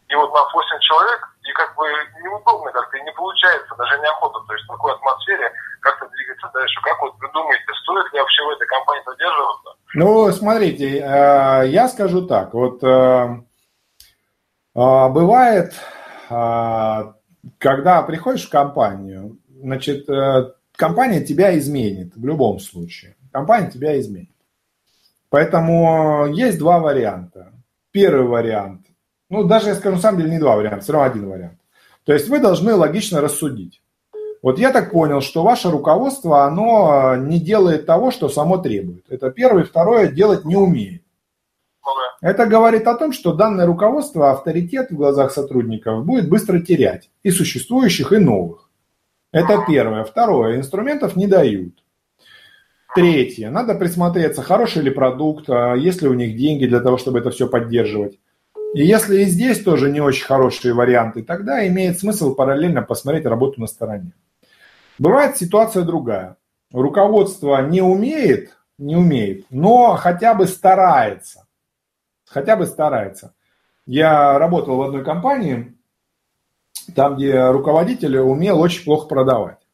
И 0.09 0.15
вот 0.15 0.31
нас 0.31 0.53
8 0.53 0.79
человек, 0.81 1.36
и 1.49 1.53
как 1.53 1.75
бы 1.77 1.85
неудобно 2.23 2.71
как-то, 2.73 2.97
и 2.97 3.03
не 3.03 3.13
получается, 3.13 3.75
даже 3.77 3.99
неохота. 3.99 4.41
То 4.47 4.53
есть 4.55 4.65
в 4.65 4.73
такой 4.73 4.93
атмосфере 4.95 5.53
как-то 5.81 6.09
двигаться 6.09 6.51
дальше. 6.53 6.81
Как 6.83 7.01
вот 7.01 7.15
вы 7.21 7.29
думаете, 7.33 7.65
стоит 7.83 8.13
ли 8.13 8.21
вообще 8.21 8.43
в 8.45 8.51
этой 8.51 8.67
компании 8.67 9.03
задерживаться? 9.07 9.71
Ну, 9.95 10.33
смотрите, 10.33 10.99
э, 10.99 11.69
я 11.69 11.89
скажу 11.89 12.27
так. 12.27 12.53
Вот 12.55 12.83
э, 12.83 12.87
э, 14.75 15.09
бывает, 15.09 15.75
когда 17.59 18.03
приходишь 18.03 18.47
в 18.47 18.51
компанию, 18.51 19.39
значит, 19.49 20.07
компания 20.77 21.25
тебя 21.25 21.57
изменит 21.57 22.17
в 22.17 22.27
любом 22.27 22.59
случае. 22.59 23.15
Компания 23.33 23.71
тебя 23.71 23.99
изменит. 24.01 24.35
Поэтому 25.31 26.27
есть 26.27 26.59
два 26.59 26.81
варианта. 26.81 27.53
Первый 27.93 28.27
вариант, 28.27 28.86
ну 29.31 29.45
даже 29.45 29.69
я 29.69 29.75
скажу, 29.75 29.97
на 29.97 30.03
самом 30.03 30.19
деле 30.19 30.31
не 30.31 30.39
два 30.39 30.57
варианта, 30.57 30.83
все 30.83 30.93
равно 30.93 31.11
один 31.11 31.29
вариант. 31.29 31.59
То 32.05 32.13
есть 32.13 32.29
вы 32.29 32.39
должны 32.39 32.75
логично 32.75 33.21
рассудить. 33.21 33.83
Вот 34.43 34.59
я 34.59 34.71
так 34.71 34.93
понял, 34.93 35.21
что 35.21 35.43
ваше 35.43 35.71
руководство, 35.71 36.45
оно 36.45 37.15
э, 37.15 37.19
не 37.19 37.41
делает 37.41 37.87
того, 37.87 38.13
что 38.13 38.29
само 38.29 38.59
требует. 38.59 39.05
Это 39.09 39.31
первое. 39.31 39.65
Второе, 39.65 40.09
делать 40.09 40.45
не 40.45 40.55
умеет. 40.55 41.03
Это 42.21 42.47
говорит 42.47 42.87
о 42.87 42.95
том, 42.95 43.13
что 43.13 43.33
данное 43.33 43.67
руководство 43.67 44.31
авторитет 44.31 44.91
в 44.91 44.97
глазах 44.97 45.33
сотрудников 45.33 46.05
будет 46.05 46.29
быстро 46.29 46.61
терять. 46.61 47.11
И 47.23 47.31
существующих, 47.31 48.13
и 48.13 48.19
новых. 48.19 48.71
Это 49.33 49.65
первое. 49.67 50.05
Второе, 50.05 50.57
инструментов 50.57 51.17
не 51.17 51.27
дают. 51.27 51.75
Третье, 52.95 53.51
надо 53.51 53.75
присмотреться, 53.75 54.43
хороший 54.43 54.83
ли 54.83 54.91
продукт, 54.91 55.51
а 55.51 55.75
есть 55.75 56.01
ли 56.01 56.09
у 56.09 56.15
них 56.15 56.37
деньги 56.37 56.67
для 56.67 56.81
того, 56.81 56.97
чтобы 56.97 57.19
это 57.19 57.31
все 57.31 57.47
поддерживать. 57.47 58.19
И 58.77 58.85
если 58.85 59.23
и 59.23 59.25
здесь 59.25 59.63
тоже 59.63 59.91
не 59.91 60.03
очень 60.03 60.27
хорошие 60.27 60.75
варианты, 60.75 61.23
тогда 61.23 61.67
имеет 61.67 61.99
смысл 61.99 62.35
параллельно 62.35 62.83
посмотреть 62.83 63.25
работу 63.25 63.59
на 63.59 63.69
стороне. 63.69 64.13
Бывает 64.99 65.39
ситуация 65.39 65.83
другая. 65.83 66.37
Руководство 66.71 67.67
не 67.67 67.81
умеет, 67.81 68.55
не 68.77 68.95
умеет, 68.95 69.47
но 69.49 69.97
хотя 69.97 70.35
бы 70.35 70.47
старается. 70.47 71.47
Хотя 72.27 72.55
бы 72.55 72.67
старается. 72.67 73.33
Я 73.87 74.39
работал 74.39 74.77
в 74.77 74.83
одной 74.83 75.03
компании, 75.03 75.75
там, 76.95 77.17
где 77.17 77.47
руководитель 77.47 78.19
умел 78.19 78.61
очень 78.61 78.85
плохо 78.85 79.09
продавать. 79.09 79.67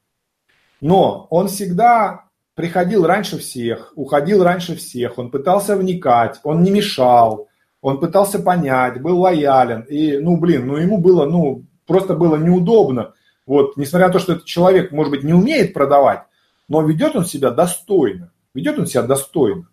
Но 0.81 1.27
он 1.29 1.49
всегда 1.49 2.27
приходил 2.55 3.05
раньше 3.05 3.39
всех, 3.39 3.95
уходил 3.97 4.45
раньше 4.45 4.77
всех, 4.77 5.19
он 5.19 5.33
пытался 5.33 5.75
вникать, 5.75 6.39
он 6.45 6.63
не 6.63 6.71
мешал, 6.71 7.49
он 7.83 8.01
пытался 8.01 8.39
понять, 8.39 9.03
был 9.03 9.21
лоялен. 9.21 9.83
И, 9.83 10.17
ну, 10.17 10.39
блин, 10.39 10.67
ну, 10.67 10.77
ему 10.79 10.97
было, 10.97 11.27
ну, 11.27 11.65
просто 11.87 12.15
было 12.15 12.37
неудобно 12.37 13.13
вот, 13.47 13.77
несмотря 13.77 14.07
на 14.07 14.13
то, 14.13 14.19
что 14.19 14.35
этот 14.35 14.45
человек, 14.45 14.93
может 14.93 15.11
быть, 15.11 15.25
не 15.25 15.35
умеет 15.35 15.75
продавать, 15.75 16.23
но 16.69 16.83
ведет 16.83 17.17
он 17.17 17.25
себя 17.25 17.51
достойно. 17.51 18.33
Ведет 18.55 18.79
он 18.79 18.87
себя 18.87 19.03
достойно. 19.03 19.69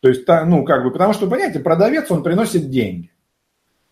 То 0.00 0.08
есть, 0.08 0.26
ну, 0.28 0.64
как 0.64 0.84
бы, 0.84 0.90
потому 0.90 1.14
что, 1.14 1.26
понимаете, 1.26 1.60
продавец, 1.60 2.10
он 2.10 2.22
приносит 2.22 2.68
деньги. 2.68 3.10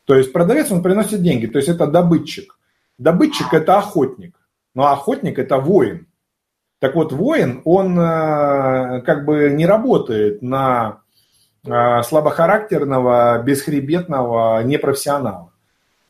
То 0.05 0.15
есть, 0.15 0.33
продавец, 0.33 0.71
он 0.71 0.83
приносит 0.83 1.23
деньги. 1.23 1.47
То 1.47 1.59
есть, 1.59 1.69
это 1.69 1.87
добытчик. 1.87 2.59
Добытчик– 2.99 3.47
это 3.55 3.79
охотник. 3.79 4.39
Но 4.75 4.89
охотник– 4.89 5.39
это 5.41 5.59
воин. 5.59 6.07
Так 6.81 6.97
вот, 6.97 7.13
воин, 7.13 7.63
он 7.65 7.99
э, 7.99 9.03
как 9.03 9.25
бы 9.25 9.51
не 9.51 9.65
работает 9.65 10.43
на 10.43 11.02
слабохарактерного, 11.65 13.43
бесхребетного 13.43 14.63
непрофессионала. 14.65 15.53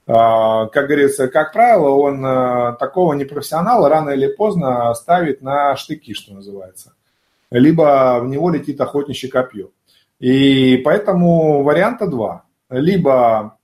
а, 0.07 0.67
как 0.67 0.87
говорится, 0.87 1.29
как 1.29 1.53
правило, 1.53 1.91
он 1.91 2.25
а, 2.25 2.73
такого 2.73 3.13
непрофессионала 3.13 3.89
рано 3.89 4.11
или 4.11 4.27
поздно 4.27 4.93
ставит 4.95 5.43
на 5.43 5.77
штыки, 5.77 6.15
что 6.15 6.35
называется. 6.35 6.95
Либо 7.51 8.19
в 8.21 8.29
него 8.29 8.51
летит 8.51 8.81
охотничье 8.81 9.31
копье. 9.31 9.71
И 10.19 10.79
поэтому 10.79 11.63
варианта 11.63 12.07
два. 12.07 12.45
Либо, 12.71 13.59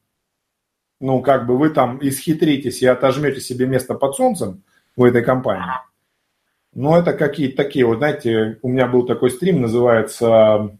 ну, 1.00 1.22
как 1.22 1.46
бы 1.46 1.56
вы 1.56 1.70
там 1.70 1.98
исхитритесь 2.02 2.82
и 2.82 2.86
отожмете 2.86 3.40
себе 3.40 3.66
место 3.66 3.94
под 3.94 4.14
солнцем 4.14 4.62
в 4.94 5.04
этой 5.04 5.24
компании. 5.24 5.72
Но 6.74 6.98
это 6.98 7.14
какие-то 7.14 7.56
такие, 7.56 7.86
вот 7.86 7.98
знаете, 7.98 8.58
у 8.60 8.68
меня 8.68 8.86
был 8.86 9.06
такой 9.06 9.30
стрим, 9.30 9.62
называется 9.62 10.76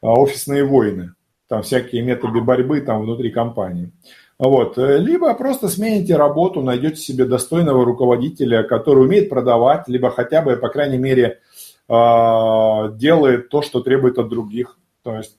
«Офисные 0.00 0.64
войны». 0.64 1.14
Там 1.48 1.62
всякие 1.62 2.02
методы 2.02 2.40
борьбы 2.40 2.80
там 2.80 3.02
внутри 3.02 3.30
компании. 3.30 3.92
Вот. 4.38 4.78
Либо 4.78 5.34
просто 5.34 5.68
смените 5.68 6.16
работу, 6.16 6.62
найдете 6.62 6.96
себе 6.96 7.24
достойного 7.24 7.84
руководителя, 7.84 8.62
который 8.62 9.04
умеет 9.04 9.28
продавать, 9.28 9.86
либо 9.88 10.10
хотя 10.10 10.42
бы, 10.42 10.56
по 10.56 10.68
крайней 10.68 10.96
мере, 10.96 11.40
а, 11.88 12.88
делает 12.88 13.48
то, 13.48 13.62
что 13.62 13.80
требует 13.80 14.16
от 14.18 14.28
других. 14.28 14.78
То 15.02 15.16
есть, 15.16 15.36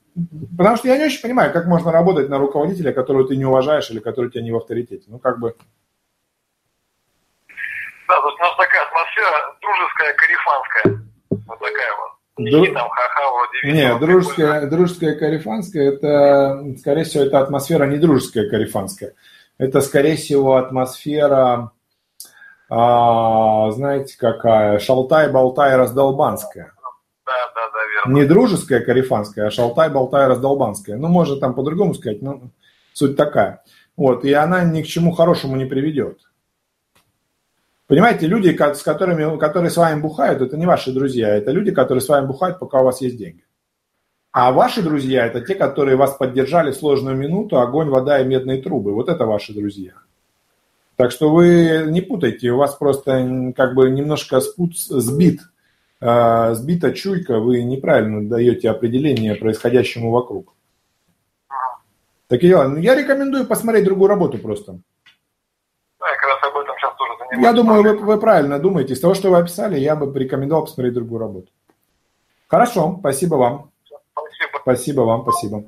потому 0.57 0.75
что 0.75 0.89
я 0.89 0.97
не 0.97 1.05
очень 1.05 1.21
понимаю, 1.21 1.53
как 1.53 1.65
можно 1.65 1.91
работать 1.91 2.29
на 2.29 2.37
руководителя, 2.37 2.91
которого 2.91 3.27
ты 3.27 3.37
не 3.37 3.45
уважаешь 3.45 3.89
или 3.89 3.99
который 3.99 4.29
тебя 4.29 4.43
не 4.43 4.51
в 4.51 4.57
авторитете. 4.57 5.05
Ну, 5.07 5.17
как 5.17 5.39
бы... 5.39 5.55
Да, 8.07 8.21
тут 8.21 8.33
у 8.33 8.43
нас 8.43 8.55
такая 8.57 8.85
атмосфера 8.85 9.57
дружеская, 9.61 10.13
карифанская. 10.13 11.07
Вот 11.29 11.59
такая 11.59 11.91
вот. 11.95 12.20
Дру... 12.37 12.65
там 12.73 12.89
ха-ха 12.89 13.21
вроде 13.33 13.73
Не, 13.73 13.95
дружеская, 13.99 14.67
дружеская 14.67 15.15
карифанская, 15.15 15.91
это, 15.91 16.75
скорее 16.79 17.03
всего, 17.03 17.23
это 17.23 17.39
атмосфера 17.39 17.85
не 17.85 17.97
дружеская 17.97 18.49
карифанская. 18.49 19.13
Это, 19.57 19.81
скорее 19.81 20.15
всего, 20.15 20.55
атмосфера, 20.55 21.71
а, 22.69 23.71
знаете, 23.71 24.17
какая, 24.17 24.79
шалтай-болтай 24.79 25.75
раздолбанская. 25.75 26.73
Да, 27.25 27.33
да, 27.53 27.69
да, 27.73 27.85
верно. 27.85 28.17
Не 28.17 28.25
дружеская 28.25 28.79
карифанская, 28.79 29.47
а 29.47 29.51
шалтай-болтай 29.51 30.27
раздолбанская. 30.27 30.97
Ну, 30.97 31.09
можно 31.09 31.35
там 31.37 31.53
по-другому 31.53 31.93
сказать, 31.93 32.21
но 32.21 32.41
суть 32.93 33.17
такая. 33.17 33.61
Вот, 33.97 34.23
и 34.23 34.33
она 34.33 34.63
ни 34.63 34.81
к 34.81 34.87
чему 34.87 35.11
хорошему 35.11 35.57
не 35.57 35.65
приведет. 35.65 36.19
Понимаете, 37.91 38.25
люди, 38.25 38.57
с 38.57 38.83
которыми, 38.83 39.37
которые 39.37 39.69
с 39.69 39.75
вами 39.75 39.99
бухают, 39.99 40.41
это 40.41 40.55
не 40.55 40.65
ваши 40.65 40.93
друзья, 40.93 41.35
это 41.35 41.51
люди, 41.51 41.71
которые 41.73 42.01
с 42.01 42.07
вами 42.07 42.25
бухают, 42.25 42.57
пока 42.57 42.79
у 42.79 42.85
вас 42.85 43.01
есть 43.01 43.17
деньги. 43.17 43.43
А 44.31 44.53
ваши 44.53 44.81
друзья– 44.81 45.25
это 45.27 45.41
те, 45.41 45.55
которые 45.55 45.97
вас 45.97 46.13
поддержали 46.13 46.71
в 46.71 46.75
сложную 46.75 47.17
минуту, 47.17 47.59
огонь, 47.59 47.89
вода 47.89 48.21
и 48.21 48.25
медные 48.25 48.61
трубы. 48.61 48.93
Вот 48.93 49.09
это 49.09 49.25
ваши 49.25 49.53
друзья. 49.53 49.91
Так 50.95 51.11
что 51.11 51.33
вы 51.33 51.87
не 51.89 51.99
путайте, 51.99 52.51
у 52.51 52.57
вас 52.59 52.75
просто 52.75 53.51
как 53.57 53.75
бы 53.75 53.89
немножко 53.89 54.39
спут, 54.39 54.77
сбит, 54.77 55.41
э, 55.99 56.53
сбита 56.53 56.93
чуйка, 56.93 57.39
вы 57.39 57.61
неправильно 57.61 58.25
даете 58.25 58.69
определение 58.69 59.35
происходящему 59.35 60.11
вокруг. 60.11 60.53
Такие 62.29 62.51
дела. 62.51 62.73
Я 62.77 62.95
рекомендую 62.95 63.45
посмотреть 63.47 63.83
другую 63.83 64.07
работу 64.07 64.37
просто. 64.37 64.79
Я 65.99 66.15
думаю, 67.53 67.83
вы, 67.83 67.97
вы 67.97 68.19
правильно 68.19 68.59
думаете. 68.59 68.93
Из 68.93 68.99
того, 68.99 69.13
что 69.13 69.29
вы 69.29 69.37
описали, 69.37 69.79
я 69.79 69.95
бы 69.95 70.11
порекомендовал 70.11 70.65
посмотреть 70.65 70.93
другую 70.93 71.19
работу. 71.19 71.47
Хорошо, 72.47 72.97
спасибо 72.99 73.35
вам. 73.35 73.71
Спасибо. 73.85 74.59
Спасибо 74.61 75.01
вам, 75.01 75.21
спасибо. 75.21 75.63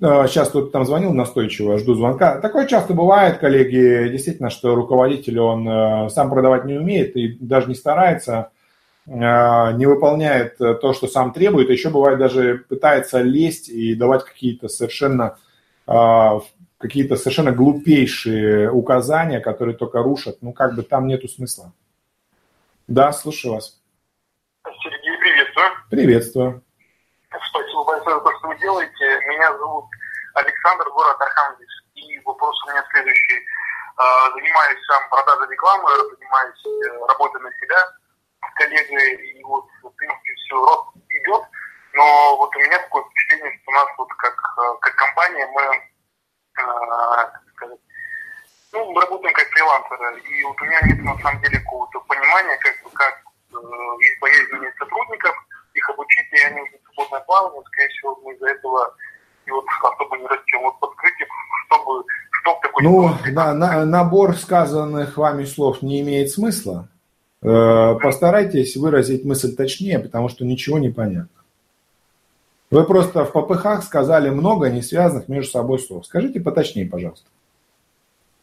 Сейчас 0.00 0.48
э, 0.48 0.52
тут 0.52 0.72
там 0.72 0.84
звонил 0.84 1.12
настойчиво, 1.12 1.78
жду 1.78 1.94
звонка. 1.94 2.40
Такое 2.40 2.66
часто 2.66 2.92
бывает, 2.92 3.38
коллеги, 3.38 4.08
действительно, 4.10 4.50
что 4.50 4.74
руководитель, 4.74 5.38
он 5.38 5.68
э, 5.68 6.08
сам 6.08 6.28
продавать 6.28 6.64
не 6.64 6.74
умеет 6.74 7.16
и 7.16 7.36
даже 7.38 7.68
не 7.68 7.76
старается, 7.76 8.50
э, 9.06 9.12
не 9.12 9.86
выполняет 9.86 10.58
то, 10.58 10.92
что 10.92 11.06
сам 11.06 11.32
требует, 11.32 11.70
еще 11.70 11.90
бывает 11.90 12.18
даже 12.18 12.64
пытается 12.68 13.20
лезть 13.20 13.68
и 13.68 13.94
давать 13.94 14.24
какие-то 14.24 14.66
совершенно 14.68 15.36
какие-то 16.82 17.16
совершенно 17.16 17.52
глупейшие 17.52 18.70
указания, 18.70 19.40
которые 19.40 19.76
только 19.76 20.02
рушат, 20.02 20.38
ну 20.42 20.52
как 20.52 20.74
бы 20.74 20.82
там 20.82 21.06
нету 21.06 21.28
смысла. 21.28 21.72
Да, 22.88 23.12
слушаю 23.12 23.54
вас. 23.54 23.80
Сергей, 24.82 25.16
приветствую. 25.18 25.68
Приветствую. 25.90 26.62
Спасибо 27.30 27.84
большое 27.84 28.16
за 28.16 28.22
то, 28.22 28.38
что 28.38 28.48
вы 28.48 28.58
делаете. 28.58 29.06
Меня 29.28 29.56
зовут 29.56 29.84
Александр, 30.34 30.90
город 30.90 31.16
Архангельск. 31.20 31.84
И 31.94 32.18
вопрос 32.24 32.54
у 32.66 32.70
меня 32.70 32.84
следующий. 32.90 33.46
А, 33.96 34.30
занимаюсь 34.32 34.84
сам 34.86 35.08
продажей 35.08 35.52
рекламы, 35.52 35.88
занимаюсь 36.18 36.66
э, 36.66 37.06
работой 37.06 37.42
на 37.42 37.52
себя 37.60 37.78
с 38.50 38.54
коллегой, 38.54 39.14
и 39.14 39.44
вот, 39.44 39.66
в 39.82 39.90
принципе, 39.90 40.34
все, 40.34 40.56
рост 40.56 40.96
идет. 41.08 41.42
Но 41.94 42.36
вот 42.36 42.56
у 42.56 42.58
меня 42.58 42.78
такое 42.78 43.04
впечатление, 43.04 43.52
что 43.62 43.70
у 43.70 43.74
нас 43.74 43.86
вот 43.98 44.08
как, 44.14 44.34
э, 44.34 44.74
как 44.80 44.96
компания 44.96 45.46
мы 45.52 45.91
а, 46.56 47.32
ну, 48.72 48.92
мы 48.92 49.00
работаем 49.00 49.34
как 49.34 49.48
фрилансеры, 49.48 50.20
и 50.20 50.44
вот 50.44 50.60
у 50.60 50.64
меня 50.64 50.80
нет 50.86 50.98
на 51.04 51.18
самом 51.18 51.40
деле 51.42 51.58
какого-то 51.58 52.00
понимания, 52.00 52.56
как, 52.58 52.92
как 52.92 53.22
э, 53.52 53.56
появление 54.20 54.72
сотрудников, 54.78 55.34
их 55.74 55.90
обучить, 55.90 56.32
и 56.32 56.46
они 56.46 56.60
уже 56.62 56.78
свободное 56.84 57.20
плавание, 57.20 57.62
скорее 57.66 57.88
всего, 57.88 58.18
мы 58.24 58.34
из-за 58.34 58.48
этого 58.48 58.94
и 59.46 59.50
вот 59.50 59.64
особо 59.82 60.16
не 60.16 60.26
растем. 60.26 60.60
Вот 60.62 60.78
подкрытие, 60.80 61.26
чтобы 61.66 62.04
что 62.30 62.54
в 62.54 62.60
такой 62.60 62.84
Ну, 62.84 63.14
да, 63.32 63.54
на, 63.54 63.84
набор 63.84 64.36
сказанных 64.36 65.16
вами 65.16 65.44
слов 65.44 65.82
не 65.82 66.00
имеет 66.00 66.30
смысла. 66.30 66.88
Э, 67.42 67.96
постарайтесь 68.00 68.76
выразить 68.76 69.24
мысль 69.24 69.54
точнее, 69.54 69.98
потому 69.98 70.28
что 70.28 70.44
ничего 70.44 70.78
не 70.78 70.90
понятно. 70.90 71.41
Вы 72.72 72.84
просто 72.84 73.26
в 73.26 73.32
попыхах 73.32 73.84
сказали 73.84 74.30
много 74.30 74.70
не 74.70 74.80
связанных 74.80 75.28
между 75.28 75.50
собой 75.50 75.78
слов. 75.78 76.06
Скажите 76.06 76.40
поточнее, 76.40 76.88
пожалуйста. 76.88 77.28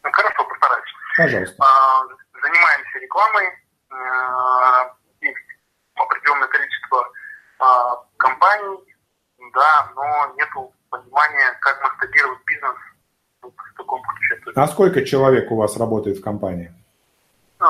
Ну, 0.04 0.12
хорошо, 0.12 0.46
постараюсь. 0.48 0.94
Пожалуйста. 1.18 1.64
А, 1.64 2.04
занимаемся 2.40 3.00
рекламой. 3.00 3.46
А, 3.90 4.94
определенное 5.96 6.48
количество 6.48 7.12
а, 7.58 8.04
компаний, 8.18 8.78
да, 9.52 9.92
но 9.96 10.36
нет 10.38 10.50
понимания, 10.92 11.58
как 11.62 11.82
масштабировать 11.82 12.40
бизнес 12.46 12.76
в 13.42 13.78
таком 13.78 14.00
ключе. 14.04 14.44
А 14.56 14.68
сколько 14.68 15.04
человек 15.04 15.50
у 15.50 15.56
вас 15.56 15.76
работает 15.76 16.20
в 16.20 16.24
компании? 16.24 16.72
А, 17.58 17.66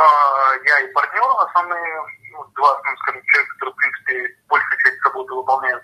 я 0.65 0.79
и 0.81 0.91
партнеры, 0.91 1.45
основные, 1.47 2.01
ну, 2.33 2.45
два, 2.53 2.81
ну, 2.83 2.97
скажем, 2.97 3.23
человека, 3.23 3.53
которые, 3.53 3.73
в 3.73 3.77
принципе, 3.77 4.35
большую 4.49 4.77
часть 4.79 5.01
работы 5.05 5.33
выполняют. 5.33 5.83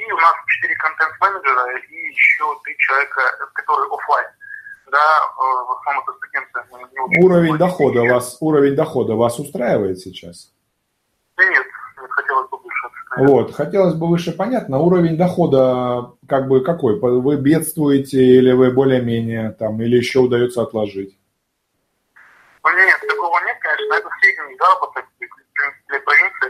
И 0.00 0.12
у 0.12 0.16
нас 0.16 0.34
четыре 0.46 0.74
контент-менеджера 0.76 1.76
и 1.76 1.94
еще 1.94 2.44
три 2.64 2.74
человека, 2.78 3.20
которые 3.52 3.86
офлайн. 3.92 4.26
Да, 4.90 4.98
э, 4.98 5.42
в 5.66 5.78
основном 5.78 6.04
это 6.04 6.16
студенты. 6.16 7.22
Уровень 7.22 7.58
дохода 7.58 8.02
вас, 8.02 8.38
уровень 8.40 8.74
дохода 8.74 9.14
вас 9.14 9.38
устраивает 9.38 9.98
сейчас? 9.98 10.52
нет, 11.38 11.50
нет, 11.50 12.10
хотелось 12.10 12.48
бы 12.48 12.58
выше. 12.58 12.88
Вот, 13.16 13.54
хотелось 13.54 13.94
бы 13.94 14.08
выше, 14.08 14.32
понятно. 14.32 14.78
Уровень 14.78 15.18
дохода 15.18 16.12
как 16.26 16.48
бы 16.48 16.64
какой? 16.64 16.98
Вы 16.98 17.36
бедствуете 17.36 18.22
или 18.22 18.52
вы 18.52 18.70
более-менее 18.70 19.50
там, 19.50 19.80
или 19.82 19.96
еще 19.96 20.20
удается 20.20 20.62
отложить? 20.62 21.18
Нет, 22.64 23.00
такого 23.06 23.38
нет, 23.44 23.58
конечно. 23.60 23.94
Это 23.94 24.08
средний 24.20 24.56
заработок 24.56 25.04
для 25.88 26.00
провинции, 26.00 26.49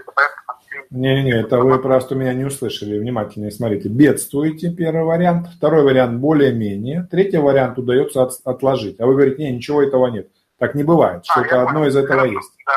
не-не-не, 0.91 1.41
это 1.41 1.59
вы 1.59 1.79
просто 1.81 2.17
меня 2.17 2.35
не 2.35 2.45
услышали. 2.45 2.99
Внимательнее 2.99 3.53
смотрите. 3.53 3.89
Бедствуете, 3.89 4.73
первый 4.73 5.05
вариант. 5.05 5.49
Второй 5.57 5.85
вариант 5.85 6.19
более-менее. 6.19 7.07
Третий 7.11 7.39
вариант 7.39 7.79
удается 7.79 8.23
от, 8.23 8.33
отложить. 8.45 9.01
А 9.01 9.07
вы 9.07 9.15
говорите, 9.15 9.45
не, 9.45 9.53
ничего 9.53 9.83
этого 9.83 10.09
нет. 10.09 10.29
Так 10.59 10.75
не 10.75 10.83
бывает. 10.83 11.23
А, 11.29 11.41
Что-то 11.41 11.62
одно 11.62 11.87
из 11.87 11.95
этого 11.95 12.19
Хорошо. 12.19 12.33
есть. 12.33 12.53
Да. 12.67 12.73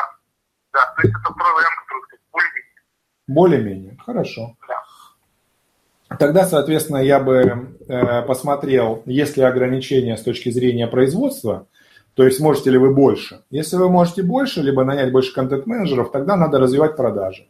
да, 0.72 0.94
то 0.94 1.02
есть 1.02 1.14
это 1.14 1.34
второй 1.34 1.54
вариант, 1.54 1.74
который 1.86 2.20
более-менее. 2.32 2.82
Более-менее, 3.26 3.98
хорошо. 4.04 4.56
Да. 4.68 6.16
Тогда, 6.16 6.44
соответственно, 6.44 6.98
я 6.98 7.18
бы 7.18 7.76
э, 7.88 8.22
посмотрел, 8.22 9.02
есть 9.06 9.36
ли 9.36 9.42
ограничения 9.42 10.16
с 10.16 10.22
точки 10.22 10.50
зрения 10.50 10.86
производства, 10.86 11.66
то 12.14 12.24
есть 12.24 12.38
можете 12.38 12.70
ли 12.70 12.78
вы 12.78 12.94
больше. 12.94 13.42
Если 13.50 13.76
вы 13.76 13.90
можете 13.90 14.22
больше, 14.22 14.62
либо 14.62 14.84
нанять 14.84 15.10
больше 15.10 15.34
контент-менеджеров, 15.34 16.12
тогда 16.12 16.36
надо 16.36 16.60
развивать 16.60 16.96
продажи. 16.96 17.48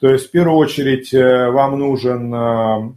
То 0.00 0.08
есть 0.08 0.28
в 0.28 0.30
первую 0.30 0.56
очередь 0.56 1.12
э, 1.12 1.50
вам 1.50 1.78
нужен, 1.78 2.34
э, 2.34 2.92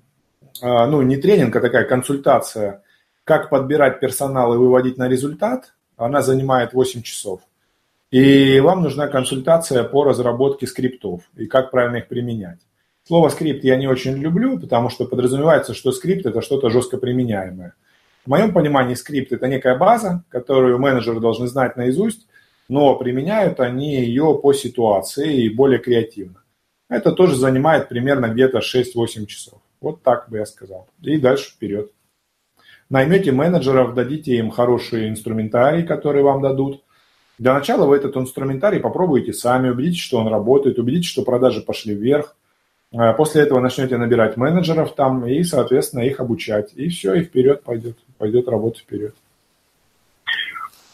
э, 0.61 0.85
ну 0.87 1.01
не 1.01 1.17
тренинг, 1.17 1.53
а 1.55 1.59
такая 1.59 1.83
консультация, 1.83 2.81
как 3.25 3.49
подбирать 3.49 3.99
персонал 3.99 4.53
и 4.53 4.57
выводить 4.57 4.97
на 4.97 5.09
результат. 5.09 5.73
Она 5.97 6.21
занимает 6.21 6.73
8 6.73 7.01
часов. 7.01 7.41
И 8.09 8.59
вам 8.61 8.83
нужна 8.83 9.07
консультация 9.07 9.83
по 9.83 10.03
разработке 10.03 10.65
скриптов 10.65 11.21
и 11.35 11.45
как 11.45 11.71
правильно 11.71 11.97
их 11.97 12.07
применять. 12.07 12.59
Слово 13.05 13.29
скрипт 13.29 13.65
я 13.65 13.75
не 13.75 13.87
очень 13.87 14.15
люблю, 14.15 14.57
потому 14.57 14.89
что 14.89 15.05
подразумевается, 15.05 15.73
что 15.73 15.91
скрипт 15.91 16.25
это 16.25 16.41
что-то 16.41 16.69
жестко 16.69 16.97
применяемое. 16.97 17.73
В 18.25 18.29
моем 18.29 18.53
понимании 18.53 18.93
скрипт– 18.93 19.31
это 19.33 19.47
некая 19.47 19.75
база, 19.77 20.23
которую 20.29 20.79
менеджеры 20.79 21.19
должны 21.19 21.47
знать 21.47 21.75
наизусть, 21.75 22.27
но 22.69 22.95
применяют 22.95 23.59
они 23.59 23.95
ее 23.95 24.39
по 24.41 24.53
ситуации 24.53 25.43
и 25.43 25.49
более 25.49 25.79
креативно. 25.79 26.42
Это 26.89 27.11
тоже 27.11 27.35
занимает 27.35 27.89
примерно 27.89 28.27
где-то 28.27 28.59
6-8 28.59 29.25
часов. 29.25 29.59
Вот 29.81 30.01
так 30.03 30.29
бы 30.29 30.37
я 30.37 30.45
сказал. 30.45 30.87
И 31.01 31.17
дальше 31.17 31.51
вперед. 31.51 31.91
Наймете 32.89 33.31
менеджеров, 33.31 33.93
дадите 33.95 34.35
им 34.35 34.51
хороший 34.51 35.09
инструментарий, 35.09 35.85
который 35.85 36.21
вам 36.21 36.41
дадут. 36.41 36.83
Для 37.39 37.53
начала 37.53 37.85
вы 37.85 37.95
этот 37.95 38.15
инструментарий 38.15 38.79
попробуйте 38.79 39.33
сами, 39.33 39.69
убедитесь, 39.69 40.01
что 40.01 40.19
он 40.19 40.27
работает, 40.27 40.77
убедитесь, 40.77 41.09
что 41.09 41.23
продажи 41.23 41.61
пошли 41.61 41.95
вверх. 41.95 42.35
А 42.95 43.13
после 43.13 43.41
этого 43.41 43.59
начнете 43.59 43.97
набирать 43.97 44.37
менеджеров 44.37 44.93
там 44.93 45.25
и, 45.25 45.43
соответственно, 45.43 46.01
их 46.01 46.19
обучать. 46.19 46.73
И 46.75 46.89
все, 46.89 47.15
и 47.15 47.23
вперед 47.23 47.63
пойдет, 47.63 47.97
пойдет 48.19 48.47
работа 48.47 48.79
вперед. 48.79 49.15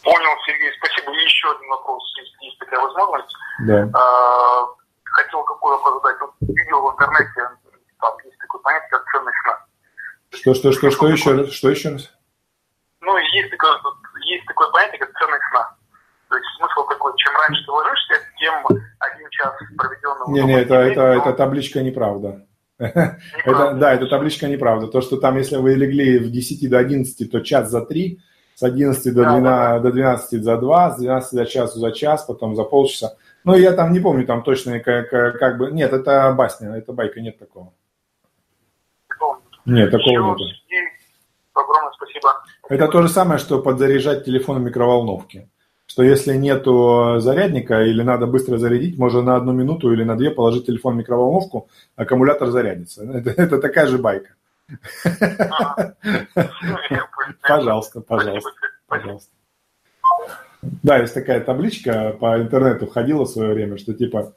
Понял, 0.02 0.34
Сергей, 0.46 0.70
спасибо. 0.78 1.12
И 1.12 1.24
еще 1.24 1.48
один 1.54 1.68
вопрос, 1.68 2.02
если 2.18 2.46
есть 2.46 2.58
такая 2.58 2.80
возможность. 2.80 3.36
Да. 3.66 3.90
А, 3.92 4.66
хотел 5.22 5.42
какой 5.44 5.76
вопрос 5.76 6.02
задать. 6.02 6.20
Вот 6.20 6.32
видел 6.40 6.82
в 6.82 6.92
интернете, 6.92 7.40
там 8.00 8.12
есть 8.24 8.38
такое 8.38 8.60
понятие, 8.62 8.88
как 8.90 9.04
ценность 9.12 9.38
сна. 9.42 9.56
Что, 10.30 10.54
что, 10.54 10.72
что, 10.72 10.90
что 10.90 11.08
еще? 11.08 11.46
Что 11.46 11.70
еще 11.70 11.88
раз? 11.90 12.10
Ну, 13.00 13.16
есть 13.16 13.50
такое, 13.50 13.72
есть 14.26 14.46
такое 14.46 14.70
понятие, 14.70 14.98
как 14.98 15.12
ценность 15.18 15.44
сна. 15.50 15.76
То 16.28 16.36
есть 16.36 16.48
смысл 16.58 16.86
такой, 16.88 17.12
чем 17.16 17.32
раньше 17.36 17.64
ты 17.64 17.70
ложишься, 17.72 18.14
тем 18.38 18.54
один 19.00 19.28
час 19.30 19.52
проведенного... 19.76 20.30
Не, 20.30 20.42
не, 20.42 20.60
это, 20.60 20.74
это, 20.74 21.00
это 21.02 21.32
табличка 21.32 21.82
неправда. 21.82 22.46
Это, 22.80 23.74
да, 23.74 23.92
это 23.92 24.06
табличка 24.06 24.48
неправда. 24.48 24.86
То, 24.86 25.02
что 25.02 25.18
там, 25.18 25.36
если 25.36 25.56
вы 25.56 25.74
легли 25.74 26.18
в 26.18 26.30
10 26.30 26.70
до 26.70 26.78
11, 26.78 27.30
то 27.30 27.40
час 27.40 27.68
за 27.68 27.84
3, 27.84 28.18
с 28.54 28.62
11 28.62 29.14
до 29.14 29.22
12, 29.22 29.42
да, 29.42 29.72
да. 29.74 29.78
до 29.80 29.92
12 29.92 30.42
за 30.42 30.56
2, 30.56 30.90
с 30.92 30.96
12 30.96 31.34
до 31.34 31.44
часу 31.44 31.78
за 31.78 31.92
час, 31.92 32.24
потом 32.24 32.56
за 32.56 32.64
полчаса. 32.64 33.16
Ну, 33.44 33.56
я 33.56 33.72
там 33.72 33.92
не 33.92 34.00
помню 34.00 34.26
там 34.26 34.42
точно, 34.42 34.80
как, 34.80 35.10
как 35.10 35.58
бы... 35.58 35.70
Нет, 35.70 35.92
это 35.92 36.32
басня, 36.32 36.74
это 36.74 36.92
байка, 36.92 37.20
нет 37.20 37.38
такого. 37.38 37.72
Нет, 39.64 39.90
такого 39.90 40.36
нет. 40.36 40.48
Огромное 41.54 41.92
спасибо. 41.92 42.42
Это 42.68 42.88
то 42.88 43.02
же 43.02 43.08
самое, 43.08 43.38
что 43.38 43.60
подзаряжать 43.60 44.24
телефон 44.24 44.58
в 44.58 44.62
микроволновке. 44.62 45.48
Что 45.86 46.04
если 46.04 46.36
нету 46.36 47.16
зарядника 47.18 47.82
или 47.82 48.02
надо 48.02 48.26
быстро 48.26 48.58
зарядить, 48.58 48.96
можно 48.96 49.22
на 49.22 49.36
одну 49.36 49.52
минуту 49.52 49.92
или 49.92 50.04
на 50.04 50.16
две 50.16 50.30
положить 50.30 50.66
телефон 50.66 50.94
в 50.94 50.98
микроволновку, 50.98 51.68
аккумулятор 51.96 52.50
зарядится. 52.50 53.02
Это, 53.12 53.30
это 53.30 53.58
такая 53.58 53.86
же 53.88 53.98
байка. 53.98 54.34
Пожалуйста, 57.42 58.00
пожалуйста, 58.00 58.50
пожалуйста. 58.86 59.32
Да, 60.62 60.98
есть 60.98 61.14
такая 61.14 61.40
табличка 61.40 62.16
по 62.20 62.38
интернету 62.38 62.86
ходила 62.86 63.24
в 63.24 63.28
свое 63.30 63.54
время, 63.54 63.78
что 63.78 63.94
типа, 63.94 64.34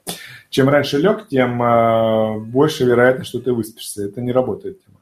чем 0.50 0.70
раньше 0.70 0.98
лег, 0.98 1.28
тем 1.28 1.62
э, 1.62 2.40
больше 2.40 2.86
вероятность, 2.86 3.30
что 3.30 3.40
ты 3.40 3.52
выспишься. 3.52 4.06
Это 4.06 4.22
не 4.22 4.32
работает. 4.32 4.84
Тема. 4.84 5.00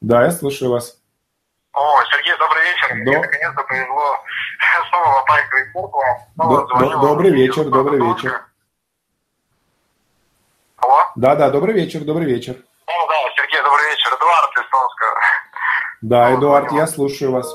Да, 0.00 0.24
я 0.24 0.30
слушаю 0.30 0.70
вас. 0.70 0.96
О, 1.72 2.04
Сергей, 2.04 2.36
добрый 2.38 2.62
вечер. 2.62 2.88
До... 2.88 3.10
Мне 3.10 3.18
наконец-то 3.18 3.62
повезло 3.64 4.16
снова 4.90 5.20
попасть 5.20 5.46
в 5.46 5.54
эфирку. 5.54 6.02
До... 6.36 7.00
Добрый 7.00 7.30
вечер, 7.30 7.64
добрый 7.64 8.00
вечер. 8.00 8.44
Алло? 10.76 11.00
Да, 11.16 11.34
да, 11.34 11.50
добрый 11.50 11.74
вечер, 11.74 12.00
добрый 12.00 12.26
вечер. 12.26 12.56
О, 12.86 13.06
да, 13.08 13.14
Сергей, 13.36 13.62
добрый 13.62 13.90
вечер. 13.90 14.14
Эдуард 14.14 14.56
из 14.56 14.70
Томска. 14.70 15.06
Да, 16.02 16.34
Эдуард, 16.34 16.72
я 16.72 16.86
слушаю 16.86 17.32
вас. 17.32 17.46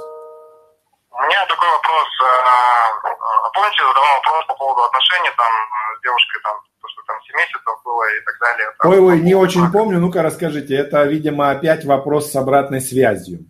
У 1.11 1.21
меня 1.27 1.45
такой 1.47 1.69
вопрос. 1.69 2.07
А, 2.21 2.91
а, 3.01 3.49
помните, 3.53 3.81
задавал 3.81 4.15
вопрос 4.17 4.45
по 4.47 4.55
поводу 4.55 4.83
отношений 4.83 5.31
там 5.37 5.51
с 5.97 6.01
девушкой, 6.03 6.41
там, 6.43 6.55
то, 6.81 6.87
что 6.87 7.01
там 7.07 7.21
7 7.21 7.35
месяцев 7.37 7.63
было 7.95 8.03
и 8.15 8.21
так 8.25 8.35
далее. 8.39 8.67
Ой-ой, 8.83 9.21
не 9.21 9.35
очень 9.35 9.71
помню. 9.71 9.99
Ну-ка, 9.99 10.21
расскажите. 10.21 10.75
Это, 10.75 11.03
видимо, 11.05 11.51
опять 11.51 11.85
вопрос 11.85 12.31
с 12.31 12.35
обратной 12.35 12.81
связью. 12.81 13.45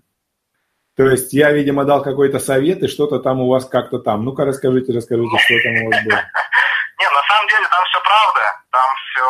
То 0.95 1.03
есть 1.03 1.33
я, 1.33 1.51
видимо, 1.51 1.83
дал 1.83 2.03
какой-то 2.03 2.39
совет, 2.39 2.83
и 2.83 2.87
что-то 2.87 3.19
там 3.19 3.41
у 3.41 3.49
вас 3.49 3.65
как-то 3.65 3.99
там. 3.99 4.23
Ну-ка, 4.23 4.45
расскажите, 4.45 4.93
расскажите, 4.93 5.37
что 5.39 5.55
там 5.63 5.73
у 5.83 5.91
вас 5.91 6.03
было. 6.03 6.15
Не, 6.99 7.07
на 7.11 7.23
самом 7.27 7.47
деле 7.49 7.67
там 7.67 7.83
все 7.83 7.99
правда. 7.99 8.41
Там 8.71 8.89
все, 8.95 9.25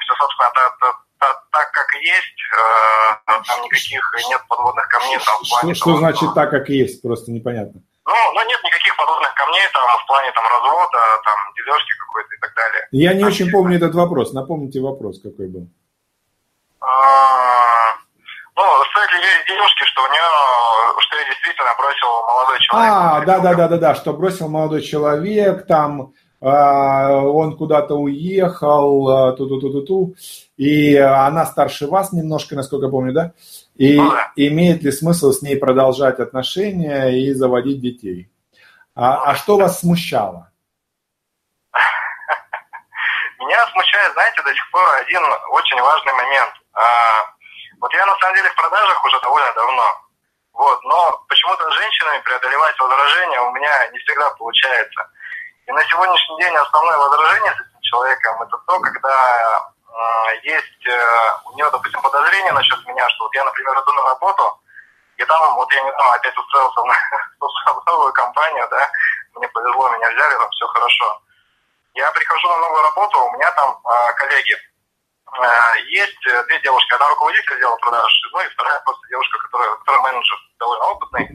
все 0.00 0.14
собственно, 0.20 0.50
так, 1.52 1.72
как 1.72 1.94
есть. 2.02 2.36
Э, 2.52 3.42
там 3.46 3.64
никаких 3.64 4.02
нет 4.28 4.40
подводных 4.48 4.88
камней. 4.88 5.18
Там, 5.24 5.74
что 5.74 5.96
значит 5.96 6.34
так, 6.34 6.50
как 6.50 6.68
есть? 6.68 7.00
Просто 7.00 7.30
непонятно. 7.30 7.80
Ну, 8.06 8.14
ну, 8.34 8.48
нет 8.48 8.60
никаких 8.64 8.96
подводных 8.96 9.34
камней 9.34 9.62
там 9.72 9.98
в 9.98 10.06
плане 10.06 10.32
там 10.32 10.44
развода, 10.46 10.98
там 11.24 11.36
дележки 11.54 11.92
какой-то 11.98 12.34
и 12.34 12.38
так 12.40 12.54
далее. 12.54 12.88
Я 12.92 13.14
не 13.14 13.24
очень 13.24 13.50
помню 13.50 13.76
этот 13.76 13.94
вопрос. 13.94 14.32
Напомните 14.32 14.80
вопрос, 14.80 15.20
какой 15.20 15.48
был. 15.48 15.68
А, 16.80 17.94
ну, 18.56 18.62
стоит 18.90 19.12
ли 19.12 19.18
верить 19.18 19.46
девушке, 19.46 19.84
что 19.84 20.02
у 20.02 20.06
нее, 20.08 21.00
что 21.00 21.16
я 21.16 21.24
действительно 21.26 21.70
бросил 21.78 22.08
молодой 22.26 22.58
человек? 22.60 22.90
А, 22.90 23.20
да, 23.26 23.38
да, 23.38 23.54
да, 23.54 23.68
да, 23.68 23.76
да, 23.76 23.94
что 23.94 24.12
бросил 24.14 24.48
молодой 24.48 24.80
человек, 24.80 25.66
там 25.66 26.14
а, 26.40 27.20
он 27.20 27.56
куда-то 27.58 27.96
уехал, 27.96 29.36
ту-ту-ту-ту-ту, 29.36 30.14
и 30.56 30.96
она 30.96 31.44
старше 31.44 31.86
вас 31.86 32.12
немножко, 32.12 32.56
насколько 32.56 32.86
я 32.86 32.90
помню, 32.90 33.12
да? 33.12 33.32
И 33.76 33.96
ну, 33.96 34.10
да. 34.10 34.32
имеет 34.36 34.82
ли 34.82 34.92
смысл 34.92 35.32
с 35.32 35.42
ней 35.42 35.56
продолжать 35.56 36.20
отношения 36.20 37.08
и 37.08 37.32
заводить 37.32 37.80
детей? 37.80 38.30
А, 38.94 39.30
а 39.30 39.34
что 39.34 39.56
вас 39.56 39.80
смущало? 39.80 40.50
Меня 43.38 43.66
смущает, 43.68 44.12
знаете, 44.12 44.42
до 44.42 44.52
сих 44.52 44.70
пор 44.70 44.84
один 45.00 45.22
очень 45.50 45.80
важный 45.80 46.12
момент. 46.12 46.52
А, 46.74 46.82
вот 47.80 47.92
я 47.94 48.04
на 48.04 48.16
самом 48.18 48.36
деле 48.36 48.50
в 48.50 48.56
продажах 48.56 49.04
уже 49.04 49.20
довольно 49.20 49.52
давно. 49.54 50.10
Вот, 50.52 50.84
но 50.84 51.24
почему-то 51.28 51.70
с 51.70 51.74
женщинами 51.74 52.20
преодолевать 52.20 52.78
возражения 52.78 53.40
у 53.40 53.52
меня 53.52 53.88
не 53.92 53.98
всегда 54.00 54.28
получается. 54.30 55.08
И 55.66 55.72
на 55.72 55.82
сегодняшний 55.84 56.36
день 56.38 56.54
основное 56.54 56.98
возражение 56.98 57.52
с 57.52 57.60
этим 57.60 57.80
человеком 57.80 58.42
это 58.42 58.58
то, 58.66 58.80
когда 58.80 59.72
есть 60.42 60.86
э, 60.86 61.32
у 61.44 61.52
нее, 61.54 61.68
допустим, 61.70 62.00
подозрение 62.02 62.52
насчет 62.52 62.86
меня, 62.86 63.08
что 63.10 63.24
вот 63.24 63.34
я, 63.34 63.44
например, 63.44 63.74
иду 63.74 63.92
на 63.92 64.02
работу, 64.02 64.60
и 65.16 65.24
там 65.24 65.54
вот 65.54 65.72
я 65.72 65.82
не 65.82 65.92
знаю, 65.92 66.12
опять 66.12 66.36
устроился 66.36 66.80
в 66.80 67.86
новую 67.86 68.12
компанию, 68.14 68.66
да, 68.70 68.90
мне 69.34 69.48
повезло, 69.48 69.88
меня 69.90 70.10
взяли, 70.10 70.34
там 70.38 70.50
все 70.50 70.66
хорошо. 70.68 71.22
Я 71.94 72.10
прихожу 72.12 72.48
на 72.48 72.58
новую 72.58 72.82
работу, 72.82 73.24
у 73.24 73.32
меня 73.32 73.50
там 73.52 73.78
э, 73.84 74.12
коллеги. 74.14 74.56
Э, 75.32 75.80
есть 75.88 76.46
две 76.46 76.60
девушки, 76.60 76.94
одна 76.94 77.08
руководитель 77.08 77.54
отдела 77.54 77.76
продаж, 77.76 78.12
ну 78.32 78.40
и 78.40 78.48
вторая 78.48 78.80
просто 78.80 79.08
девушка, 79.08 79.38
которая, 79.38 79.76
которая 79.76 80.02
менеджер 80.02 80.38
довольно 80.58 80.84
опытный. 80.86 81.28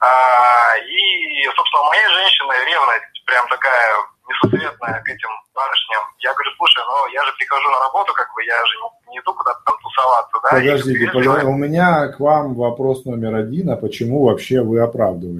Э, 0.00 0.80
и, 0.80 1.50
собственно, 1.54 1.82
у 1.82 1.86
моей 1.86 2.08
женщины 2.08 2.54
ревность 2.64 3.24
прям 3.26 3.46
такая 3.48 4.13
несусветная 4.28 5.00
к 5.04 5.08
этим 5.08 5.28
барышням. 5.54 6.02
Я 6.20 6.32
говорю, 6.32 6.50
слушай, 6.56 6.82
ну 6.86 7.06
я 7.12 7.24
же 7.24 7.32
прихожу 7.38 7.68
на 7.70 7.80
работу, 7.80 8.12
как 8.14 8.28
бы, 8.34 8.44
я 8.44 8.56
же 8.64 8.74
не, 8.80 9.12
не 9.12 9.18
иду 9.20 9.34
куда-то 9.34 9.60
там 9.64 9.76
тусоваться, 9.82 10.36
да? 10.42 10.48
Подождите, 10.50 11.06
подождите, 11.12 11.46
у 11.46 11.56
меня 11.56 12.08
к 12.08 12.20
вам 12.20 12.54
вопрос 12.54 13.04
номер 13.04 13.34
один, 13.34 13.70
а 13.70 13.76
почему 13.76 14.24
вообще 14.24 14.62
вы 14.62 14.80
оправдываете? 14.80 15.34